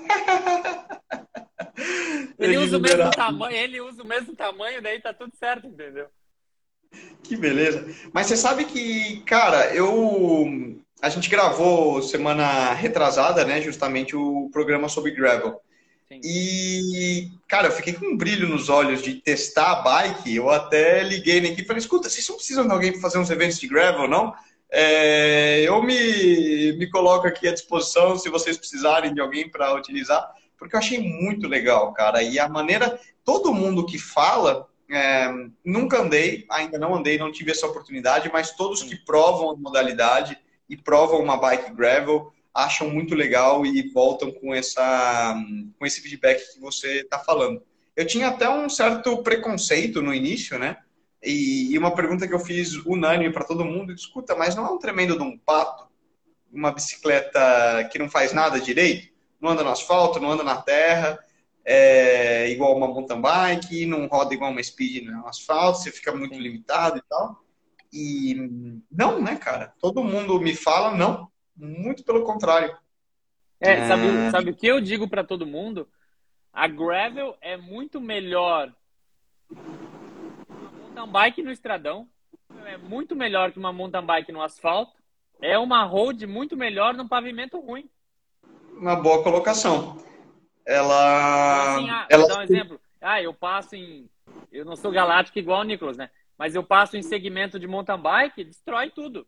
ele 2.38 2.58
usa 2.58 2.78
o 2.78 2.82
mesmo 2.82 3.12
tamanho, 3.12 3.56
ele 3.56 3.82
usa 3.82 4.04
o 4.04 4.08
mesmo 4.08 4.36
tamanho, 4.36 4.82
daí 4.82 5.00
tá 5.00 5.14
tudo 5.14 5.34
certo, 5.38 5.68
entendeu? 5.68 6.08
Que 7.24 7.38
beleza. 7.38 7.86
Mas 8.12 8.28
você 8.28 8.36
sabe 8.36 8.66
que, 8.66 9.22
cara, 9.22 9.74
eu. 9.74 10.78
A 11.02 11.10
gente 11.10 11.30
gravou 11.30 12.02
semana 12.02 12.74
retrasada, 12.74 13.46
né? 13.46 13.62
Justamente 13.62 14.16
o 14.16 14.50
programa 14.52 14.90
sobre 14.90 15.12
gravel. 15.12 15.62
Sim. 16.12 16.20
E, 16.26 17.32
cara, 17.48 17.70
eu 17.70 17.72
fiquei 17.72 17.94
com 17.94 18.06
um 18.06 18.18
brilho 18.18 18.50
nos 18.50 18.68
olhos 18.68 19.02
de 19.02 19.14
testar 19.14 19.72
a 19.72 19.82
bike. 19.82 20.36
Eu 20.36 20.50
até 20.50 21.02
liguei 21.04 21.40
na 21.40 21.48
equipe 21.48 21.62
e 21.62 21.66
falei: 21.66 21.80
escuta, 21.80 22.10
vocês 22.10 22.28
não 22.28 22.36
precisam 22.36 22.68
de 22.68 22.74
alguém 22.74 22.92
para 22.92 23.00
fazer 23.00 23.18
uns 23.18 23.30
eventos 23.30 23.58
de 23.58 23.68
gravel, 23.68 24.10
não? 24.10 24.34
É, 24.70 25.62
eu 25.62 25.82
me, 25.82 26.74
me 26.74 26.90
coloco 26.90 27.28
aqui 27.28 27.48
à 27.48 27.54
disposição 27.54 28.18
se 28.18 28.30
vocês 28.30 28.58
precisarem 28.58 29.14
de 29.14 29.22
alguém 29.22 29.50
para 29.50 29.74
utilizar, 29.74 30.30
porque 30.58 30.76
eu 30.76 30.80
achei 30.80 31.00
muito 31.00 31.48
legal, 31.48 31.94
cara. 31.94 32.22
E 32.22 32.38
a 32.38 32.50
maneira, 32.50 33.00
todo 33.24 33.54
mundo 33.54 33.86
que 33.86 33.98
fala 33.98 34.68
é, 34.90 35.30
nunca 35.64 36.02
andei, 36.02 36.46
ainda 36.50 36.78
não 36.78 36.94
andei, 36.94 37.18
não 37.18 37.32
tive 37.32 37.52
essa 37.52 37.68
oportunidade, 37.68 38.30
mas 38.34 38.52
todos 38.52 38.84
que 38.84 38.98
provam 38.98 39.52
a 39.52 39.56
modalidade 39.56 40.38
e 40.70 40.76
provam 40.76 41.22
uma 41.22 41.38
bike 41.38 41.74
gravel 41.74 42.34
acham 42.54 42.90
muito 42.90 43.16
legal 43.16 43.66
e 43.66 43.92
voltam 43.92 44.32
com, 44.32 44.54
essa, 44.54 45.36
com 45.80 45.86
esse 45.86 46.02
feedback 46.02 46.54
que 46.54 46.60
você 46.60 47.02
está 47.02 47.20
falando. 47.20 47.62
Eu 47.96 48.06
tinha 48.06 48.28
até 48.28 48.50
um 48.50 48.70
certo 48.70 49.22
preconceito 49.24 50.02
no 50.02 50.14
início, 50.14 50.58
né? 50.58 50.78
E, 51.24 51.72
e 51.72 51.78
uma 51.78 51.94
pergunta 51.94 52.28
que 52.28 52.34
eu 52.34 52.40
fiz 52.40 52.74
unânime 52.86 53.32
para 53.32 53.46
todo 53.46 53.66
mundo: 53.66 53.94
escuta, 53.94 54.36
mas 54.36 54.56
não 54.56 54.66
é 54.66 54.72
um 54.72 54.80
tremendo 54.80 55.16
de 55.16 55.24
um 55.24 55.38
pato? 55.38 55.88
Uma 56.52 56.72
bicicleta 56.72 57.40
que 57.92 58.00
não 58.00 58.10
faz 58.10 58.34
nada 58.34 58.60
direito? 58.60 59.12
Não 59.40 59.50
anda 59.50 59.64
no 59.64 59.70
asfalto, 59.70 60.20
não 60.20 60.32
anda 60.32 60.44
na 60.44 60.62
terra 60.62 61.20
é, 61.64 62.50
igual 62.50 62.76
uma 62.76 62.88
mountain 62.88 63.22
bike, 63.22 63.86
não 63.86 64.08
roda 64.08 64.34
igual 64.34 64.52
uma 64.52 64.64
speed 64.64 65.06
no 65.06 65.28
asfalto, 65.28 65.80
você 65.80 65.92
fica 65.92 66.12
muito 66.12 66.38
limitado 66.38 66.98
e 66.98 67.02
tal. 67.08 67.44
E 67.94 68.82
não, 68.90 69.22
né, 69.22 69.36
cara? 69.36 69.74
Todo 69.80 70.04
mundo 70.04 70.40
me 70.40 70.56
fala 70.56 70.96
não, 70.96 71.30
muito 71.56 72.04
pelo 72.04 72.24
contrário. 72.24 72.76
É, 73.60 73.88
sabe, 73.88 74.08
é... 74.08 74.32
sabe 74.32 74.52
o 74.52 74.56
que 74.56 74.68
eu 74.68 74.82
digo 74.82 75.08
para 75.08 75.24
todo 75.24 75.46
mundo? 75.46 75.88
A 76.52 76.68
gravel 76.68 77.38
é 77.42 77.56
muito 77.56 78.02
melhor 78.02 78.74
uma 79.50 80.72
mountain 80.72 81.12
bike 81.12 81.44
no 81.44 81.52
estradão, 81.52 82.08
é 82.66 82.78
muito 82.78 83.16
melhor 83.16 83.52
que 83.52 83.60
uma 83.60 83.72
mountain 83.72 84.06
bike 84.06 84.32
no 84.32 84.42
asfalto, 84.42 84.94
é 85.42 85.58
uma 85.58 85.84
road 85.84 86.26
muito 86.28 86.58
melhor 86.58 86.94
num 86.94 87.08
pavimento 87.08 87.60
ruim. 87.60 87.90
Uma 88.74 88.96
boa 88.96 89.24
colocação 89.24 89.98
ela. 90.66 91.76
Assim, 91.76 91.90
ah, 91.90 92.08
ela... 92.10 92.22
Vou 92.22 92.30
dar 92.30 92.40
um 92.40 92.44
exemplo. 92.44 92.82
Ah, 93.02 93.22
eu 93.22 93.34
passo 93.34 93.76
em. 93.76 94.10
Eu 94.52 94.66
não 94.66 94.76
sou 94.76 94.92
galáctico 94.92 95.40
igual 95.40 95.62
o 95.62 95.64
Nicolas, 95.64 95.98
né? 95.98 96.10
Mas 96.38 96.56
eu 96.56 96.64
passo 96.64 96.98
em 96.98 97.02
segmento 97.02 97.60
de 97.60 97.68
mountain 97.68 98.00
bike, 98.00 98.44
destrói 98.44 98.90
tudo. 98.90 99.28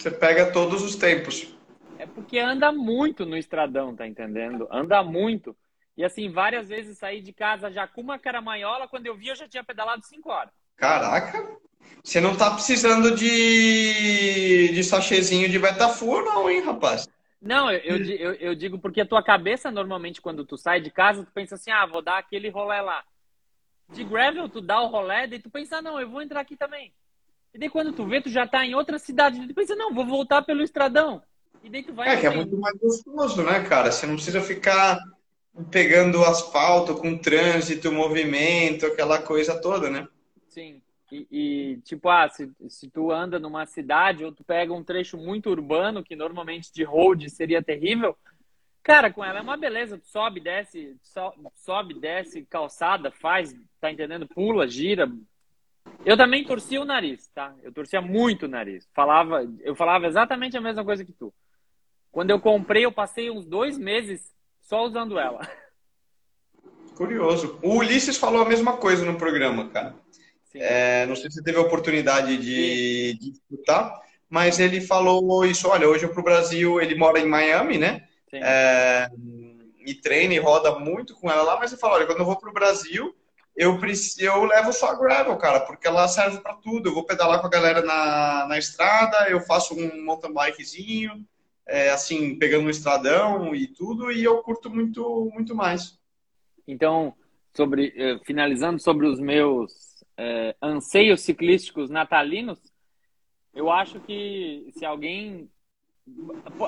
Você 0.00 0.10
pega 0.10 0.50
todos 0.50 0.82
os 0.82 0.96
tempos. 0.96 1.54
É 1.98 2.06
porque 2.06 2.38
anda 2.38 2.72
muito 2.72 3.26
no 3.26 3.36
estradão, 3.36 3.94
tá 3.94 4.06
entendendo? 4.06 4.66
Anda 4.70 5.02
muito. 5.02 5.54
E 5.94 6.02
assim, 6.02 6.30
várias 6.30 6.70
vezes 6.70 6.96
saí 6.96 7.20
de 7.20 7.34
casa 7.34 7.70
já 7.70 7.86
com 7.86 8.00
uma 8.00 8.18
caramanhola, 8.18 8.88
quando 8.88 9.04
eu 9.04 9.14
vi 9.14 9.28
eu 9.28 9.36
já 9.36 9.46
tinha 9.46 9.62
pedalado 9.62 10.02
5 10.02 10.30
horas. 10.30 10.54
Caraca! 10.74 11.46
Você 12.02 12.18
não 12.18 12.34
tá 12.34 12.50
precisando 12.50 13.14
de, 13.14 14.68
de 14.72 14.82
sachêzinho 14.82 15.50
de 15.50 15.58
Betafur, 15.58 16.24
não, 16.24 16.48
hein, 16.48 16.62
rapaz? 16.62 17.06
Não, 17.38 17.70
eu, 17.70 18.02
eu, 18.02 18.32
eu, 18.34 18.54
digo 18.54 18.78
porque 18.78 19.02
a 19.02 19.06
tua 19.06 19.22
cabeça, 19.22 19.70
normalmente, 19.70 20.22
quando 20.22 20.46
tu 20.46 20.56
sai 20.56 20.80
de 20.80 20.90
casa, 20.90 21.26
tu 21.26 21.32
pensa 21.32 21.56
assim, 21.56 21.70
ah, 21.70 21.84
vou 21.84 22.00
dar 22.00 22.16
aquele 22.16 22.48
rolê 22.48 22.80
lá. 22.80 23.04
De 23.90 24.02
gravel, 24.02 24.48
tu 24.48 24.62
dá 24.62 24.80
o 24.80 24.86
rolê, 24.86 25.26
e 25.26 25.38
tu 25.38 25.50
pensa, 25.50 25.76
ah, 25.76 25.82
não, 25.82 26.00
eu 26.00 26.08
vou 26.08 26.22
entrar 26.22 26.40
aqui 26.40 26.56
também. 26.56 26.90
E 27.52 27.58
daí 27.58 27.68
quando 27.68 27.92
tu 27.92 28.06
vê, 28.06 28.20
tu 28.20 28.30
já 28.30 28.46
tá 28.46 28.64
em 28.64 28.74
outra 28.74 28.98
cidade. 28.98 29.46
Tu 29.46 29.54
pensa, 29.54 29.74
não, 29.74 29.92
vou 29.92 30.06
voltar 30.06 30.42
pelo 30.42 30.62
estradão. 30.62 31.22
E 31.62 31.68
daí 31.68 31.82
tu 31.82 31.92
vai... 31.92 32.08
É, 32.08 32.16
que 32.16 32.26
é 32.26 32.30
muito 32.30 32.56
mais 32.56 32.76
gostoso, 32.78 33.42
né, 33.42 33.62
cara? 33.64 33.90
Você 33.90 34.06
não 34.06 34.14
precisa 34.14 34.40
ficar 34.40 34.98
pegando 35.70 36.24
asfalto 36.24 36.94
com 36.94 37.18
trânsito, 37.18 37.92
movimento, 37.92 38.86
aquela 38.86 39.20
coisa 39.20 39.60
toda, 39.60 39.90
né? 39.90 40.08
Sim. 40.48 40.80
E, 41.10 41.26
e, 41.30 41.76
tipo, 41.82 42.08
ah, 42.08 42.28
se, 42.28 42.50
se 42.68 42.88
tu 42.88 43.10
anda 43.10 43.38
numa 43.38 43.66
cidade 43.66 44.24
ou 44.24 44.32
tu 44.32 44.44
pega 44.44 44.72
um 44.72 44.84
trecho 44.84 45.16
muito 45.16 45.50
urbano, 45.50 46.04
que 46.04 46.14
normalmente 46.14 46.72
de 46.72 46.84
road 46.84 47.28
seria 47.28 47.60
terrível, 47.60 48.16
cara, 48.82 49.12
com 49.12 49.24
ela 49.24 49.40
é 49.40 49.42
uma 49.42 49.56
beleza. 49.56 49.98
Tu 49.98 50.06
sobe, 50.06 50.40
desce, 50.40 50.96
so, 51.02 51.32
sobe, 51.56 51.94
desce, 51.94 52.46
calçada, 52.48 53.10
faz, 53.10 53.54
tá 53.80 53.90
entendendo? 53.90 54.26
Pula, 54.28 54.68
gira. 54.68 55.10
Eu 56.04 56.16
também 56.16 56.44
torcia 56.44 56.80
o 56.80 56.84
nariz, 56.84 57.28
tá? 57.34 57.54
Eu 57.62 57.72
torcia 57.72 58.00
muito 58.00 58.46
o 58.46 58.48
nariz. 58.48 58.88
Falava, 58.94 59.46
eu 59.60 59.74
falava 59.74 60.06
exatamente 60.06 60.56
a 60.56 60.60
mesma 60.60 60.84
coisa 60.84 61.04
que 61.04 61.12
tu. 61.12 61.32
Quando 62.10 62.30
eu 62.30 62.40
comprei, 62.40 62.84
eu 62.84 62.92
passei 62.92 63.30
uns 63.30 63.44
dois 63.44 63.78
meses 63.78 64.32
só 64.60 64.84
usando 64.84 65.18
ela. 65.18 65.40
Curioso. 66.96 67.58
O 67.62 67.76
Ulisses 67.76 68.16
falou 68.16 68.42
a 68.42 68.48
mesma 68.48 68.76
coisa 68.76 69.04
no 69.04 69.16
programa, 69.16 69.68
cara. 69.68 69.94
É, 70.54 71.06
não 71.06 71.14
sei 71.14 71.30
se 71.30 71.42
teve 71.42 71.58
a 71.58 71.62
oportunidade 71.62 72.36
de, 72.36 73.14
de 73.14 73.30
escutar, 73.30 74.00
mas 74.28 74.58
ele 74.58 74.80
falou 74.80 75.44
isso. 75.44 75.68
Olha, 75.68 75.88
hoje 75.88 76.04
eu 76.04 76.10
para 76.10 76.20
o 76.20 76.24
Brasil, 76.24 76.80
ele 76.80 76.94
mora 76.96 77.20
em 77.20 77.26
Miami, 77.26 77.78
né? 77.78 78.06
É, 78.32 79.10
e 79.84 79.94
treina 79.94 80.34
e 80.34 80.38
roda 80.38 80.78
muito 80.78 81.14
com 81.14 81.30
ela 81.30 81.42
lá, 81.42 81.58
mas 81.58 81.72
ele 81.72 81.80
fala: 81.80 81.94
olha, 81.94 82.06
quando 82.06 82.20
eu 82.20 82.24
vou 82.24 82.36
para 82.36 82.50
o 82.50 82.54
Brasil, 82.54 83.14
eu, 83.60 83.78
eu 84.18 84.44
levo 84.44 84.72
só 84.72 84.88
a 84.88 84.98
gravel, 84.98 85.36
cara, 85.36 85.60
porque 85.60 85.86
ela 85.86 86.08
serve 86.08 86.40
para 86.40 86.54
tudo. 86.54 86.88
Eu 86.88 86.94
vou 86.94 87.04
pedalar 87.04 87.42
com 87.42 87.46
a 87.46 87.50
galera 87.50 87.82
na, 87.82 88.46
na 88.46 88.58
estrada, 88.58 89.28
eu 89.28 89.38
faço 89.42 89.74
um 89.74 90.02
mountain 90.02 90.32
bikezinho, 90.32 91.26
é, 91.68 91.90
assim, 91.90 92.38
pegando 92.38 92.64
um 92.64 92.70
estradão 92.70 93.54
e 93.54 93.66
tudo, 93.66 94.10
e 94.10 94.24
eu 94.24 94.42
curto 94.42 94.70
muito, 94.70 95.30
muito 95.34 95.54
mais. 95.54 96.00
Então, 96.66 97.12
sobre, 97.52 97.92
eh, 97.94 98.18
finalizando 98.24 98.80
sobre 98.80 99.06
os 99.06 99.20
meus 99.20 100.02
é, 100.16 100.56
anseios 100.62 101.20
ciclísticos 101.20 101.90
natalinos, 101.90 102.58
eu 103.52 103.70
acho 103.70 104.00
que 104.00 104.70
se 104.72 104.86
alguém 104.86 105.50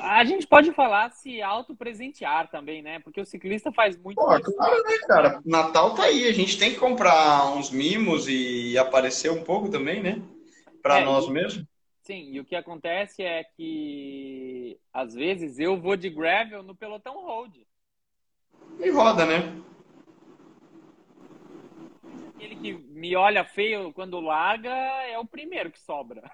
a 0.03 0.25
gente 0.25 0.47
pode 0.47 0.73
falar 0.73 1.11
se 1.11 1.43
auto-presentear 1.43 2.51
também, 2.51 2.83
né? 2.83 2.99
Porque 3.01 3.21
o 3.21 3.25
ciclista 3.25 3.73
faz 3.73 3.97
muito 3.97 4.17
Pô. 4.17 4.27
Claro, 4.27 4.83
né, 4.85 4.99
cara? 5.07 5.43
Natal 5.45 5.95
tá 5.95 6.05
aí. 6.05 6.27
A 6.27 6.33
gente 6.33 6.59
tem 6.59 6.73
que 6.73 6.79
comprar 6.79 7.55
uns 7.55 7.71
mimos 7.71 8.29
e 8.29 8.77
aparecer 8.79 9.31
um 9.31 9.45
pouco 9.45 9.71
também, 9.71 10.03
né? 10.03 10.23
Para 10.83 11.01
é, 11.01 11.05
nós 11.05 11.29
mesmos. 11.29 11.65
Sim, 12.03 12.33
e 12.33 12.41
o 12.41 12.45
que 12.45 12.57
acontece 12.57 13.23
é 13.23 13.45
que 13.45 14.79
às 14.93 15.15
vezes 15.15 15.59
eu 15.59 15.81
vou 15.81 15.97
de 15.97 16.11
gravel 16.11 16.63
no 16.63 16.75
pelotão 16.75 17.23
road. 17.23 17.67
E 18.81 18.91
roda, 18.91 19.25
né? 19.25 19.63
Aquele 22.35 22.57
que 22.57 22.73
me 22.73 23.15
olha 23.15 23.45
feio 23.45 23.93
quando 23.93 24.19
larga 24.19 24.71
é 24.71 25.17
o 25.19 25.25
primeiro 25.25 25.71
que 25.71 25.79
sobra. 25.81 26.29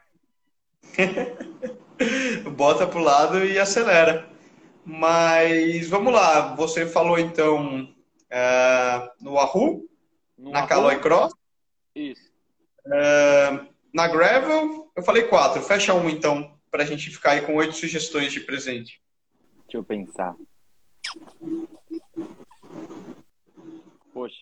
Bota 2.57 2.87
pro 2.87 3.01
lado 3.01 3.45
e 3.45 3.59
acelera. 3.59 4.29
Mas 4.85 5.89
vamos 5.89 6.13
lá, 6.13 6.55
você 6.55 6.87
falou 6.87 7.19
então 7.19 7.95
é, 8.31 9.11
no 9.21 9.33
Wahoo, 9.35 9.87
no 10.37 10.51
na 10.51 10.67
Caloi 10.67 10.99
Cross. 10.99 11.35
Isso. 11.95 12.31
É, 12.87 13.67
na 13.93 14.09
Gravel, 14.09 14.91
eu 14.97 15.03
falei 15.03 15.25
quatro. 15.25 15.63
Fecha 15.63 15.93
um 15.95 16.09
então, 16.09 16.59
para 16.71 16.83
a 16.83 16.87
gente 16.87 17.11
ficar 17.11 17.33
aí 17.33 17.43
com 17.43 17.55
oito 17.57 17.75
sugestões 17.75 18.33
de 18.33 18.41
presente. 18.41 19.01
Deixa 19.63 19.77
eu 19.77 19.85
pensar. 19.85 20.35
Poxa, 24.13 24.37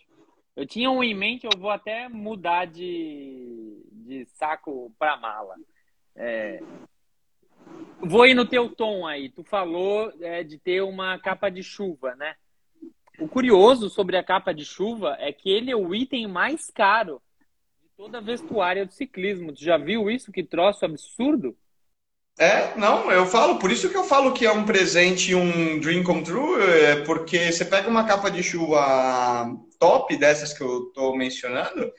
eu 0.55 0.67
tinha 0.67 0.91
um 0.91 1.03
em 1.03 1.15
mente, 1.15 1.45
eu 1.45 1.59
vou 1.59 1.71
até 1.71 2.09
mudar 2.09 2.67
de, 2.67 3.83
de 3.91 4.27
saco 4.35 4.93
para 4.99 5.17
mala. 5.17 5.57
É... 6.17 6.61
Vou 8.01 8.27
ir 8.27 8.35
no 8.35 8.47
teu 8.47 8.69
tom 8.69 9.07
aí. 9.07 9.29
Tu 9.29 9.45
falou 9.45 10.12
é, 10.21 10.43
de 10.43 10.59
ter 10.59 10.83
uma 10.83 11.19
capa 11.19 11.51
de 11.51 11.62
chuva, 11.62 12.14
né? 12.17 12.35
O 13.19 13.29
curioso 13.29 13.89
sobre 13.89 14.17
a 14.17 14.23
capa 14.23 14.53
de 14.53 14.64
chuva 14.64 15.17
é 15.19 15.33
que 15.33 15.51
ele 15.51 15.71
é 15.71 15.77
o 15.77 15.95
item 15.95 16.27
mais 16.27 16.71
caro 16.71 17.23
de 17.81 17.89
toda 17.97 18.19
a 18.19 18.21
vestuária 18.21 18.85
do 18.85 18.93
ciclismo. 18.93 19.53
Tu 19.53 19.64
já 19.64 19.79
viu 19.79 20.11
isso? 20.11 20.31
Que 20.31 20.43
troço 20.43 20.85
absurdo? 20.85 21.57
É, 22.39 22.77
não, 22.77 23.11
eu 23.11 23.25
falo, 23.25 23.59
por 23.59 23.73
isso 23.73 23.89
que 23.89 23.97
eu 23.97 24.05
falo 24.05 24.35
que 24.35 24.45
é 24.45 24.53
um 24.53 24.67
presente, 24.67 25.35
um 25.35 25.81
dream 25.81 26.05
come 26.05 26.23
true, 26.23 26.62
é 26.62 26.97
porque 27.03 27.51
você 27.51 27.64
pega 27.64 27.89
uma 27.89 28.05
capa 28.05 28.31
de 28.31 28.43
chuva 28.43 29.51
top 29.79 30.14
dessas 30.19 30.53
que 30.53 30.62
eu 30.62 30.85
tô 30.93 31.17
mencionando, 31.17 31.91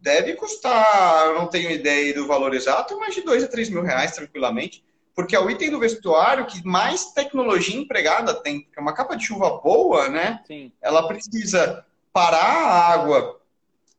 deve 0.00 0.34
custar, 0.34 1.26
eu 1.26 1.34
não 1.34 1.46
tenho 1.46 1.70
ideia 1.70 2.14
do 2.14 2.26
valor 2.26 2.54
exato, 2.54 2.98
mas 2.98 3.14
de 3.14 3.22
2 3.22 3.44
a 3.44 3.48
3 3.48 3.70
mil 3.70 3.82
reais 3.82 4.12
tranquilamente, 4.12 4.84
porque 5.14 5.34
é 5.34 5.40
o 5.40 5.50
item 5.50 5.70
do 5.70 5.80
vestuário 5.80 6.46
que 6.46 6.64
mais 6.64 7.12
tecnologia 7.12 7.76
empregada 7.76 8.34
tem. 8.34 8.62
Porque 8.62 8.80
uma 8.80 8.92
capa 8.92 9.16
de 9.16 9.26
chuva 9.26 9.58
boa, 9.58 10.08
né? 10.08 10.40
Sim. 10.46 10.70
Ela 10.80 11.06
precisa 11.08 11.84
parar 12.12 12.38
a 12.38 12.92
água 12.92 13.40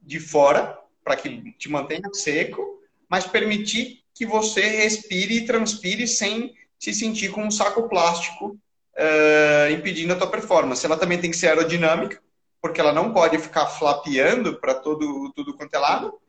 de 0.02 0.20
fora 0.20 0.80
para 1.04 1.16
que 1.16 1.52
te 1.58 1.70
mantenha 1.70 2.10
seco, 2.14 2.82
mas 3.10 3.26
permitir 3.26 4.02
que 4.14 4.26
você 4.26 4.62
respire 4.62 5.38
e 5.38 5.46
transpire 5.46 6.08
sem 6.08 6.54
se 6.78 6.94
sentir 6.94 7.32
com 7.32 7.44
um 7.44 7.52
saco 7.52 7.90
plástico 7.90 8.58
uh, 8.96 9.72
impedindo 9.72 10.14
a 10.14 10.16
tua 10.16 10.28
performance. 10.28 10.86
Ela 10.86 10.98
também 10.98 11.20
tem 11.20 11.32
que 11.32 11.38
ser 11.38 11.48
aerodinâmica, 11.48 12.22
porque 12.62 12.82
ela 12.82 12.94
não 12.94 13.14
pode 13.14 13.38
ficar 13.38 13.66
flapeando 13.68 14.60
para 14.60 14.76
todo 14.76 15.32
tudo 15.34 15.56
quanto 15.56 15.74
é 15.74 15.80
lado. 15.80 16.20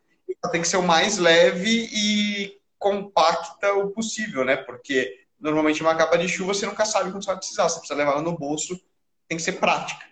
Ela 0.43 0.53
tem 0.53 0.63
que 0.63 0.69
ser 0.69 0.77
o 0.77 0.83
mais 0.83 1.19
leve 1.19 1.89
e 1.93 2.59
compacta 2.79 3.75
o 3.75 3.91
possível, 3.91 4.45
né? 4.45 4.57
Porque 4.57 5.25
normalmente 5.39 5.83
uma 5.83 5.95
capa 5.95 6.17
de 6.17 6.29
chuva 6.29 6.55
você 6.55 6.67
nunca 6.67 6.85
sabe 6.85 7.11
quando 7.11 7.23
você 7.23 7.31
vai 7.31 7.39
precisar. 7.39 7.69
Você 7.69 7.79
precisa 7.79 7.99
levar 7.99 8.13
ela 8.13 8.23
no 8.23 8.37
bolso, 8.37 8.81
tem 9.29 9.37
que 9.37 9.43
ser 9.45 9.53
prática. 9.53 10.05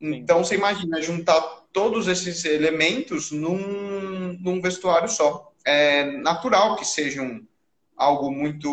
Então 0.00 0.44
você 0.44 0.54
imagina 0.54 1.00
juntar 1.00 1.40
todos 1.72 2.08
esses 2.08 2.44
elementos 2.44 3.30
num, 3.30 4.36
num 4.40 4.60
vestuário 4.60 5.08
só. 5.08 5.52
É 5.64 6.04
natural 6.04 6.76
que 6.76 6.84
seja 6.84 7.22
um, 7.22 7.46
algo 7.96 8.30
muito. 8.30 8.70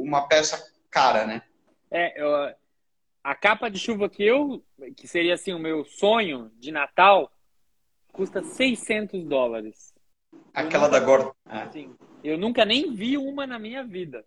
uma 0.00 0.28
peça 0.28 0.62
cara, 0.90 1.26
né? 1.26 1.42
É, 1.90 2.20
eu, 2.20 2.54
a 3.22 3.34
capa 3.34 3.68
de 3.68 3.78
chuva 3.78 4.08
que 4.08 4.22
eu, 4.22 4.62
que 4.96 5.06
seria 5.06 5.34
assim 5.34 5.52
o 5.52 5.58
meu 5.58 5.84
sonho 5.84 6.50
de 6.58 6.70
Natal, 6.70 7.30
custa 8.12 8.42
600 8.42 9.24
dólares. 9.24 9.94
Aquela 10.52 10.86
nunca, 10.86 11.00
da 11.00 11.06
Gordon. 11.06 11.32
É. 11.48 11.68
Sim. 11.70 11.94
Eu 12.22 12.38
nunca 12.38 12.64
nem 12.64 12.94
vi 12.94 13.16
uma 13.16 13.46
na 13.46 13.58
minha 13.58 13.84
vida. 13.84 14.24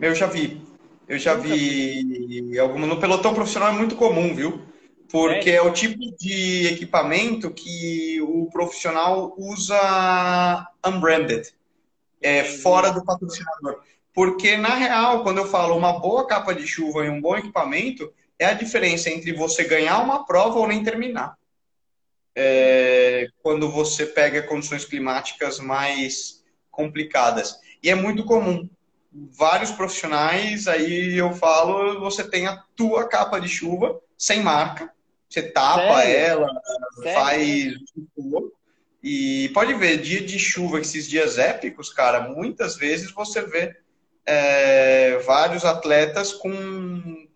Eu 0.00 0.14
já 0.14 0.26
vi. 0.26 0.60
Eu 1.06 1.18
já 1.18 1.34
vi, 1.34 2.04
vi 2.42 2.58
alguma 2.58 2.86
no 2.86 3.00
pelotão 3.00 3.32
profissional 3.32 3.70
é 3.70 3.72
muito 3.72 3.96
comum, 3.96 4.34
viu? 4.34 4.60
Porque 5.10 5.50
é 5.50 5.62
o 5.62 5.72
tipo 5.72 5.98
de 6.18 6.66
equipamento 6.66 7.50
que 7.50 8.20
o 8.20 8.50
profissional 8.50 9.34
usa 9.38 10.68
unbranded, 10.86 11.50
é 12.20 12.44
fora 12.44 12.90
do 12.90 13.02
patrocinador. 13.02 13.82
Porque, 14.18 14.56
na 14.56 14.74
real, 14.74 15.22
quando 15.22 15.38
eu 15.38 15.46
falo 15.46 15.76
uma 15.76 16.00
boa 16.00 16.26
capa 16.26 16.52
de 16.52 16.66
chuva 16.66 17.04
e 17.04 17.08
um 17.08 17.20
bom 17.20 17.36
equipamento, 17.36 18.12
é 18.36 18.46
a 18.46 18.52
diferença 18.52 19.08
entre 19.08 19.32
você 19.32 19.62
ganhar 19.62 20.00
uma 20.00 20.26
prova 20.26 20.58
ou 20.58 20.66
nem 20.66 20.82
terminar. 20.82 21.38
É, 22.34 23.28
quando 23.40 23.70
você 23.70 24.04
pega 24.06 24.42
condições 24.42 24.84
climáticas 24.84 25.60
mais 25.60 26.44
complicadas. 26.68 27.60
E 27.80 27.88
é 27.90 27.94
muito 27.94 28.24
comum. 28.24 28.68
Vários 29.12 29.70
profissionais, 29.70 30.66
aí 30.66 31.16
eu 31.16 31.32
falo, 31.34 32.00
você 32.00 32.28
tem 32.28 32.48
a 32.48 32.60
tua 32.74 33.06
capa 33.06 33.38
de 33.38 33.46
chuva 33.46 34.00
sem 34.16 34.42
marca, 34.42 34.92
você 35.30 35.42
tapa 35.42 36.02
Sério? 36.02 36.16
ela, 36.16 36.62
Sério? 37.04 37.14
faz 37.14 37.74
e 39.00 39.48
pode 39.54 39.74
ver, 39.74 39.98
dia 39.98 40.20
de 40.20 40.40
chuva, 40.40 40.80
esses 40.80 41.08
dias 41.08 41.38
épicos, 41.38 41.88
cara, 41.88 42.28
muitas 42.28 42.76
vezes 42.76 43.12
você 43.12 43.42
vê 43.42 43.76
é, 44.30 45.16
vários 45.20 45.64
atletas 45.64 46.34
com, 46.34 47.26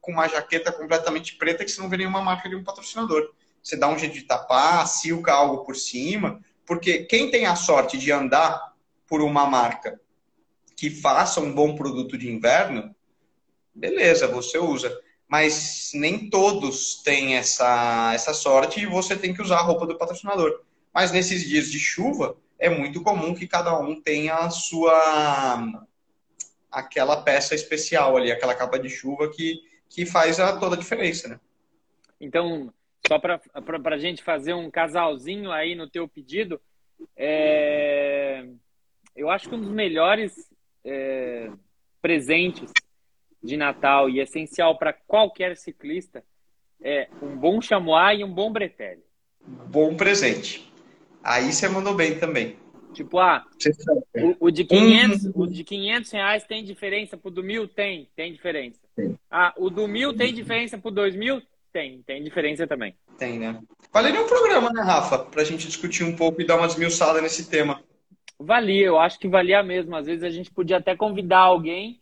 com 0.00 0.10
uma 0.10 0.26
jaqueta 0.26 0.72
completamente 0.72 1.36
preta 1.36 1.64
que 1.64 1.70
você 1.70 1.80
não 1.80 1.88
vê 1.88 1.98
nenhuma 1.98 2.20
marca 2.20 2.48
de 2.48 2.56
um 2.56 2.64
patrocinador. 2.64 3.32
Você 3.62 3.76
dá 3.76 3.86
um 3.86 3.96
jeito 3.96 4.14
de 4.14 4.22
tapar, 4.22 4.84
silca 4.88 5.32
algo 5.32 5.64
por 5.64 5.76
cima, 5.76 6.40
porque 6.66 7.04
quem 7.04 7.30
tem 7.30 7.46
a 7.46 7.54
sorte 7.54 7.96
de 7.96 8.10
andar 8.10 8.74
por 9.06 9.22
uma 9.22 9.46
marca 9.46 10.00
que 10.76 10.90
faça 10.90 11.40
um 11.40 11.52
bom 11.52 11.76
produto 11.76 12.18
de 12.18 12.28
inverno, 12.28 12.92
beleza, 13.72 14.26
você 14.26 14.58
usa. 14.58 14.92
Mas 15.28 15.92
nem 15.94 16.28
todos 16.28 17.00
têm 17.04 17.36
essa, 17.36 18.10
essa 18.12 18.34
sorte 18.34 18.80
e 18.80 18.86
você 18.86 19.14
tem 19.14 19.32
que 19.32 19.42
usar 19.42 19.58
a 19.58 19.62
roupa 19.62 19.86
do 19.86 19.96
patrocinador. 19.96 20.62
Mas 20.92 21.12
nesses 21.12 21.48
dias 21.48 21.70
de 21.70 21.78
chuva, 21.78 22.36
é 22.58 22.68
muito 22.68 23.02
comum 23.02 23.36
que 23.36 23.46
cada 23.46 23.78
um 23.78 24.00
tenha 24.00 24.34
a 24.34 24.50
sua 24.50 25.86
aquela 26.70 27.22
peça 27.22 27.54
especial 27.54 28.16
ali, 28.16 28.30
aquela 28.30 28.54
capa 28.54 28.78
de 28.78 28.88
chuva 28.88 29.30
que, 29.30 29.60
que 29.88 30.06
faz 30.06 30.38
a, 30.38 30.58
toda 30.58 30.76
a 30.76 30.78
diferença, 30.78 31.28
né? 31.28 31.40
Então, 32.20 32.72
só 33.06 33.18
para 33.18 33.40
a 33.84 33.98
gente 33.98 34.22
fazer 34.22 34.54
um 34.54 34.70
casalzinho 34.70 35.50
aí 35.50 35.74
no 35.74 35.88
teu 35.88 36.06
pedido, 36.06 36.60
é... 37.16 38.46
eu 39.16 39.30
acho 39.30 39.48
que 39.48 39.54
um 39.54 39.60
dos 39.60 39.72
melhores 39.72 40.50
é... 40.84 41.50
presentes 42.00 42.70
de 43.42 43.56
Natal 43.56 44.08
e 44.08 44.20
essencial 44.20 44.76
para 44.78 44.92
qualquer 44.92 45.56
ciclista 45.56 46.22
é 46.82 47.08
um 47.22 47.36
bom 47.36 47.60
chamois 47.60 48.18
e 48.18 48.24
um 48.24 48.32
bom 48.32 48.52
bretelle. 48.52 49.02
Bom 49.42 49.96
presente. 49.96 50.70
Aí 51.22 51.52
você 51.52 51.68
mandou 51.68 51.94
bem 51.94 52.18
também. 52.18 52.56
Tipo, 52.92 53.18
ah, 53.18 53.44
o, 54.14 54.46
o, 54.46 54.50
de 54.50 54.64
500, 54.64 55.30
o 55.34 55.46
de 55.46 55.62
500 55.62 56.10
reais 56.10 56.44
tem 56.44 56.64
diferença 56.64 57.16
pro 57.16 57.30
do 57.30 57.42
mil? 57.42 57.68
Tem, 57.68 58.08
tem 58.16 58.32
diferença. 58.32 58.80
Tem. 58.96 59.16
Ah, 59.30 59.54
o 59.56 59.70
do 59.70 59.86
mil 59.86 60.14
tem 60.14 60.34
diferença 60.34 60.76
pro 60.76 60.90
dois 60.90 61.14
mil? 61.14 61.40
Tem, 61.72 62.02
tem 62.02 62.22
diferença 62.22 62.66
também. 62.66 62.94
Tem, 63.16 63.38
né? 63.38 63.60
Valeria 63.92 64.20
um 64.20 64.26
programa, 64.26 64.72
né, 64.72 64.82
Rafa? 64.82 65.18
Pra 65.20 65.44
gente 65.44 65.68
discutir 65.68 66.02
um 66.02 66.16
pouco 66.16 66.40
e 66.40 66.46
dar 66.46 66.56
uma 66.56 66.66
desmiuçada 66.66 67.20
nesse 67.20 67.48
tema. 67.48 67.82
Valia, 68.38 68.86
eu 68.86 68.98
acho 68.98 69.18
que 69.20 69.28
valia 69.28 69.62
mesmo. 69.62 69.94
Às 69.94 70.06
vezes 70.06 70.24
a 70.24 70.30
gente 70.30 70.50
podia 70.50 70.78
até 70.78 70.96
convidar 70.96 71.40
alguém 71.40 72.00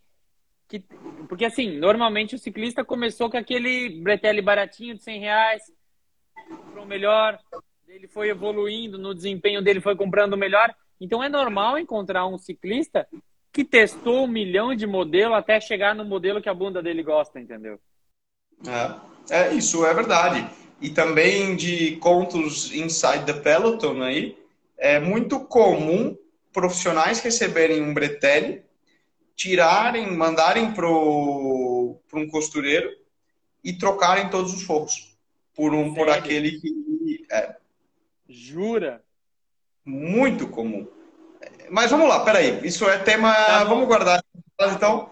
que... 0.67 0.79
Porque 1.27 1.45
assim, 1.45 1.77
normalmente 1.77 2.33
o 2.33 2.39
ciclista 2.39 2.83
começou 2.83 3.29
com 3.29 3.37
aquele 3.37 4.01
bretelle 4.01 4.41
baratinho 4.41 4.95
de 4.95 5.03
100 5.03 5.19
reais, 5.19 5.61
comprou 6.47 6.85
melhor, 6.85 7.39
Ele 7.89 8.07
foi 8.07 8.29
evoluindo 8.29 8.99
no 8.99 9.15
desempenho 9.15 9.63
dele, 9.63 9.81
foi 9.81 9.95
comprando 9.95 10.37
melhor. 10.37 10.71
Então 11.01 11.23
é 11.23 11.27
normal 11.27 11.75
encontrar 11.75 12.27
um 12.27 12.37
ciclista 12.37 13.07
que 13.51 13.65
testou 13.65 14.25
um 14.25 14.27
milhão 14.27 14.75
de 14.75 14.85
modelo 14.85 15.33
até 15.33 15.59
chegar 15.59 15.95
no 15.95 16.05
modelo 16.05 16.39
que 16.39 16.47
a 16.47 16.53
bunda 16.53 16.83
dele 16.83 17.01
gosta, 17.01 17.39
entendeu? 17.39 17.79
É, 18.67 19.35
é 19.35 19.53
isso 19.55 19.83
é 19.87 19.93
verdade. 19.93 20.47
E 20.79 20.91
também 20.91 21.55
de 21.55 21.95
contos 21.95 22.71
inside 22.75 23.25
the 23.25 23.33
peloton 23.33 24.03
aí, 24.03 24.37
é 24.77 24.99
muito 24.99 25.39
comum 25.39 26.15
profissionais 26.53 27.21
receberem 27.21 27.81
um 27.81 27.91
bretelle, 27.91 28.61
tirarem, 29.35 30.15
mandarem 30.15 30.71
para 30.73 30.87
um 30.87 32.27
costureiro 32.29 32.87
e 33.63 33.73
trocarem 33.73 34.29
todos 34.29 34.53
os 34.53 34.61
forros 34.61 35.17
por 35.55 35.73
um 35.73 35.85
Sério? 35.85 35.95
por 35.95 36.09
aquele 36.09 36.59
que 36.59 37.25
é. 37.31 37.58
Jura? 38.29 39.01
Muito 39.83 40.47
comum. 40.47 40.87
Mas 41.69 41.89
vamos 41.89 42.07
lá, 42.07 42.23
peraí. 42.23 42.59
Isso 42.63 42.87
é 42.87 42.99
tema. 42.99 43.33
Tá 43.33 43.63
vamos 43.63 43.87
guardar. 43.87 44.23
Então, 44.61 45.09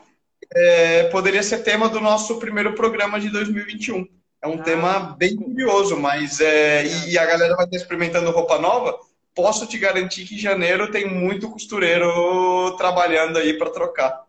é, 0.53 1.05
poderia 1.05 1.41
ser 1.41 1.63
tema 1.63 1.89
do 1.89 1.99
nosso 1.99 2.37
primeiro 2.37 2.73
programa 2.73 3.19
de 3.19 3.29
2021. 3.29 4.07
É 4.41 4.47
um 4.47 4.59
ah, 4.59 4.63
tema 4.63 4.99
bem 5.17 5.35
curioso, 5.35 5.97
mas 5.97 6.39
é, 6.39 6.85
e 7.07 7.17
a 7.17 7.25
galera 7.25 7.55
vai 7.55 7.65
estar 7.65 7.77
experimentando 7.77 8.29
roupa 8.29 8.59
nova. 8.59 8.99
Posso 9.33 9.65
te 9.65 9.79
garantir 9.79 10.25
que 10.25 10.35
em 10.35 10.39
janeiro 10.39 10.91
tem 10.91 11.07
muito 11.07 11.49
costureiro 11.49 12.75
trabalhando 12.77 13.37
aí 13.37 13.57
para 13.57 13.71
trocar. 13.71 14.25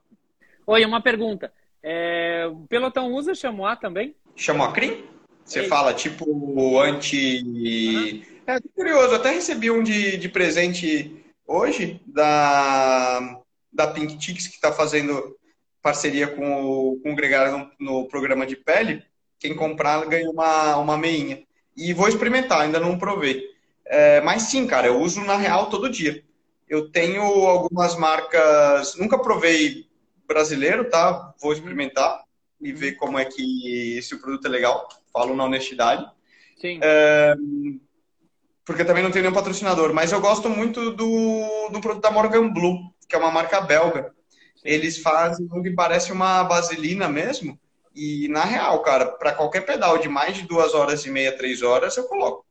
Oi, 0.66 0.84
uma 0.84 1.02
pergunta. 1.02 1.52
É, 1.82 2.46
o 2.50 2.66
pelotão 2.68 3.12
usa 3.12 3.34
chamois 3.34 3.78
também? 3.78 4.14
Chamois 4.34 4.72
cream? 4.72 4.98
Você 5.44 5.60
é 5.60 5.64
fala 5.64 5.92
tipo 5.94 6.78
anti. 6.80 7.42
Uhum. 7.42 8.37
É 8.48 8.58
curioso, 8.74 9.14
até 9.14 9.30
recebi 9.30 9.70
um 9.70 9.82
de, 9.82 10.16
de 10.16 10.26
presente 10.26 11.22
hoje 11.46 12.00
da, 12.06 13.42
da 13.70 13.88
Pink 13.88 14.18
Chicks, 14.18 14.46
que 14.46 14.54
está 14.54 14.72
fazendo 14.72 15.36
parceria 15.82 16.26
com 16.26 16.64
o, 16.64 17.00
com 17.00 17.12
o 17.12 17.14
Gregário 17.14 17.70
no, 17.78 18.00
no, 18.00 18.08
programa 18.08 18.46
de 18.46 18.56
pele. 18.56 19.04
Quem 19.38 19.54
comprar 19.54 20.02
ganha 20.06 20.30
uma, 20.30 20.78
uma 20.78 20.96
meinha. 20.96 21.42
E 21.76 21.92
vou 21.92 22.08
experimentar, 22.08 22.62
ainda 22.62 22.80
não 22.80 22.96
provei. 22.96 23.44
É, 23.84 24.22
mas 24.22 24.44
sim, 24.44 24.66
cara, 24.66 24.86
eu 24.86 24.98
uso 24.98 25.20
na 25.20 25.36
real 25.36 25.68
todo 25.68 25.90
dia. 25.90 26.24
Eu 26.66 26.90
tenho 26.90 27.20
algumas 27.22 27.96
marcas, 27.96 28.96
nunca 28.96 29.18
provei 29.18 29.86
brasileiro, 30.26 30.88
tá? 30.88 31.34
Vou 31.38 31.52
experimentar 31.52 32.24
e 32.62 32.72
ver 32.72 32.92
como 32.92 33.18
é 33.18 33.26
que 33.26 33.98
esse 33.98 34.16
produto 34.16 34.46
é 34.46 34.48
legal. 34.48 34.88
Falo 35.12 35.36
na 35.36 35.44
honestidade. 35.44 36.10
Sim. 36.56 36.80
É, 36.82 37.36
porque 38.68 38.84
também 38.84 39.02
não 39.02 39.10
tenho 39.10 39.22
nenhum 39.22 39.34
patrocinador, 39.34 39.94
mas 39.94 40.12
eu 40.12 40.20
gosto 40.20 40.50
muito 40.50 40.90
do, 40.90 41.70
do 41.72 41.80
produto 41.80 42.02
da 42.02 42.10
Morgan 42.10 42.52
Blue, 42.52 42.92
que 43.08 43.16
é 43.16 43.18
uma 43.18 43.30
marca 43.30 43.62
belga. 43.62 44.12
Eles 44.62 44.98
fazem 44.98 45.48
o 45.50 45.62
que 45.62 45.70
parece 45.70 46.12
uma 46.12 46.42
vaselina 46.42 47.08
mesmo. 47.08 47.58
E 47.94 48.28
na 48.28 48.44
real, 48.44 48.82
cara, 48.82 49.06
para 49.06 49.32
qualquer 49.32 49.62
pedal 49.62 49.96
de 49.96 50.06
mais 50.06 50.36
de 50.36 50.42
duas 50.42 50.74
horas 50.74 51.06
e 51.06 51.10
meia, 51.10 51.34
três 51.34 51.62
horas, 51.62 51.96
eu 51.96 52.04
coloco. 52.04 52.44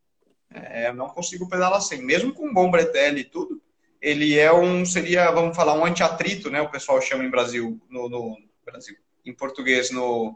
É, 0.51 0.89
eu 0.89 0.95
não 0.95 1.07
consigo 1.07 1.47
pedalar 1.47 1.82
sem, 1.82 2.01
mesmo 2.01 2.34
com 2.34 2.51
bom 2.51 2.72
bretelle 2.72 3.20
e 3.20 3.24
tudo. 3.24 3.61
Ele 4.01 4.39
é 4.39 4.51
um, 4.51 4.84
seria, 4.88 5.30
vamos 5.30 5.55
falar, 5.55 5.76
um 5.76 5.86
antiatrito, 5.86 6.49
né? 6.49 6.59
O 6.63 6.72
pessoal 6.72 6.99
chama 6.99 7.26
em 7.26 7.30
Brasil, 7.30 7.80
no, 7.91 8.09
no 8.09 8.36
Brasil, 8.65 8.95
em 9.24 9.36
português, 9.36 9.91
no 9.91 10.36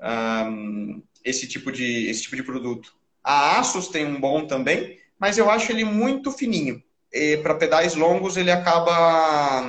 um, 0.00 1.02
esse 1.22 1.46
tipo 1.46 1.70
de 1.70 2.08
esse 2.08 2.22
tipo 2.22 2.36
de 2.36 2.42
produto. 2.42 2.94
A 3.22 3.58
Asus 3.58 3.88
tem 3.88 4.06
um 4.06 4.18
bom 4.18 4.46
também, 4.46 5.01
mas 5.22 5.38
eu 5.38 5.48
acho 5.48 5.70
ele 5.70 5.84
muito 5.84 6.32
fininho. 6.32 6.82
Para 7.44 7.54
pedais 7.54 7.94
longos, 7.94 8.36
ele 8.36 8.50
acaba 8.50 9.62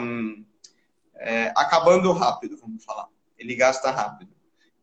é, 1.15 1.53
acabando 1.55 2.11
rápido, 2.11 2.57
vamos 2.57 2.83
falar. 2.83 3.07
Ele 3.37 3.53
gasta 3.53 3.91
rápido. 3.91 4.31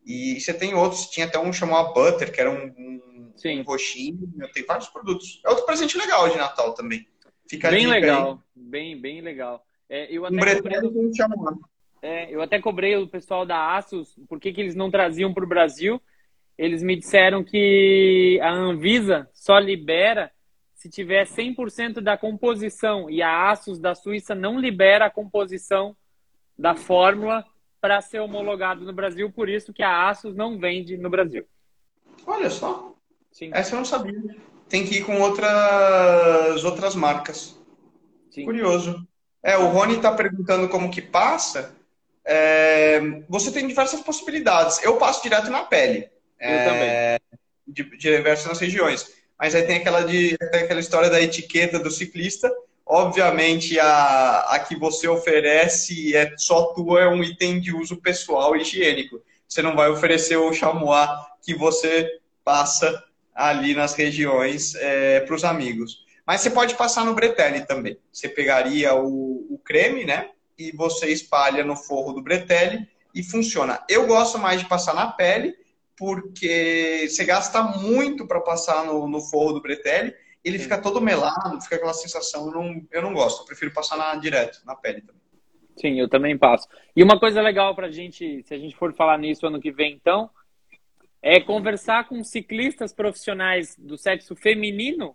E 0.07 0.41
você 0.41 0.55
tem 0.55 0.73
outros, 0.73 1.11
tinha 1.11 1.27
até 1.27 1.41
um 1.41 1.53
chamado 1.53 1.93
Butter, 1.93 2.33
que 2.33 2.41
era 2.41 2.53
um, 2.53 2.67
um, 2.79 3.33
um 3.45 3.63
roxinho. 3.63 4.33
Tem 4.55 4.65
vários 4.65 4.89
produtos. 4.89 5.43
É 5.45 5.51
outro 5.51 5.67
presente 5.67 5.99
legal 5.99 6.29
de 6.29 6.39
Natal 6.39 6.73
também. 6.73 7.05
Fica 7.49 7.69
bem 7.69 7.89
legal, 7.89 8.35
aí. 8.57 8.63
bem, 8.63 9.01
bem 9.01 9.21
legal. 9.21 9.67
É, 9.89 10.07
eu 10.09 10.25
até 10.25 10.37
um 10.37 10.39
cobrei, 10.39 10.79
é, 12.01 12.33
eu 12.33 12.41
até 12.41 12.61
cobrei 12.61 12.97
o 12.97 13.09
pessoal 13.09 13.45
da 13.45 13.77
Asus, 13.77 14.15
por 14.29 14.39
que, 14.39 14.53
que 14.53 14.61
eles 14.61 14.77
não 14.77 14.89
traziam 14.89 15.35
para 15.35 15.45
o 15.45 15.49
Brasil. 15.49 16.01
Eles 16.57 16.81
me 16.81 16.95
disseram 16.95 17.43
que 17.43 18.39
a 18.41 18.53
Anvisa 18.53 19.29
só 19.33 19.59
libera 19.59 20.31
se 20.81 20.89
tiver 20.89 21.27
100% 21.27 22.01
da 22.01 22.17
composição 22.17 23.11
e 23.11 23.21
a 23.21 23.51
Asus 23.51 23.79
da 23.79 23.95
Suíça 23.95 24.35
não 24.35 24.59
libera 24.59 25.05
a 25.05 25.11
composição 25.11 25.95
da 26.59 26.75
fórmula 26.75 27.45
para 27.83 28.01
ser 28.01 28.21
homologado 28.21 28.83
no 28.83 28.93
Brasil, 28.93 29.31
por 29.31 29.47
isso 29.47 29.75
que 29.75 29.83
a 29.83 30.09
Asus 30.09 30.35
não 30.35 30.59
vende 30.59 30.97
no 30.97 31.11
Brasil. 31.11 31.47
Olha 32.27 32.49
só. 32.49 32.95
Sim. 33.31 33.51
Essa 33.53 33.75
eu 33.75 33.77
não 33.77 33.85
sabia. 33.85 34.15
Tem 34.71 34.87
que 34.87 35.01
ir 35.01 35.05
com 35.05 35.21
outras 35.21 36.65
outras 36.65 36.95
marcas. 36.95 37.61
Sim. 38.31 38.47
Curioso. 38.47 39.07
É, 39.43 39.59
o 39.59 39.69
Rony 39.69 39.97
está 39.97 40.15
perguntando 40.15 40.67
como 40.71 40.91
que 40.91 41.03
passa. 41.03 41.77
É, 42.25 43.01
você 43.29 43.53
tem 43.53 43.69
diversas 43.69 44.01
possibilidades. 44.01 44.83
Eu 44.83 44.97
passo 44.97 45.23
direto 45.23 45.51
na 45.51 45.63
pele. 45.63 46.09
Eu 46.41 46.49
é, 46.49 46.65
também. 46.65 47.41
De, 47.69 47.85
de 47.85 47.99
diversas 47.99 48.59
regiões 48.59 49.20
mas 49.41 49.55
aí 49.55 49.63
tem 49.63 49.79
aquela, 49.79 50.03
de, 50.03 50.37
tem 50.37 50.61
aquela 50.61 50.81
história 50.81 51.09
da 51.09 51.21
etiqueta 51.21 51.79
do 51.79 51.91
ciclista. 51.91 52.53
Obviamente, 52.85 53.81
a, 53.81 54.41
a 54.51 54.59
que 54.59 54.77
você 54.77 55.09
oferece 55.09 56.15
é 56.15 56.35
só 56.37 56.75
tua, 56.75 57.01
é 57.01 57.09
um 57.09 57.25
item 57.25 57.59
de 57.59 57.75
uso 57.75 57.97
pessoal 57.97 58.55
e 58.55 58.61
higiênico. 58.61 59.23
Você 59.49 59.63
não 59.63 59.75
vai 59.75 59.89
oferecer 59.89 60.37
o 60.37 60.53
chamois 60.53 61.09
que 61.43 61.55
você 61.55 62.21
passa 62.45 63.03
ali 63.35 63.75
nas 63.75 63.95
regiões 63.95 64.75
é, 64.75 65.21
para 65.21 65.35
os 65.35 65.45
amigos. 65.45 66.05
Mas 66.27 66.43
você 66.43 66.51
pode 66.51 66.75
passar 66.75 67.07
no 67.07 67.15
bretelle 67.15 67.65
também. 67.65 67.99
Você 68.13 68.29
pegaria 68.29 68.95
o, 68.95 69.47
o 69.49 69.59
creme, 69.65 70.05
né? 70.05 70.29
E 70.59 70.71
você 70.73 71.07
espalha 71.07 71.65
no 71.65 71.75
forro 71.75 72.13
do 72.13 72.21
bretelle 72.21 72.87
e 73.15 73.23
funciona. 73.23 73.83
Eu 73.89 74.07
gosto 74.07 74.39
mais 74.39 74.61
de 74.61 74.69
passar 74.69 74.95
na 74.95 75.07
pele, 75.07 75.55
porque 76.01 77.07
você 77.11 77.27
gasta 77.27 77.63
muito 77.63 78.27
para 78.27 78.41
passar 78.41 78.87
no, 78.87 79.07
no, 79.07 79.21
forro 79.21 79.53
do 79.53 79.61
bretelle, 79.61 80.15
ele 80.43 80.57
Sim. 80.57 80.65
fica 80.65 80.81
todo 80.81 80.99
melado, 80.99 81.61
fica 81.61 81.77
aquela 81.77 81.93
sensação, 81.93 82.47
eu 82.47 82.53
não, 82.53 82.87
eu 82.91 83.03
não 83.03 83.13
gosto, 83.13 83.43
eu 83.43 83.45
prefiro 83.45 83.71
passar 83.71 83.99
na, 83.99 84.15
direto, 84.15 84.63
na 84.65 84.75
pele 84.75 85.03
também. 85.03 85.21
Sim, 85.77 86.01
eu 86.01 86.09
também 86.09 86.39
passo. 86.39 86.67
E 86.97 87.03
uma 87.03 87.21
coisa 87.21 87.43
legal 87.43 87.75
para 87.75 87.89
a 87.89 87.91
gente, 87.91 88.43
se 88.45 88.55
a 88.55 88.59
gente 88.59 88.75
for 88.75 88.95
falar 88.95 89.19
nisso 89.19 89.47
ano 89.47 89.61
que 89.61 89.71
vem, 89.71 89.93
então, 89.93 90.31
é 91.21 91.39
conversar 91.39 92.09
com 92.09 92.25
ciclistas 92.25 92.95
profissionais 92.95 93.77
do 93.79 93.99
sexo 93.99 94.35
feminino 94.35 95.15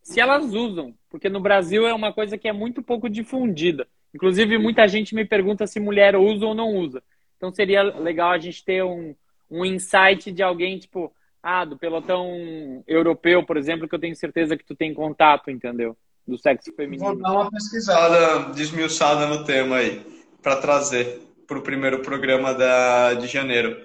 se 0.00 0.20
elas 0.20 0.54
usam, 0.54 0.94
porque 1.10 1.28
no 1.28 1.40
Brasil 1.40 1.88
é 1.88 1.92
uma 1.94 2.12
coisa 2.12 2.38
que 2.38 2.46
é 2.46 2.52
muito 2.52 2.82
pouco 2.84 3.08
difundida. 3.08 3.88
Inclusive, 4.14 4.58
muita 4.58 4.86
gente 4.86 5.12
me 5.12 5.24
pergunta 5.24 5.66
se 5.66 5.80
mulher 5.80 6.14
usa 6.14 6.46
ou 6.46 6.54
não 6.54 6.72
usa. 6.76 7.02
Então, 7.36 7.52
seria 7.52 7.82
legal 7.82 8.30
a 8.30 8.38
gente 8.38 8.64
ter 8.64 8.84
um, 8.84 9.14
um 9.54 9.64
insight 9.64 10.32
de 10.32 10.42
alguém, 10.42 10.78
tipo, 10.78 11.12
ah, 11.42 11.64
do 11.64 11.78
pelotão 11.78 12.82
europeu, 12.86 13.44
por 13.44 13.56
exemplo, 13.56 13.88
que 13.88 13.94
eu 13.94 13.98
tenho 13.98 14.16
certeza 14.16 14.56
que 14.56 14.64
tu 14.64 14.74
tem 14.74 14.92
contato, 14.92 15.50
entendeu? 15.50 15.96
Do 16.26 16.38
sexo 16.38 16.72
feminino. 16.74 17.04
Vou 17.04 17.16
dar 17.16 17.32
uma 17.32 17.50
pesquisada 17.50 18.52
desmiuçada 18.52 19.26
no 19.26 19.44
tema 19.44 19.76
aí, 19.76 20.04
para 20.42 20.56
trazer 20.56 21.20
para 21.46 21.58
o 21.58 21.62
primeiro 21.62 22.00
programa 22.00 22.54
da, 22.54 23.14
de 23.14 23.26
janeiro. 23.26 23.76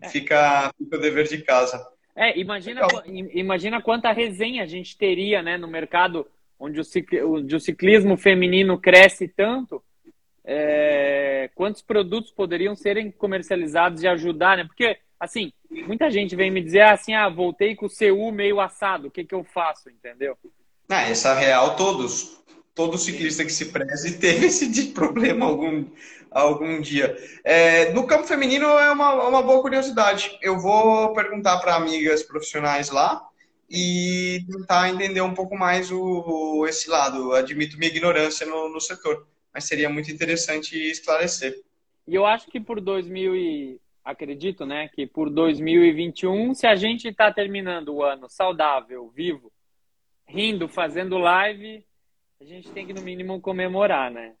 É. 0.00 0.08
Fica, 0.08 0.72
fica 0.78 0.96
o 0.96 1.00
dever 1.00 1.26
de 1.26 1.38
casa. 1.38 1.84
É, 2.14 2.38
imagina, 2.38 2.82
imagina 3.32 3.82
quanta 3.82 4.12
resenha 4.12 4.62
a 4.62 4.66
gente 4.66 4.96
teria 4.96 5.42
né, 5.42 5.56
no 5.56 5.68
mercado 5.68 6.26
onde 6.58 6.80
o, 6.80 6.84
onde 7.34 7.54
o 7.54 7.60
ciclismo 7.60 8.16
feminino 8.16 8.78
cresce 8.78 9.28
tanto. 9.28 9.82
É, 10.44 11.50
quantos 11.54 11.82
produtos 11.82 12.30
poderiam 12.30 12.74
serem 12.74 13.10
comercializados 13.10 14.02
e 14.02 14.08
ajudar, 14.08 14.56
né? 14.56 14.64
Porque 14.64 14.96
assim, 15.18 15.52
muita 15.70 16.10
gente 16.10 16.36
vem 16.36 16.50
me 16.50 16.62
dizer 16.62 16.82
assim, 16.82 17.14
ah, 17.14 17.28
voltei 17.28 17.74
com 17.74 17.86
o 17.86 17.90
CU 17.90 18.32
meio 18.32 18.60
assado, 18.60 19.08
o 19.08 19.10
que 19.10 19.24
que 19.24 19.34
eu 19.34 19.44
faço, 19.44 19.90
entendeu? 19.90 20.36
Ah, 20.88 21.02
essa 21.02 21.34
real 21.34 21.76
todos, 21.76 22.42
todo 22.74 22.96
ciclista 22.96 23.44
que 23.44 23.52
se 23.52 23.66
preze 23.66 24.18
teve 24.18 24.46
esse 24.46 24.88
problema 24.92 25.46
algum, 25.46 25.84
algum 26.30 26.80
dia. 26.80 27.16
É, 27.44 27.92
no 27.92 28.06
campo 28.06 28.26
feminino 28.26 28.66
é 28.66 28.90
uma, 28.90 29.28
uma 29.28 29.42
boa 29.42 29.60
curiosidade. 29.60 30.38
Eu 30.40 30.58
vou 30.58 31.12
perguntar 31.12 31.58
para 31.58 31.74
amigas 31.74 32.22
profissionais 32.22 32.90
lá 32.90 33.26
e 33.68 34.44
tentar 34.50 34.88
entender 34.88 35.20
um 35.20 35.34
pouco 35.34 35.56
mais 35.56 35.90
o, 35.90 36.64
esse 36.66 36.88
lado. 36.88 37.32
Admito 37.32 37.76
minha 37.76 37.90
ignorância 37.90 38.46
no, 38.46 38.68
no 38.68 38.80
setor, 38.80 39.26
mas 39.52 39.64
seria 39.64 39.90
muito 39.90 40.10
interessante 40.10 40.74
esclarecer. 40.90 41.60
E 42.06 42.14
eu 42.14 42.24
acho 42.24 42.46
que 42.50 42.58
por 42.58 42.80
2000 42.80 43.36
e 43.36 43.80
acredito, 44.08 44.64
né, 44.64 44.88
que 44.88 45.06
por 45.06 45.28
2021, 45.28 46.54
se 46.54 46.66
a 46.66 46.74
gente 46.74 47.08
está 47.08 47.30
terminando 47.30 47.94
o 47.94 48.02
ano 48.02 48.26
saudável, 48.28 49.12
vivo, 49.14 49.52
rindo, 50.26 50.66
fazendo 50.66 51.18
live, 51.18 51.84
a 52.40 52.44
gente 52.44 52.70
tem 52.70 52.86
que, 52.86 52.94
no 52.94 53.02
mínimo, 53.02 53.38
comemorar, 53.38 54.10
né? 54.10 54.32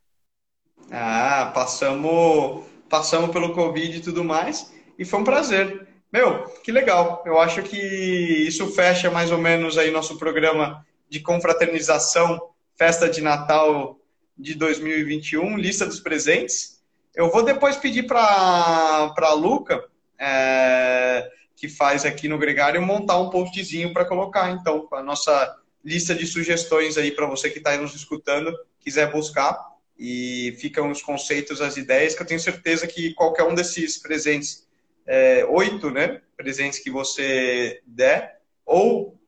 Ah, 0.90 1.52
passamos, 1.54 2.64
passamos 2.88 3.30
pelo 3.30 3.52
Covid 3.52 3.98
e 3.98 4.00
tudo 4.00 4.24
mais, 4.24 4.74
e 4.98 5.04
foi 5.04 5.20
um 5.20 5.24
prazer. 5.24 5.86
Meu, 6.10 6.44
que 6.64 6.72
legal. 6.72 7.22
Eu 7.26 7.38
acho 7.38 7.62
que 7.62 7.76
isso 7.76 8.68
fecha 8.68 9.10
mais 9.10 9.30
ou 9.30 9.36
menos 9.36 9.76
aí 9.76 9.90
nosso 9.90 10.16
programa 10.16 10.86
de 11.10 11.20
confraternização, 11.20 12.40
festa 12.74 13.06
de 13.06 13.20
Natal 13.20 13.98
de 14.36 14.54
2021, 14.54 15.58
lista 15.58 15.84
dos 15.84 16.00
presentes. 16.00 16.77
Eu 17.18 17.32
vou 17.32 17.42
depois 17.42 17.76
pedir 17.76 18.04
para 18.04 19.12
a 19.16 19.32
Luca, 19.32 19.84
é, 20.16 21.28
que 21.56 21.68
faz 21.68 22.04
aqui 22.04 22.28
no 22.28 22.38
Gregário, 22.38 22.80
montar 22.80 23.18
um 23.18 23.28
postzinho 23.28 23.92
para 23.92 24.04
colocar, 24.04 24.52
então, 24.52 24.86
a 24.92 25.02
nossa 25.02 25.56
lista 25.84 26.14
de 26.14 26.24
sugestões 26.24 26.96
aí 26.96 27.10
para 27.10 27.26
você 27.26 27.50
que 27.50 27.58
está 27.58 27.76
nos 27.76 27.92
escutando, 27.96 28.56
quiser 28.78 29.10
buscar. 29.10 29.58
E 29.98 30.56
ficam 30.60 30.92
os 30.92 31.02
conceitos, 31.02 31.60
as 31.60 31.76
ideias, 31.76 32.14
que 32.14 32.22
eu 32.22 32.26
tenho 32.26 32.38
certeza 32.38 32.86
que 32.86 33.12
qualquer 33.14 33.42
um 33.42 33.54
desses 33.56 33.98
presentes, 33.98 34.68
é, 35.04 35.44
oito 35.46 35.90
né, 35.90 36.22
presentes 36.36 36.78
que 36.78 36.88
você 36.88 37.80
der, 37.84 38.38
ou 38.64 39.18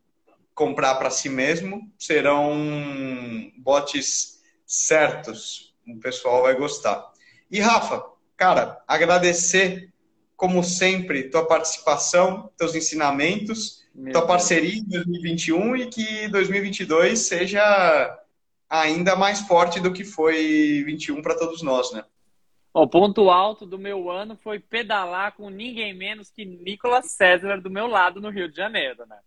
comprar 0.55 0.95
para 0.95 1.11
si 1.11 1.28
mesmo, 1.28 1.93
serão 1.99 2.57
botes 3.59 4.41
certos. 4.64 5.74
O 5.88 5.99
pessoal 5.99 6.43
vai 6.43 6.55
gostar. 6.55 7.10
E 7.51 7.61
Rafa, 7.61 8.05
cara, 8.36 8.80
agradecer 8.86 9.90
como 10.36 10.62
sempre 10.62 11.24
tua 11.24 11.46
participação, 11.46 12.51
teus 12.57 12.74
ensinamentos, 12.74 13.84
Meu 13.94 14.12
tua 14.12 14.26
parceria 14.26 14.78
em 14.78 14.84
2021 14.84 15.76
e 15.76 15.86
que 15.86 16.28
2022 16.28 17.18
seja 17.18 18.18
ainda 18.68 19.16
mais 19.16 19.40
forte 19.40 19.80
do 19.80 19.92
que 19.92 20.05
foi 20.05 20.82
21 20.86 21.20
para 21.20 21.36
todos 21.36 21.61
nós, 21.61 21.92
né? 21.92 22.05
O 22.72 22.86
ponto 22.86 23.28
alto 23.28 23.66
do 23.66 23.76
meu 23.76 24.09
ano 24.09 24.38
foi 24.42 24.61
pedalar 24.61 25.32
com 25.32 25.51
ninguém 25.51 25.92
menos 25.92 26.30
que 26.30 26.44
Nicolas 26.44 27.11
César 27.11 27.61
do 27.61 27.68
meu 27.68 27.88
lado 27.88 28.20
no 28.20 28.30
Rio 28.30 28.48
de 28.48 28.57
Janeiro, 28.57 29.05
né? 29.09 29.18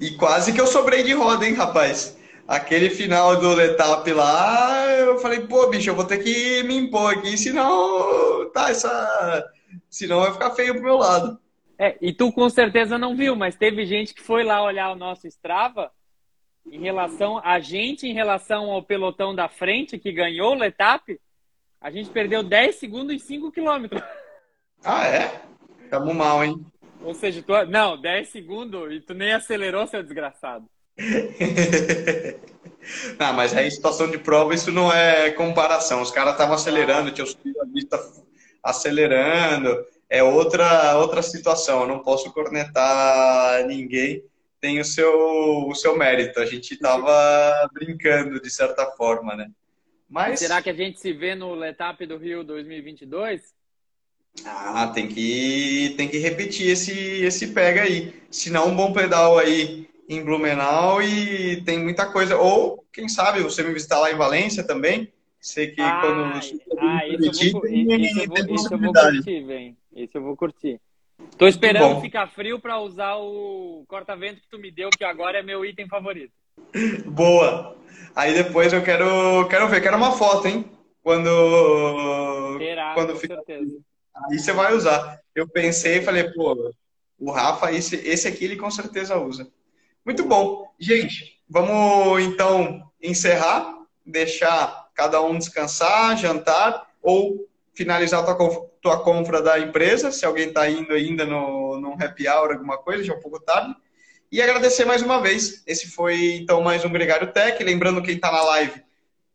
E 0.00 0.12
quase 0.12 0.52
que 0.52 0.60
eu 0.60 0.66
sobrei 0.66 1.02
de 1.02 1.12
roda, 1.12 1.44
hein, 1.44 1.54
rapaz? 1.54 2.16
Aquele 2.46 2.90
final 2.90 3.40
do 3.40 3.60
etapa 3.60 4.14
lá, 4.14 4.86
eu 4.98 5.18
falei, 5.18 5.40
pô, 5.40 5.68
bicho, 5.68 5.90
eu 5.90 5.96
vou 5.96 6.04
ter 6.04 6.18
que 6.18 6.62
me 6.62 6.76
impor 6.76 7.12
aqui, 7.12 7.36
senão 7.36 8.48
tá 8.50 8.70
essa, 8.70 9.52
senão 9.90 10.20
vai 10.20 10.32
ficar 10.32 10.50
feio 10.52 10.74
pro 10.74 10.84
meu 10.84 10.96
lado. 10.96 11.40
É, 11.78 11.96
e 12.00 12.12
tu 12.12 12.32
com 12.32 12.48
certeza 12.48 12.96
não 12.96 13.16
viu, 13.16 13.34
mas 13.34 13.56
teve 13.56 13.84
gente 13.84 14.14
que 14.14 14.22
foi 14.22 14.44
lá 14.44 14.62
olhar 14.62 14.92
o 14.92 14.96
nosso 14.96 15.26
Strava 15.26 15.90
em 16.70 16.80
relação 16.80 17.40
a 17.44 17.58
gente, 17.58 18.06
em 18.06 18.12
relação 18.12 18.70
ao 18.70 18.82
pelotão 18.82 19.34
da 19.34 19.48
frente 19.48 19.98
que 19.98 20.12
ganhou 20.12 20.52
o 20.52 20.58
Letap, 20.58 21.20
a 21.80 21.90
gente 21.90 22.10
perdeu 22.10 22.42
10 22.42 22.76
segundos 22.76 23.14
em 23.14 23.18
5 23.18 23.52
quilômetros. 23.52 24.02
Ah, 24.84 25.06
é? 25.06 25.42
Tamo 25.90 26.14
mal, 26.14 26.44
hein? 26.44 26.64
Ou 27.02 27.14
seja, 27.14 27.42
tu, 27.42 27.52
não, 27.66 28.00
10 28.00 28.28
segundos 28.28 28.92
e 28.92 29.00
tu 29.00 29.14
nem 29.14 29.32
acelerou, 29.32 29.86
seu 29.86 30.02
desgraçado. 30.02 30.68
Não, 33.18 33.32
mas 33.34 33.54
aí 33.54 33.70
situação 33.70 34.10
de 34.10 34.18
prova, 34.18 34.54
isso 34.54 34.72
não 34.72 34.92
é 34.92 35.30
comparação. 35.30 36.02
Os 36.02 36.10
caras 36.10 36.32
estavam 36.32 36.54
acelerando, 36.54 37.10
tinha 37.10 37.24
os 37.24 37.36
vista 37.72 38.00
acelerando. 38.62 39.84
É 40.08 40.22
outra, 40.22 40.96
outra 40.98 41.20
situação. 41.22 41.82
Eu 41.82 41.88
não 41.88 41.98
posso 41.98 42.32
cornetar 42.32 43.66
ninguém 43.66 44.22
tem 44.66 44.80
o 44.80 44.84
seu, 44.84 45.68
o 45.68 45.74
seu 45.74 45.96
mérito. 45.96 46.40
A 46.40 46.46
gente 46.46 46.74
estava 46.74 47.70
brincando 47.72 48.40
de 48.40 48.50
certa 48.50 48.86
forma, 48.92 49.36
né? 49.36 49.48
Mas 50.08 50.40
será 50.40 50.60
que 50.62 50.70
a 50.70 50.74
gente 50.74 51.00
se 51.00 51.12
vê 51.12 51.34
no 51.34 51.54
Letap 51.54 52.04
do 52.06 52.16
Rio 52.16 52.42
2022? 52.44 53.54
Ah, 54.44 54.88
tem 54.88 55.08
que 55.08 55.94
tem 55.96 56.08
que 56.08 56.18
repetir 56.18 56.68
esse 56.68 56.92
esse 56.92 57.48
pega 57.48 57.82
aí. 57.82 58.12
Se 58.30 58.50
não 58.50 58.68
um 58.68 58.76
bom 58.76 58.92
pedal 58.92 59.38
aí 59.38 59.88
em 60.08 60.24
Blumenau 60.24 61.02
e 61.02 61.62
tem 61.62 61.78
muita 61.78 62.06
coisa. 62.06 62.36
Ou 62.36 62.84
quem 62.92 63.08
sabe 63.08 63.42
você 63.42 63.62
me 63.62 63.72
visitar 63.72 63.98
lá 63.98 64.10
em 64.10 64.16
Valência 64.16 64.64
também. 64.64 65.12
Sei 65.40 65.68
que 65.68 65.80
ah, 65.80 66.00
quando 66.00 66.22
ah, 66.24 66.38
esse 66.38 67.46
eu 67.46 67.52
vou, 67.52 67.66
eu 67.66 68.26
vou, 68.26 68.38
eu 68.38 68.78
vou 68.78 68.92
curtir, 68.92 69.44
vem. 69.44 69.76
Esse 69.94 70.18
eu 70.18 70.22
vou 70.22 70.36
curtir. 70.36 70.80
Tô 71.38 71.46
esperando 71.46 72.00
ficar 72.00 72.26
frio 72.28 72.58
para 72.58 72.80
usar 72.80 73.16
o 73.16 73.84
corta-vento 73.88 74.40
que 74.40 74.48
tu 74.48 74.58
me 74.58 74.70
deu, 74.70 74.90
que 74.90 75.04
agora 75.04 75.38
é 75.38 75.42
meu 75.42 75.64
item 75.64 75.86
favorito. 75.86 76.32
Boa. 77.06 77.76
Aí 78.14 78.34
depois 78.34 78.72
eu 78.72 78.82
quero, 78.82 79.46
quero 79.48 79.68
ver, 79.68 79.82
quero 79.82 79.96
uma 79.96 80.12
foto, 80.12 80.48
hein? 80.48 80.64
Quando. 81.02 82.58
Terá, 82.58 82.94
quando 82.94 83.12
com 83.12 83.18
fica... 83.18 83.34
certeza. 83.36 83.78
Aí 84.14 84.38
você 84.38 84.52
vai 84.52 84.74
usar. 84.74 85.20
Eu 85.34 85.46
pensei 85.46 85.98
e 85.98 86.02
falei, 86.02 86.24
pô, 86.32 86.72
o 87.18 87.30
Rafa, 87.30 87.72
esse, 87.72 87.96
esse 87.96 88.26
aqui 88.26 88.44
ele 88.46 88.56
com 88.56 88.70
certeza 88.70 89.16
usa. 89.18 89.46
Muito 90.06 90.24
bom. 90.24 90.72
Gente, 90.78 91.42
vamos 91.48 92.22
então 92.22 92.88
encerrar, 93.02 93.76
deixar 94.06 94.88
cada 94.94 95.20
um 95.20 95.36
descansar, 95.36 96.16
jantar 96.16 96.86
ou 97.02 97.44
finalizar 97.74 98.24
tua, 98.24 98.70
tua 98.80 99.02
compra 99.02 99.42
da 99.42 99.58
empresa, 99.58 100.12
se 100.12 100.24
alguém 100.24 100.46
está 100.46 100.70
indo 100.70 100.94
ainda 100.94 101.26
no, 101.26 101.80
no 101.80 101.94
happy 101.94 102.28
hour, 102.28 102.52
alguma 102.52 102.78
coisa, 102.78 103.02
já 103.02 103.14
é 103.14 103.16
um 103.16 103.20
pouco 103.20 103.40
tarde. 103.40 103.74
E 104.30 104.40
agradecer 104.40 104.84
mais 104.84 105.02
uma 105.02 105.20
vez. 105.20 105.64
Esse 105.66 105.88
foi, 105.88 106.36
então, 106.36 106.62
mais 106.62 106.84
um 106.84 106.92
Gregário 106.92 107.32
Tech. 107.32 107.60
Lembrando, 107.64 108.00
quem 108.00 108.14
está 108.14 108.30
na 108.30 108.44
live 108.44 108.80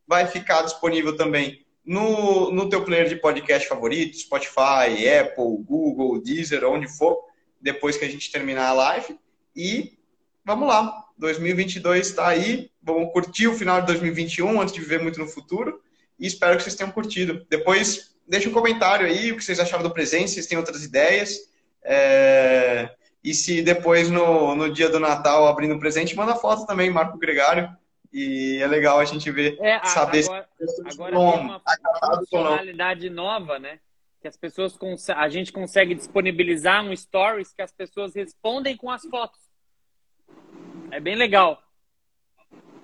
vai 0.08 0.26
ficar 0.26 0.62
disponível 0.62 1.18
também 1.18 1.66
no, 1.84 2.50
no 2.50 2.66
teu 2.70 2.82
player 2.82 3.10
de 3.10 3.16
podcast 3.16 3.68
favorito, 3.68 4.16
Spotify, 4.16 5.06
Apple, 5.20 5.58
Google, 5.66 6.22
Deezer, 6.22 6.64
onde 6.64 6.88
for, 6.88 7.22
depois 7.60 7.98
que 7.98 8.06
a 8.06 8.08
gente 8.08 8.32
terminar 8.32 8.68
a 8.68 8.72
live. 8.72 9.18
E 9.54 9.98
vamos 10.44 10.68
lá, 10.68 11.04
2022 11.18 12.08
está 12.08 12.28
aí. 12.28 12.70
Vamos 12.82 13.12
curtir 13.12 13.46
o 13.46 13.54
final 13.54 13.80
de 13.80 13.86
2021 13.86 14.60
antes 14.60 14.74
de 14.74 14.80
viver 14.80 15.00
muito 15.00 15.18
no 15.18 15.28
futuro. 15.28 15.80
E 16.18 16.26
espero 16.26 16.56
que 16.56 16.62
vocês 16.62 16.74
tenham 16.74 16.92
curtido. 16.92 17.46
Depois 17.48 18.16
deixa 18.26 18.48
um 18.48 18.52
comentário 18.52 19.06
aí 19.06 19.32
o 19.32 19.36
que 19.36 19.44
vocês 19.44 19.60
acharam 19.60 19.82
do 19.82 19.92
presente, 19.92 20.28
se 20.28 20.34
vocês 20.34 20.46
têm 20.46 20.58
outras 20.58 20.84
ideias. 20.84 21.38
É... 21.82 22.90
E 23.22 23.32
se 23.34 23.62
depois, 23.62 24.10
no, 24.10 24.54
no 24.56 24.72
dia 24.72 24.88
do 24.88 24.98
Natal, 24.98 25.46
abrindo 25.46 25.74
o 25.74 25.78
presente, 25.78 26.16
manda 26.16 26.34
foto 26.34 26.66
também, 26.66 26.90
Marco 26.90 27.18
Gregário. 27.18 27.70
E 28.12 28.58
é 28.60 28.66
legal 28.66 28.98
a 28.98 29.04
gente 29.04 29.30
ver, 29.30 29.56
é, 29.60 29.82
saber 29.86 30.24
agora, 30.24 30.48
se 30.58 30.82
agora 30.92 31.16
tem 31.16 31.20
uma 31.20 31.62
funcionalidade 32.16 33.08
nova, 33.08 33.58
né? 33.58 33.78
Que 34.20 34.28
as 34.28 34.36
pessoas 34.36 34.76
a 35.16 35.28
gente 35.28 35.50
consegue 35.50 35.94
disponibilizar 35.94 36.84
um 36.84 36.94
stories 36.94 37.54
que 37.54 37.62
as 37.62 37.72
pessoas 37.72 38.14
respondem 38.14 38.76
com 38.76 38.90
as 38.90 39.02
fotos. 39.06 39.40
É 40.92 41.00
bem 41.00 41.16
legal. 41.16 41.62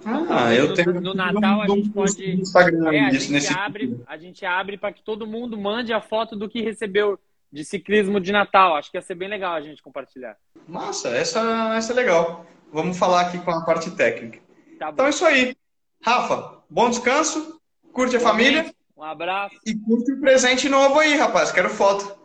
Ah, 0.02 0.54
eu 0.54 0.68
no, 0.68 0.74
tenho. 0.74 1.00
No 1.00 1.12
Natal 1.12 1.61
a 1.61 1.68
gente 1.68 1.90
pode. 1.90 2.40
Instagram 2.40 2.90
é, 2.90 3.00
a, 3.00 3.11
gente 3.11 3.30
nesse... 3.30 3.52
abre, 3.52 4.00
a 4.06 4.16
gente 4.16 4.46
abre 4.46 4.78
para 4.78 4.92
que 4.94 5.02
todo 5.02 5.26
mundo 5.26 5.59
mande 5.59 5.92
a 5.92 6.00
foto 6.00 6.34
do 6.34 6.48
que 6.48 6.62
recebeu 6.62 7.20
de 7.52 7.64
ciclismo 7.66 8.18
de 8.18 8.32
Natal. 8.32 8.76
Acho 8.76 8.90
que 8.90 8.96
ia 8.96 9.02
ser 9.02 9.14
bem 9.14 9.28
legal 9.28 9.52
a 9.52 9.61
gente 9.61 9.82
compartilhar. 9.82 10.38
Massa, 10.66 11.11
essa, 11.11 11.74
essa 11.76 11.92
é 11.92 11.96
legal. 11.96 12.46
Vamos 12.72 12.98
falar 12.98 13.22
aqui 13.22 13.38
com 13.40 13.50
a 13.50 13.62
parte 13.62 13.90
técnica. 13.90 14.40
Tá 14.78 14.88
então 14.90 15.04
é 15.04 15.11
isso 15.11 15.26
aí. 15.26 15.54
Rafa, 16.00 16.62
bom 16.70 16.88
descanso, 16.88 17.61
curte 17.92 18.16
a 18.16 18.20
família. 18.20 18.72
Um 18.96 19.02
abraço. 19.02 19.54
E 19.66 19.74
curte 19.74 20.12
o 20.12 20.20
presente 20.20 20.66
novo 20.66 20.98
aí, 20.98 21.14
rapaz. 21.14 21.52
Quero 21.52 21.68
foto. 21.68 22.18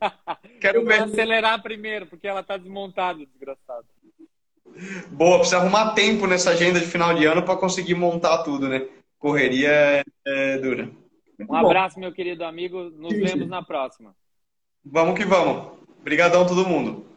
Quero 0.60 0.84
ver. 0.84 1.02
Acelerar 1.02 1.60
primeiro, 1.62 2.06
porque 2.06 2.28
ela 2.28 2.44
tá 2.44 2.56
desmontada, 2.56 3.26
desgraçado. 3.26 3.86
Boa, 5.10 5.38
precisa 5.38 5.58
arrumar 5.58 5.94
tempo 5.94 6.26
nessa 6.26 6.50
agenda 6.50 6.78
de 6.78 6.86
final 6.86 7.14
de 7.14 7.24
ano 7.24 7.42
para 7.42 7.56
conseguir 7.56 7.94
montar 7.94 8.38
tudo, 8.38 8.68
né? 8.68 8.86
Correria 9.18 9.70
é, 9.70 10.04
é 10.26 10.58
dura. 10.58 10.90
Muito 11.38 11.52
um 11.52 11.56
abraço, 11.56 11.98
meu 11.98 12.12
querido 12.12 12.44
amigo. 12.44 12.90
Nos 12.90 13.12
Sim. 13.12 13.24
vemos 13.24 13.48
na 13.48 13.62
próxima. 13.62 14.14
Vamos 14.84 15.18
que 15.18 15.24
vamos. 15.24 15.72
Obrigadão 16.00 16.46
todo 16.46 16.68
mundo. 16.68 17.15